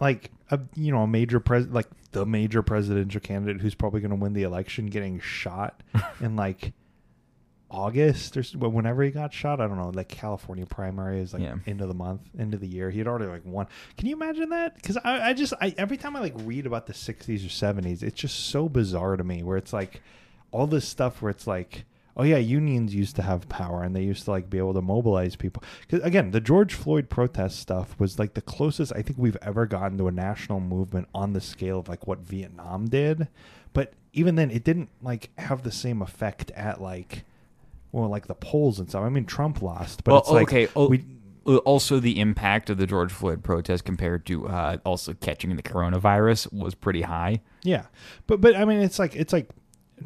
like 0.00 0.30
a 0.50 0.58
you 0.74 0.90
know 0.90 1.02
a 1.02 1.06
major 1.06 1.38
pres 1.38 1.66
like 1.66 1.88
the 2.12 2.24
major 2.24 2.62
presidential 2.62 3.20
candidate 3.20 3.60
who's 3.60 3.74
probably 3.74 4.00
going 4.00 4.10
to 4.10 4.16
win 4.16 4.32
the 4.32 4.44
election 4.44 4.86
getting 4.86 5.20
shot 5.20 5.82
and 6.20 6.36
like 6.36 6.72
August 7.70 8.36
or 8.36 8.42
whenever 8.68 9.02
he 9.02 9.10
got 9.10 9.32
shot. 9.32 9.60
I 9.60 9.66
don't 9.66 9.76
know. 9.76 9.90
Like 9.90 10.08
California 10.08 10.66
primary 10.66 11.20
is 11.20 11.32
like 11.32 11.42
Yeah. 11.42 11.56
end 11.66 11.80
of 11.80 11.88
the 11.88 11.94
month, 11.94 12.22
end 12.38 12.54
of 12.54 12.60
the 12.60 12.66
year. 12.68 12.90
He 12.90 12.98
had 12.98 13.06
already 13.06 13.26
like 13.26 13.44
won. 13.44 13.66
Can 13.96 14.08
you 14.08 14.16
imagine 14.16 14.48
that? 14.50 14.74
Because 14.74 14.96
I, 14.98 15.30
I 15.30 15.32
just 15.32 15.52
I 15.60 15.74
every 15.78 15.96
time 15.96 16.16
I 16.16 16.20
like 16.20 16.34
read 16.38 16.66
about 16.66 16.86
the 16.86 16.92
'60s 16.92 17.44
or 17.44 17.48
'70s, 17.48 18.02
it's 18.02 18.20
just 18.20 18.48
so 18.50 18.68
bizarre 18.68 19.16
to 19.16 19.24
me. 19.24 19.42
Where 19.42 19.56
it's 19.56 19.72
like 19.72 20.02
all 20.50 20.66
this 20.66 20.86
stuff 20.88 21.22
where 21.22 21.30
it's 21.30 21.46
like. 21.46 21.84
Oh 22.16 22.24
yeah, 22.24 22.38
unions 22.38 22.92
used 22.94 23.14
to 23.16 23.22
have 23.22 23.48
power, 23.48 23.82
and 23.84 23.94
they 23.94 24.02
used 24.02 24.24
to 24.24 24.32
like 24.32 24.50
be 24.50 24.58
able 24.58 24.74
to 24.74 24.82
mobilize 24.82 25.36
people. 25.36 25.62
Because 25.82 26.04
again, 26.04 26.32
the 26.32 26.40
George 26.40 26.74
Floyd 26.74 27.08
protest 27.08 27.60
stuff 27.60 27.94
was 28.00 28.18
like 28.18 28.34
the 28.34 28.42
closest 28.42 28.92
I 28.94 29.00
think 29.00 29.16
we've 29.16 29.38
ever 29.40 29.64
gotten 29.64 29.96
to 29.98 30.08
a 30.08 30.10
national 30.12 30.58
movement 30.60 31.08
on 31.14 31.32
the 31.32 31.40
scale 31.40 31.78
of 31.78 31.88
like 31.88 32.08
what 32.08 32.18
Vietnam 32.18 32.88
did. 32.88 33.28
But 33.72 33.92
even 34.12 34.34
then, 34.34 34.50
it 34.50 34.64
didn't 34.64 34.88
like 35.00 35.30
have 35.38 35.62
the 35.62 35.70
same 35.70 36.02
effect 36.02 36.50
at 36.50 36.82
like, 36.82 37.24
well, 37.92 38.08
like 38.08 38.26
the 38.26 38.34
polls 38.34 38.78
and 38.78 38.88
stuff. 38.88 39.02
I 39.04 39.08
mean, 39.08 39.24
Trump 39.24 39.62
lost, 39.62 40.04
but 40.04 40.12
well, 40.12 40.20
it's 40.20 40.30
like 40.30 40.48
okay. 40.48 40.68
oh, 40.76 40.88
we 40.88 41.04
uh, 41.46 41.56
also, 41.58 41.98
the 42.00 42.20
impact 42.20 42.68
of 42.70 42.76
the 42.78 42.86
George 42.86 43.10
Floyd 43.12 43.42
protest 43.42 43.84
compared 43.84 44.26
to 44.26 44.46
uh, 44.46 44.76
also 44.84 45.14
catching 45.14 45.56
the 45.56 45.62
coronavirus 45.62 46.52
was 46.52 46.74
pretty 46.74 47.02
high. 47.02 47.40
Yeah, 47.62 47.86
but 48.26 48.40
but 48.40 48.54
I 48.56 48.64
mean, 48.64 48.80
it's 48.80 48.98
like 48.98 49.16
it's 49.16 49.32
like 49.32 49.48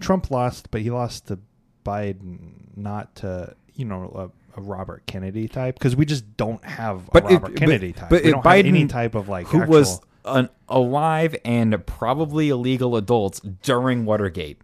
Trump 0.01 0.31
lost, 0.31 0.71
but 0.71 0.81
he 0.81 0.91
lost 0.91 1.27
to 1.29 1.39
Biden, 1.85 2.77
not 2.77 3.15
to 3.17 3.55
you 3.75 3.85
know 3.85 4.31
a, 4.57 4.59
a 4.61 4.63
Robert 4.63 5.05
Kennedy 5.07 5.49
type, 5.49 5.75
because 5.75 5.97
we 5.97 6.07
just 6.07 6.37
don't 6.37 6.65
have 6.65 7.09
a 7.09 7.11
But 7.13 7.25
it- 7.25 7.35
Robert 7.35 7.49
but- 7.53 7.57
Kennedy 7.57 7.93
type. 7.93 8.11
but 8.11 8.23
we 8.25 8.31
don't 8.31 8.45
have 8.45 8.55
any 8.65 8.85
Biden, 8.85 8.89
type 8.89 9.15
of 9.15 9.29
like 9.29 9.49
Who 9.49 9.59
actual, 9.63 9.75
was 9.77 10.01
an 10.25 10.49
alive 10.69 11.37
and 11.45 11.85
probably 11.85 12.49
illegal 12.49 12.97
adults 12.97 13.41
during 13.41 14.05
Watergate. 14.07 14.59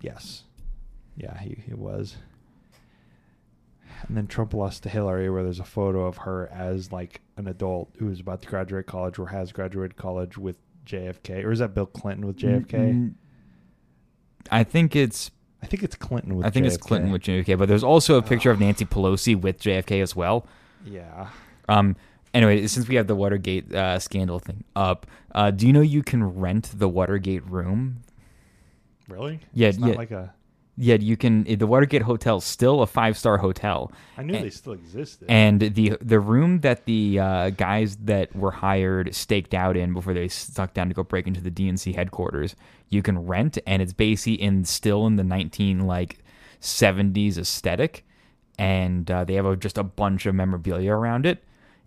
yes, 0.00 0.42
yeah, 1.20 1.38
he 1.38 1.56
he 1.66 1.74
was. 1.74 2.16
And 4.08 4.16
then 4.16 4.26
Trump 4.26 4.54
lost 4.54 4.82
to 4.84 4.88
Hillary, 4.88 5.28
where 5.28 5.42
there's 5.42 5.60
a 5.60 5.64
photo 5.64 6.06
of 6.06 6.18
her 6.18 6.48
as 6.52 6.90
like 6.90 7.20
an 7.36 7.46
adult 7.46 7.90
who 7.98 8.08
is 8.10 8.20
about 8.20 8.40
to 8.42 8.48
graduate 8.48 8.86
college 8.86 9.18
or 9.18 9.28
has 9.28 9.52
graduated 9.52 9.96
college 9.96 10.38
with 10.38 10.56
JFK, 10.86 11.44
or 11.44 11.52
is 11.52 11.58
that 11.58 11.74
Bill 11.74 11.86
Clinton 11.86 12.26
with 12.26 12.36
JFK? 12.38 13.12
I 14.50 14.64
think 14.64 14.96
it's 14.96 15.30
I 15.62 15.66
think 15.66 15.82
it's 15.82 15.96
Clinton 15.96 16.36
with. 16.36 16.46
I 16.46 16.50
think 16.50 16.66
it's 16.66 16.76
JFK. 16.76 16.80
Clinton 16.80 17.12
with 17.12 17.22
JFK, 17.22 17.58
but 17.58 17.68
there's 17.68 17.84
also 17.84 18.16
a 18.16 18.22
picture 18.22 18.50
of 18.50 18.58
Nancy 18.58 18.86
Pelosi 18.86 19.38
with 19.38 19.60
JFK 19.60 20.02
as 20.02 20.16
well. 20.16 20.46
Yeah. 20.84 21.28
Um. 21.68 21.96
Anyway, 22.32 22.66
since 22.68 22.88
we 22.88 22.94
have 22.94 23.08
the 23.08 23.16
Watergate 23.16 23.74
uh, 23.74 23.98
scandal 23.98 24.38
thing 24.38 24.62
up, 24.76 25.06
uh, 25.34 25.50
do 25.50 25.66
you 25.66 25.72
know 25.72 25.80
you 25.80 26.02
can 26.02 26.22
rent 26.22 26.70
the 26.78 26.88
Watergate 26.88 27.44
room? 27.44 28.02
Really? 29.08 29.40
Yeah, 29.52 29.68
It's 29.68 29.78
not 29.78 29.90
yeah. 29.90 29.96
like 29.96 30.12
a. 30.12 30.32
Yeah, 30.82 30.94
you 30.94 31.18
can. 31.18 31.44
The 31.44 31.66
Watergate 31.66 32.00
Hotel 32.00 32.38
is 32.38 32.44
still 32.44 32.80
a 32.80 32.86
five 32.86 33.18
star 33.18 33.36
hotel, 33.36 33.92
I 34.16 34.22
knew 34.22 34.34
And- 34.34 34.44
they 34.46 34.50
still 34.50 34.72
existed. 34.72 35.26
and 35.28 35.60
the 35.60 35.98
the 36.00 36.18
room 36.18 36.60
that 36.60 36.86
the 36.86 37.18
uh, 37.20 37.50
guys 37.50 37.96
that 38.04 38.34
were 38.34 38.50
hired 38.52 39.14
staked 39.14 39.52
out 39.52 39.76
in 39.76 39.92
before 39.92 40.14
they 40.14 40.28
stuck 40.28 40.72
down 40.72 40.88
to 40.88 40.94
go 40.94 41.02
break 41.02 41.26
into 41.26 41.42
the 41.42 41.50
DNC 41.50 41.94
headquarters, 41.94 42.56
you 42.88 43.02
can 43.02 43.26
rent, 43.26 43.58
and 43.66 43.82
it's 43.82 43.92
basically 43.92 44.40
in 44.40 44.64
still 44.64 45.06
in 45.06 45.16
the 45.16 45.24
nineteen 45.24 45.80
like 45.86 46.20
seventies 46.60 47.36
aesthetic, 47.36 48.04
and 48.58 49.10
uh, 49.10 49.24
they 49.24 49.34
have 49.34 49.46
a, 49.46 49.56
just 49.56 49.76
a 49.78 49.82
bunch 49.84 50.24
of 50.26 50.34
memorabilia 50.34 50.92
around 50.94 51.26
it. 51.26 51.42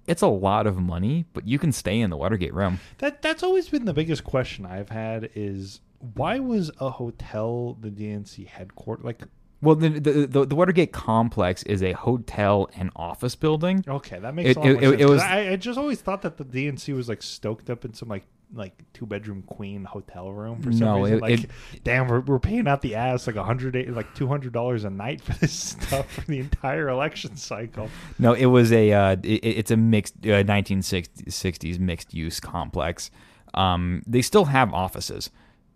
It's 0.06 0.22
a 0.22 0.28
lot 0.28 0.68
of 0.68 0.78
money, 0.78 1.26
but 1.34 1.48
you 1.48 1.58
can 1.58 1.72
stay 1.72 2.00
in 2.02 2.10
the 2.10 2.18
Watergate 2.18 2.54
room. 2.54 2.80
that 2.98 3.22
that's 3.22 3.42
always 3.42 3.70
been 3.70 3.86
the 3.86 3.94
biggest 3.94 4.24
question 4.24 4.66
I've 4.66 4.90
had 4.90 5.30
is 5.34 5.80
why 6.16 6.40
was 6.40 6.70
a 6.80 6.90
hotel 6.90 7.78
the 7.80 7.90
DNC 7.90 8.48
headquarters? 8.48 9.06
Like, 9.06 9.22
Well, 9.62 9.76
the 9.76 9.90
the, 9.90 10.12
the, 10.28 10.46
the 10.46 10.56
Watergate 10.56 10.92
complex 10.92 11.64
is 11.64 11.82
a 11.82 11.94
hotel 11.94 12.70
and 12.76 12.90
office 12.96 13.36
building. 13.36 13.84
okay, 13.88 14.20
that 14.20 14.36
makes 14.36 14.50
It- 14.52 14.58
a 14.58 14.60
lot 14.60 14.68
it- 14.70 14.74
more 14.74 14.82
it- 14.84 14.90
sense. 14.90 15.02
it 15.02 15.10
was- 15.10 15.22
I, 15.22 15.50
I 15.52 15.56
just 15.56 15.80
always 15.80 16.02
thought 16.02 16.22
that 16.24 16.38
the 16.38 16.44
DNC 16.46 16.94
was 16.96 17.08
like 17.10 17.24
stoked 17.24 17.70
up 17.70 17.86
in 17.86 17.94
some 17.94 18.10
like 18.10 18.26
like 18.56 18.74
two 18.94 19.08
bedroom 19.08 19.42
queen 19.48 19.84
hotel 19.84 20.32
room 20.32 20.62
for 20.62 20.72
some 20.72 20.82
No, 20.82 21.00
reason. 21.02 21.18
it- 21.18 21.22
like, 21.22 21.50
damn, 21.84 22.08
we're, 22.08 22.20
we're 22.20 22.38
paying 22.38 22.68
out 22.68 22.82
the 22.84 22.94
ass 22.94 23.26
like 23.26 23.36
a 23.36 23.44
hundred 23.44 23.74
like 23.96 24.14
two 24.14 24.28
hundred 24.28 24.54
dollars 24.54 24.84
a 24.84 24.92
night 24.92 25.22
for 25.22 25.34
this 25.40 25.54
stuff 25.82 26.12
for 26.12 26.22
the 26.22 26.38
entire 26.40 26.88
election 26.90 27.36
cycle. 27.36 27.90
No, 28.20 28.34
it 28.34 28.46
was 28.46 28.72
a 28.72 28.92
uh, 28.92 29.16
it, 29.24 29.40
it's 29.44 29.72
a 29.72 29.78
mixed 29.78 30.18
uh, 30.26 30.44
1960s 30.44 31.80
mixed 31.80 32.14
use 32.14 32.40
complex. 32.40 33.10
Um, 33.56 34.04
they 34.08 34.22
still 34.22 34.46
have 34.46 34.74
offices 34.74 35.30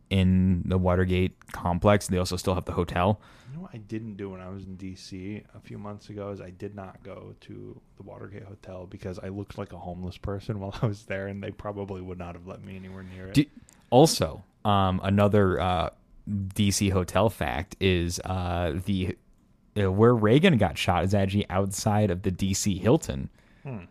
in 0.09 0.63
the 0.65 0.77
Watergate 0.77 1.51
complex. 1.51 2.07
They 2.07 2.17
also 2.17 2.35
still 2.35 2.55
have 2.55 2.65
the 2.65 2.73
hotel. 2.73 3.19
You 3.49 3.57
know 3.57 3.61
what 3.63 3.71
I 3.73 3.77
didn't 3.77 4.15
do 4.15 4.29
when 4.29 4.41
I 4.41 4.49
was 4.49 4.65
in 4.65 4.77
DC 4.77 5.43
a 5.55 5.59
few 5.59 5.77
months 5.77 6.09
ago 6.09 6.31
is 6.31 6.41
I 6.41 6.49
did 6.49 6.75
not 6.75 7.01
go 7.03 7.35
to 7.41 7.81
the 7.97 8.03
Watergate 8.03 8.43
Hotel 8.43 8.85
because 8.85 9.19
I 9.19 9.29
looked 9.29 9.57
like 9.57 9.73
a 9.73 9.77
homeless 9.77 10.17
person 10.17 10.59
while 10.61 10.75
I 10.81 10.85
was 10.85 11.03
there, 11.03 11.27
and 11.27 11.41
they 11.41 11.51
probably 11.51 12.01
would 12.01 12.17
not 12.17 12.35
have 12.35 12.47
let 12.47 12.63
me 12.63 12.75
anywhere 12.75 13.03
near 13.03 13.27
it. 13.27 13.33
Do, 13.33 13.45
also, 13.89 14.43
um, 14.65 14.99
another 15.03 15.59
uh, 15.59 15.89
DC 16.29 16.91
hotel 16.91 17.29
fact 17.29 17.75
is 17.79 18.19
uh, 18.25 18.79
the 18.85 19.17
uh, 19.79 19.91
where 19.91 20.13
Reagan 20.15 20.57
got 20.57 20.77
shot 20.77 21.03
is 21.03 21.13
actually 21.13 21.49
outside 21.49 22.11
of 22.11 22.23
the 22.23 22.31
DC 22.31 22.79
Hilton, 22.81 23.29
Hmm. 23.67 23.85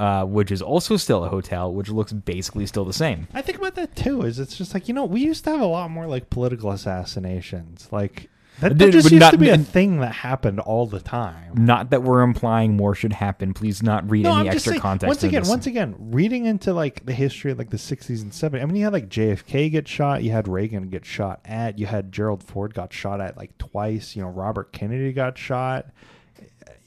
Uh, 0.00 0.24
which 0.24 0.50
is 0.52 0.62
also 0.62 0.96
still 0.96 1.24
a 1.24 1.28
hotel, 1.28 1.72
which 1.72 1.88
looks 1.88 2.12
basically 2.12 2.66
still 2.66 2.84
the 2.84 2.92
same. 2.92 3.26
I 3.34 3.42
think 3.42 3.58
about 3.58 3.74
that 3.76 3.96
too. 3.96 4.22
Is 4.22 4.38
it's 4.38 4.56
just 4.56 4.74
like 4.74 4.88
you 4.88 4.94
know 4.94 5.04
we 5.04 5.20
used 5.20 5.44
to 5.44 5.50
have 5.50 5.60
a 5.60 5.66
lot 5.66 5.90
more 5.90 6.06
like 6.06 6.30
political 6.30 6.70
assassinations, 6.70 7.88
like 7.90 8.30
that, 8.60 8.76
that 8.78 8.90
just 8.90 9.10
used 9.12 9.20
not- 9.20 9.30
to 9.32 9.38
be 9.38 9.50
a 9.50 9.58
thing 9.58 10.00
that 10.00 10.12
happened 10.12 10.58
all 10.58 10.86
the 10.86 10.98
time. 10.98 11.52
Not 11.54 11.90
that 11.90 12.02
we're 12.02 12.22
implying 12.22 12.76
more 12.76 12.92
should 12.94 13.12
happen. 13.12 13.54
Please 13.54 13.82
not 13.84 14.10
read 14.10 14.24
No, 14.24 14.32
any 14.36 14.48
I'm 14.48 14.54
extra 14.54 14.70
saying. 14.72 14.80
context. 14.80 15.08
Once 15.08 15.22
again, 15.22 15.46
once 15.46 15.66
again, 15.68 15.94
reading 15.98 16.46
into 16.46 16.72
like 16.72 17.06
the 17.06 17.12
history 17.12 17.52
of 17.52 17.58
like 17.58 17.70
the 17.70 17.76
60s 17.76 18.20
and 18.22 18.32
70s. 18.32 18.60
I 18.60 18.66
mean, 18.66 18.74
you 18.74 18.82
had 18.84 18.92
like 18.92 19.08
JFK 19.08 19.70
get 19.70 19.86
shot. 19.86 20.24
You 20.24 20.32
had 20.32 20.48
Reagan 20.48 20.88
get 20.88 21.04
shot 21.04 21.40
at. 21.44 21.78
You 21.78 21.86
had 21.86 22.10
Gerald 22.10 22.42
Ford 22.42 22.74
got 22.74 22.92
shot 22.92 23.20
at 23.20 23.36
like 23.36 23.56
twice. 23.58 24.16
You 24.16 24.22
know, 24.22 24.28
Robert 24.28 24.72
Kennedy 24.72 25.12
got 25.12 25.38
shot. 25.38 25.86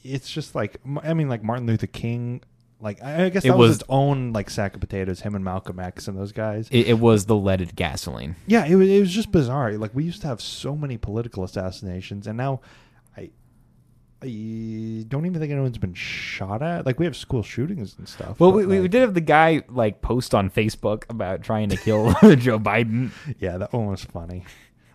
It's 0.04 0.30
just 0.30 0.54
like 0.54 0.76
I 1.02 1.14
mean, 1.14 1.28
like 1.30 1.42
Martin 1.42 1.66
Luther 1.66 1.86
King. 1.86 2.42
Like 2.82 3.02
I 3.02 3.26
I 3.26 3.28
guess 3.28 3.44
It 3.44 3.48
that 3.48 3.56
was, 3.56 3.68
was- 3.68 3.76
its 3.78 3.84
own 3.88 4.32
like 4.32 4.50
sack 4.50 4.74
of 4.74 4.80
potatoes. 4.80 5.20
Him 5.20 5.34
and 5.36 5.44
Malcolm 5.44 5.78
X 5.78 6.08
and 6.08 6.18
those 6.18 6.32
guys. 6.32 6.68
It, 6.70 6.88
it 6.88 6.98
was 6.98 7.26
the 7.26 7.36
leaded 7.36 7.76
gasoline. 7.76 8.34
Yeah, 8.46 8.66
it 8.66 8.74
was, 8.74 8.88
it 8.88 8.98
was 9.00 9.12
just 9.12 9.30
bizarre. 9.30 9.72
Like 9.78 9.94
we 9.94 10.02
used 10.04 10.20
to 10.22 10.26
have 10.26 10.40
so 10.40 10.74
many 10.76 10.98
political 10.98 11.44
assassinations, 11.44 12.26
and 12.26 12.36
now 12.36 12.60
I, 13.16 13.30
I 14.20 15.04
don't 15.08 15.26
even 15.26 15.40
think 15.40 15.50
anyone's 15.52 15.78
been 15.78 15.94
shot 15.94 16.62
at. 16.62 16.84
Like 16.84 16.98
we 16.98 17.04
have 17.06 17.16
school 17.16 17.42
shootings 17.42 17.94
and 17.98 18.08
stuff. 18.08 18.38
Well, 18.40 18.50
but, 18.50 18.56
we, 18.58 18.66
we 18.66 18.80
like, 18.80 18.90
did 18.90 19.00
have 19.02 19.14
the 19.14 19.20
guy 19.20 19.62
like 19.68 20.02
post 20.02 20.34
on 20.34 20.50
Facebook 20.50 21.04
about 21.08 21.42
trying 21.42 21.68
to 21.70 21.76
kill 21.76 22.10
Joe 22.36 22.58
Biden. 22.58 23.10
Yeah, 23.38 23.58
that 23.58 23.72
one 23.72 23.86
was 23.86 24.04
funny. 24.04 24.44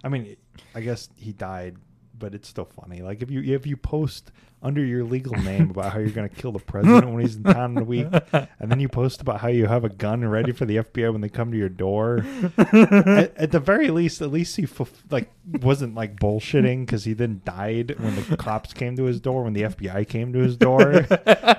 I 0.03 0.09
mean, 0.09 0.35
I 0.75 0.81
guess 0.81 1.09
he 1.15 1.33
died, 1.33 1.77
but 2.17 2.33
it's 2.33 2.47
still 2.47 2.65
funny. 2.65 3.01
Like 3.01 3.21
if 3.21 3.29
you 3.29 3.41
if 3.41 3.65
you 3.65 3.77
post 3.77 4.31
under 4.61 4.83
your 4.83 5.03
legal 5.03 5.35
name 5.35 5.69
about 5.69 5.93
how 5.93 5.99
you're 5.99 6.09
going 6.09 6.27
to 6.27 6.35
kill 6.35 6.51
the 6.51 6.59
president 6.59 7.11
when 7.11 7.21
he's 7.21 7.35
in 7.35 7.43
town 7.43 7.71
in 7.71 7.77
a 7.77 7.83
week, 7.83 8.07
and 8.33 8.71
then 8.71 8.79
you 8.79 8.89
post 8.89 9.21
about 9.21 9.39
how 9.39 9.47
you 9.47 9.67
have 9.67 9.83
a 9.83 9.89
gun 9.89 10.27
ready 10.27 10.51
for 10.51 10.65
the 10.65 10.77
FBI 10.77 11.11
when 11.11 11.21
they 11.21 11.29
come 11.29 11.51
to 11.51 11.57
your 11.57 11.69
door. 11.69 12.25
at, 12.57 13.37
at 13.37 13.51
the 13.51 13.59
very 13.59 13.89
least, 13.89 14.21
at 14.21 14.31
least 14.31 14.55
he 14.55 14.67
like 15.11 15.31
wasn't 15.61 15.95
like 15.95 16.19
bullshitting 16.19 16.85
because 16.85 17.03
he 17.03 17.13
then 17.13 17.41
died 17.45 17.95
when 17.99 18.15
the 18.15 18.37
cops 18.37 18.73
came 18.73 18.95
to 18.95 19.03
his 19.03 19.19
door 19.19 19.43
when 19.43 19.53
the 19.53 19.63
FBI 19.63 20.07
came 20.07 20.33
to 20.33 20.39
his 20.39 20.57
door. 20.57 21.05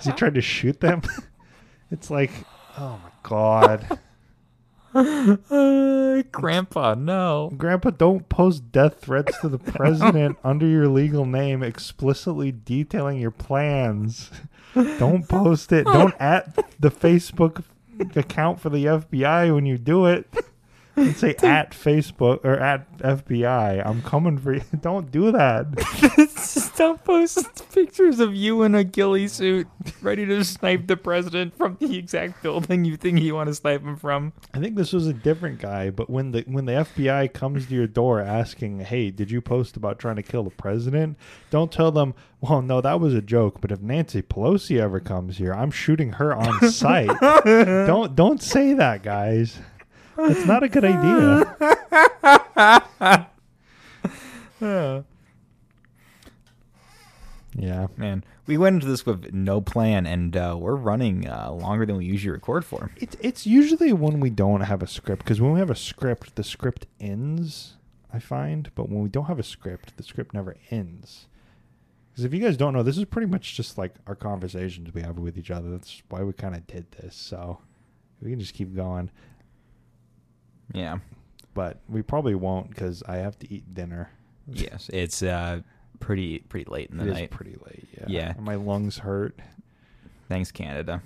he 0.02 0.12
tried 0.12 0.34
to 0.34 0.42
shoot 0.42 0.80
them. 0.80 1.02
it's 1.90 2.10
like, 2.10 2.32
oh 2.78 3.00
my 3.02 3.10
god. 3.22 3.98
Uh, 4.94 6.22
Grandpa, 6.32 6.94
no. 6.94 7.52
Grandpa, 7.56 7.90
don't 7.90 8.28
post 8.28 8.72
death 8.72 9.00
threats 9.00 9.38
to 9.40 9.48
the 9.48 9.58
president 9.72 10.38
under 10.42 10.66
your 10.66 10.88
legal 10.88 11.24
name, 11.26 11.62
explicitly 11.62 12.52
detailing 12.52 13.18
your 13.18 13.30
plans. 13.30 14.30
Don't 14.74 15.26
post 15.26 15.72
it. 15.72 15.86
Don't 15.86 16.14
at 16.20 16.54
the 16.78 16.90
Facebook 16.90 17.64
account 18.14 18.60
for 18.60 18.68
the 18.68 18.84
FBI 18.84 19.52
when 19.52 19.64
you 19.66 19.78
do 19.78 20.04
it. 20.06 20.28
And 20.98 21.16
say 21.16 21.34
at 21.42 21.70
Facebook 21.70 22.44
or 22.44 22.58
at 22.58 22.98
FBI. 22.98 23.86
I'm 23.86 24.02
coming 24.02 24.36
for 24.38 24.54
you. 24.54 24.62
Don't 24.80 25.10
do 25.10 25.30
that. 25.30 25.66
Don't 26.76 27.02
post 27.04 27.70
pictures 27.72 28.18
of 28.20 28.34
you 28.34 28.62
in 28.62 28.74
a 28.74 28.84
ghillie 28.84 29.28
suit, 29.28 29.68
ready 30.02 30.26
to 30.26 30.44
snipe 30.44 30.86
the 30.86 30.96
president 30.96 31.56
from 31.56 31.76
the 31.80 31.96
exact 31.96 32.42
building 32.42 32.84
you 32.84 32.96
think 32.96 33.20
you 33.20 33.34
want 33.34 33.48
to 33.48 33.54
snipe 33.54 33.82
him 33.82 33.96
from. 33.96 34.32
I 34.54 34.58
think 34.58 34.76
this 34.76 34.92
was 34.92 35.06
a 35.06 35.12
different 35.12 35.60
guy, 35.60 35.90
but 35.90 36.10
when 36.10 36.32
the 36.32 36.42
when 36.46 36.64
the 36.64 36.72
FBI 36.72 37.32
comes 37.32 37.66
to 37.66 37.74
your 37.74 37.86
door 37.86 38.20
asking, 38.20 38.80
"Hey, 38.80 39.10
did 39.10 39.30
you 39.30 39.40
post 39.40 39.76
about 39.76 39.98
trying 39.98 40.16
to 40.16 40.22
kill 40.22 40.42
the 40.42 40.50
president?" 40.50 41.16
Don't 41.50 41.70
tell 41.70 41.92
them, 41.92 42.14
"Well, 42.40 42.62
no, 42.62 42.80
that 42.80 43.00
was 43.00 43.14
a 43.14 43.22
joke." 43.22 43.60
But 43.60 43.72
if 43.72 43.80
Nancy 43.80 44.22
Pelosi 44.22 44.80
ever 44.80 45.00
comes 45.00 45.38
here, 45.38 45.54
I'm 45.54 45.70
shooting 45.70 46.12
her 46.12 46.34
on 46.34 46.70
sight. 46.70 47.10
don't 47.44 48.14
don't 48.16 48.42
say 48.42 48.74
that, 48.74 49.02
guys. 49.02 49.58
It's 50.18 50.46
not 50.46 50.62
a 50.62 50.68
good 50.68 50.84
idea. 50.84 51.56
Yeah. 57.60 57.88
Man, 57.96 58.24
we 58.46 58.56
went 58.56 58.74
into 58.74 58.86
this 58.86 59.04
with 59.04 59.32
no 59.32 59.60
plan, 59.60 60.06
and 60.06 60.36
uh, 60.36 60.56
we're 60.58 60.76
running 60.76 61.28
uh, 61.28 61.50
longer 61.50 61.84
than 61.84 61.96
we 61.96 62.04
usually 62.04 62.30
record 62.30 62.64
for. 62.64 62.92
It's 62.96 63.16
it's 63.20 63.46
usually 63.46 63.92
when 63.92 64.20
we 64.20 64.30
don't 64.30 64.60
have 64.60 64.82
a 64.82 64.86
script 64.86 65.24
because 65.24 65.40
when 65.40 65.52
we 65.52 65.58
have 65.58 65.70
a 65.70 65.74
script, 65.74 66.36
the 66.36 66.44
script 66.44 66.86
ends. 67.00 67.74
I 68.12 68.20
find, 68.20 68.70
but 68.74 68.88
when 68.88 69.02
we 69.02 69.08
don't 69.10 69.26
have 69.26 69.38
a 69.38 69.42
script, 69.42 69.96
the 69.96 70.02
script 70.02 70.32
never 70.32 70.56
ends. 70.70 71.26
Because 72.10 72.24
if 72.24 72.32
you 72.32 72.40
guys 72.40 72.56
don't 72.56 72.72
know, 72.72 72.82
this 72.82 72.96
is 72.96 73.04
pretty 73.04 73.26
much 73.26 73.54
just 73.54 73.76
like 73.76 73.94
our 74.06 74.14
conversations 74.14 74.94
we 74.94 75.02
have 75.02 75.18
with 75.18 75.36
each 75.36 75.50
other. 75.50 75.70
That's 75.70 76.02
why 76.08 76.22
we 76.22 76.32
kind 76.32 76.54
of 76.54 76.66
did 76.66 76.90
this. 76.92 77.14
So 77.14 77.58
we 78.22 78.30
can 78.30 78.40
just 78.40 78.54
keep 78.54 78.74
going, 78.74 79.10
Yeah. 80.72 80.98
but 81.54 81.78
we 81.88 82.02
probably 82.02 82.34
won't 82.34 82.68
because 82.70 83.02
I 83.08 83.16
have 83.16 83.38
to 83.40 83.52
eat 83.52 83.74
dinner. 83.74 84.10
Yes, 84.50 84.88
it's 84.92 85.22
uh, 85.22 85.60
pretty 86.00 86.38
pretty 86.40 86.70
late 86.70 86.90
in 86.90 86.98
the 86.98 87.06
It 87.08 87.12
night. 87.12 87.30
pretty 87.30 87.56
late. 87.66 87.86
Yeah. 87.96 88.04
Yeah. 88.08 88.34
My 88.40 88.54
lungs 88.54 88.98
hurt. 88.98 89.38
Thanks, 90.28 90.50
Canada. 90.52 91.02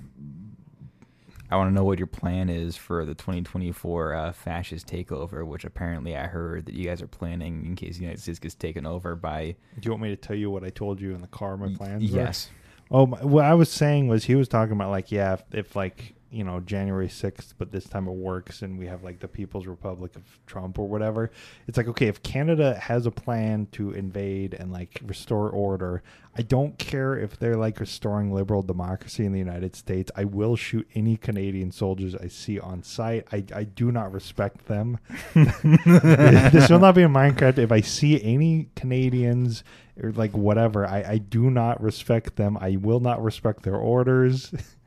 I 1.50 1.56
want 1.56 1.68
to 1.70 1.74
know 1.74 1.84
what 1.84 1.98
your 1.98 2.06
plan 2.06 2.48
is 2.48 2.76
for 2.78 3.04
the 3.04 3.14
2024 3.14 4.14
uh, 4.14 4.32
fascist 4.32 4.86
takeover, 4.86 5.46
which 5.46 5.64
apparently 5.64 6.16
I 6.16 6.26
heard 6.26 6.64
that 6.66 6.74
you 6.74 6.84
guys 6.86 7.02
are 7.02 7.06
planning 7.06 7.66
in 7.66 7.76
case 7.76 7.96
the 7.96 8.02
United 8.04 8.22
States 8.22 8.38
gets 8.38 8.54
taken 8.54 8.86
over 8.86 9.14
by. 9.16 9.54
Do 9.78 9.86
you 9.86 9.90
want 9.90 10.02
me 10.02 10.08
to 10.08 10.16
tell 10.16 10.34
you 10.34 10.50
what 10.50 10.64
I 10.64 10.70
told 10.70 10.98
you 11.00 11.14
in 11.14 11.20
the 11.20 11.26
car? 11.26 11.56
My 11.58 11.74
plans. 11.74 12.10
were? 12.10 12.16
Yes. 12.18 12.48
Oh, 12.90 13.06
my, 13.06 13.22
what 13.22 13.44
I 13.44 13.52
was 13.54 13.70
saying 13.70 14.08
was 14.08 14.24
he 14.24 14.34
was 14.34 14.48
talking 14.48 14.72
about 14.72 14.90
like 14.90 15.12
yeah, 15.12 15.34
if, 15.34 15.44
if 15.52 15.76
like 15.76 16.14
you 16.32 16.44
know 16.44 16.60
January 16.60 17.08
sixth, 17.08 17.54
but 17.58 17.70
this 17.70 17.84
time 17.84 18.08
it 18.08 18.14
works, 18.14 18.62
and 18.62 18.78
we 18.78 18.86
have 18.86 19.04
like 19.04 19.20
the 19.20 19.28
People's 19.28 19.66
Republic 19.66 20.16
of 20.16 20.22
Trump 20.46 20.78
or 20.78 20.88
whatever. 20.88 21.30
It's 21.68 21.76
like 21.76 21.88
okay, 21.88 22.06
if 22.06 22.22
Canada 22.22 22.78
has 22.78 23.06
a 23.06 23.10
plan 23.10 23.66
to 23.72 23.92
invade 23.92 24.54
and 24.54 24.72
like 24.72 25.00
restore 25.04 25.50
order, 25.50 26.02
I 26.36 26.42
don't 26.42 26.78
care 26.78 27.16
if 27.16 27.38
they're 27.38 27.56
like 27.56 27.78
restoring 27.78 28.32
liberal 28.32 28.62
democracy 28.62 29.26
in 29.26 29.32
the 29.32 29.38
United 29.38 29.76
States. 29.76 30.10
I 30.16 30.24
will 30.24 30.56
shoot 30.56 30.88
any 30.94 31.16
Canadian 31.16 31.70
soldiers 31.70 32.14
I 32.14 32.28
see 32.28 32.58
on 32.58 32.82
sight. 32.82 33.26
I 33.30 33.44
I 33.54 33.64
do 33.64 33.92
not 33.92 34.12
respect 34.12 34.66
them. 34.66 34.98
this 35.34 36.70
will 36.70 36.80
not 36.80 36.94
be 36.94 37.02
in 37.02 37.12
Minecraft. 37.12 37.58
If 37.58 37.70
I 37.70 37.82
see 37.82 38.22
any 38.22 38.70
Canadians 38.74 39.64
or 40.02 40.12
like 40.12 40.32
whatever, 40.32 40.86
I, 40.86 41.02
I 41.02 41.18
do 41.18 41.50
not 41.50 41.82
respect 41.82 42.36
them. 42.36 42.56
I 42.58 42.76
will 42.76 43.00
not 43.00 43.22
respect 43.22 43.62
their 43.62 43.76
orders. 43.76 44.52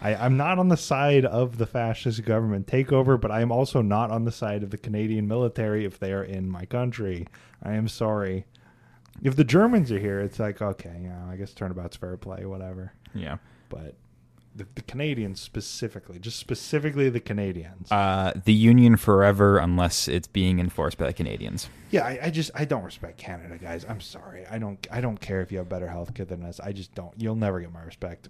I, 0.00 0.14
I'm 0.14 0.36
not 0.36 0.58
on 0.58 0.68
the 0.68 0.76
side 0.76 1.24
of 1.24 1.58
the 1.58 1.66
fascist 1.66 2.24
government 2.24 2.66
takeover, 2.66 3.20
but 3.20 3.30
I 3.30 3.40
am 3.40 3.52
also 3.52 3.82
not 3.82 4.10
on 4.10 4.24
the 4.24 4.32
side 4.32 4.62
of 4.62 4.70
the 4.70 4.78
Canadian 4.78 5.28
military 5.28 5.84
if 5.84 5.98
they 5.98 6.12
are 6.12 6.24
in 6.24 6.48
my 6.48 6.64
country. 6.64 7.26
I 7.62 7.74
am 7.74 7.88
sorry. 7.88 8.46
If 9.22 9.36
the 9.36 9.44
Germans 9.44 9.92
are 9.92 9.98
here, 9.98 10.20
it's 10.20 10.38
like, 10.38 10.60
okay, 10.60 11.00
yeah, 11.02 11.26
I 11.28 11.36
guess 11.36 11.52
turnabout's 11.52 11.96
fair 11.96 12.16
play, 12.16 12.44
whatever. 12.44 12.92
Yeah. 13.14 13.36
But 13.68 13.94
the, 14.54 14.66
the 14.74 14.82
Canadians 14.82 15.40
specifically, 15.40 16.18
just 16.18 16.38
specifically 16.38 17.08
the 17.10 17.20
Canadians. 17.20 17.90
Uh, 17.90 18.32
the 18.44 18.52
Union 18.52 18.96
forever, 18.96 19.58
unless 19.58 20.08
it's 20.08 20.28
being 20.28 20.58
enforced 20.60 20.98
by 20.98 21.06
the 21.06 21.12
Canadians. 21.12 21.68
Yeah, 21.90 22.04
I, 22.04 22.18
I 22.24 22.30
just 22.30 22.50
I 22.54 22.64
don't 22.64 22.84
respect 22.84 23.18
Canada, 23.18 23.58
guys. 23.58 23.84
I'm 23.88 24.00
sorry. 24.00 24.46
I 24.46 24.58
don't 24.58 24.86
I 24.90 25.00
don't 25.00 25.20
care 25.20 25.40
if 25.40 25.50
you 25.50 25.58
have 25.58 25.68
better 25.68 25.88
health 25.88 26.14
care 26.14 26.26
than 26.26 26.44
us. 26.44 26.60
I 26.60 26.72
just 26.72 26.94
don't. 26.94 27.12
You'll 27.16 27.36
never 27.36 27.60
get 27.60 27.72
my 27.72 27.82
respect. 27.82 28.28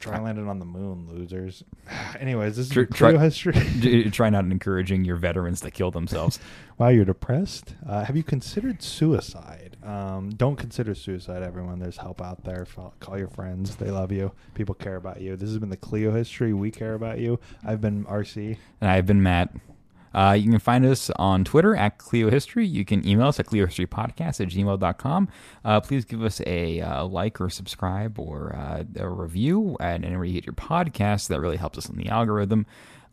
Try 0.00 0.18
landing 0.18 0.48
on 0.48 0.58
the 0.58 0.64
moon, 0.64 1.06
losers. 1.08 1.62
Anyways, 2.18 2.56
this 2.56 2.66
is 2.66 2.72
Try- 2.72 2.84
Kleio 2.84 3.12
try- 3.12 3.18
history. 3.18 4.10
Try 4.10 4.30
not 4.30 4.44
encouraging 4.46 5.04
your 5.04 5.16
veterans 5.16 5.60
to 5.60 5.70
kill 5.70 5.90
themselves. 5.90 6.38
wow, 6.78 6.88
you're 6.88 7.04
depressed. 7.04 7.74
Uh, 7.86 8.04
have 8.04 8.16
you 8.16 8.22
considered 8.22 8.82
suicide? 8.82 9.76
Um, 9.82 10.30
don't 10.30 10.56
consider 10.56 10.94
suicide, 10.94 11.42
everyone. 11.42 11.78
There's 11.78 11.98
help 11.98 12.22
out 12.22 12.44
there. 12.44 12.66
Call 13.00 13.18
your 13.18 13.28
friends. 13.28 13.76
They 13.76 13.90
love 13.90 14.10
you. 14.10 14.32
People 14.54 14.74
care 14.74 14.96
about 14.96 15.20
you. 15.20 15.36
This 15.36 15.50
has 15.50 15.58
been 15.58 15.70
the 15.70 15.76
Kleio 15.76 16.14
history. 16.14 16.54
We 16.54 16.70
care 16.70 16.94
about 16.94 17.18
you. 17.18 17.38
I've 17.64 17.82
been 17.82 18.04
RC. 18.06 18.56
And 18.80 18.90
I've 18.90 19.06
been 19.06 19.22
Matt. 19.22 19.52
Uh, 20.14 20.36
you 20.38 20.50
can 20.50 20.58
find 20.58 20.84
us 20.84 21.10
on 21.16 21.44
Twitter 21.44 21.76
at 21.76 21.98
Kleio 21.98 22.30
History. 22.30 22.66
You 22.66 22.84
can 22.84 23.06
email 23.06 23.28
us 23.28 23.38
at 23.38 23.46
kleiohistorypodcast 23.46 24.40
at 24.40 24.48
gmail.com. 24.48 25.28
Uh, 25.64 25.80
please 25.80 26.04
give 26.04 26.22
us 26.22 26.40
a 26.46 26.80
uh, 26.80 27.04
like 27.04 27.40
or 27.40 27.48
subscribe 27.48 28.18
or 28.18 28.54
uh, 28.54 28.84
a 28.96 29.08
review 29.08 29.76
and 29.80 30.04
anywhere 30.04 30.24
you 30.24 30.34
get 30.34 30.46
your 30.46 30.54
podcast. 30.54 31.28
That 31.28 31.40
really 31.40 31.56
helps 31.56 31.78
us 31.78 31.88
in 31.88 31.96
the 31.96 32.08
algorithm. 32.08 32.66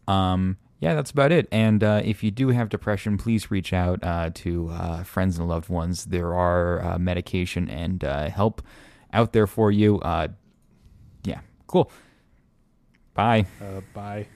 Um, 0.07 0.57
yeah, 0.79 0.93
that's 0.93 1.11
about 1.11 1.31
it. 1.31 1.47
And 1.51 1.83
uh, 1.83 2.01
if 2.03 2.23
you 2.23 2.31
do 2.31 2.49
have 2.49 2.69
depression, 2.69 3.17
please 3.17 3.49
reach 3.49 3.73
out 3.73 4.03
uh, 4.03 4.29
to 4.35 4.69
uh, 4.69 5.03
friends 5.03 5.39
and 5.39 5.47
loved 5.47 5.69
ones. 5.69 6.05
There 6.05 6.33
are 6.35 6.97
medication 6.99 7.69
and 7.69 8.01
help 8.03 8.61
out 9.11 9.33
there 9.33 9.47
for 9.47 9.71
you. 9.71 9.99
Yeah, 11.23 11.39
cool. 11.65 11.91
Bye. 13.15 13.47
Bye. 13.93 14.27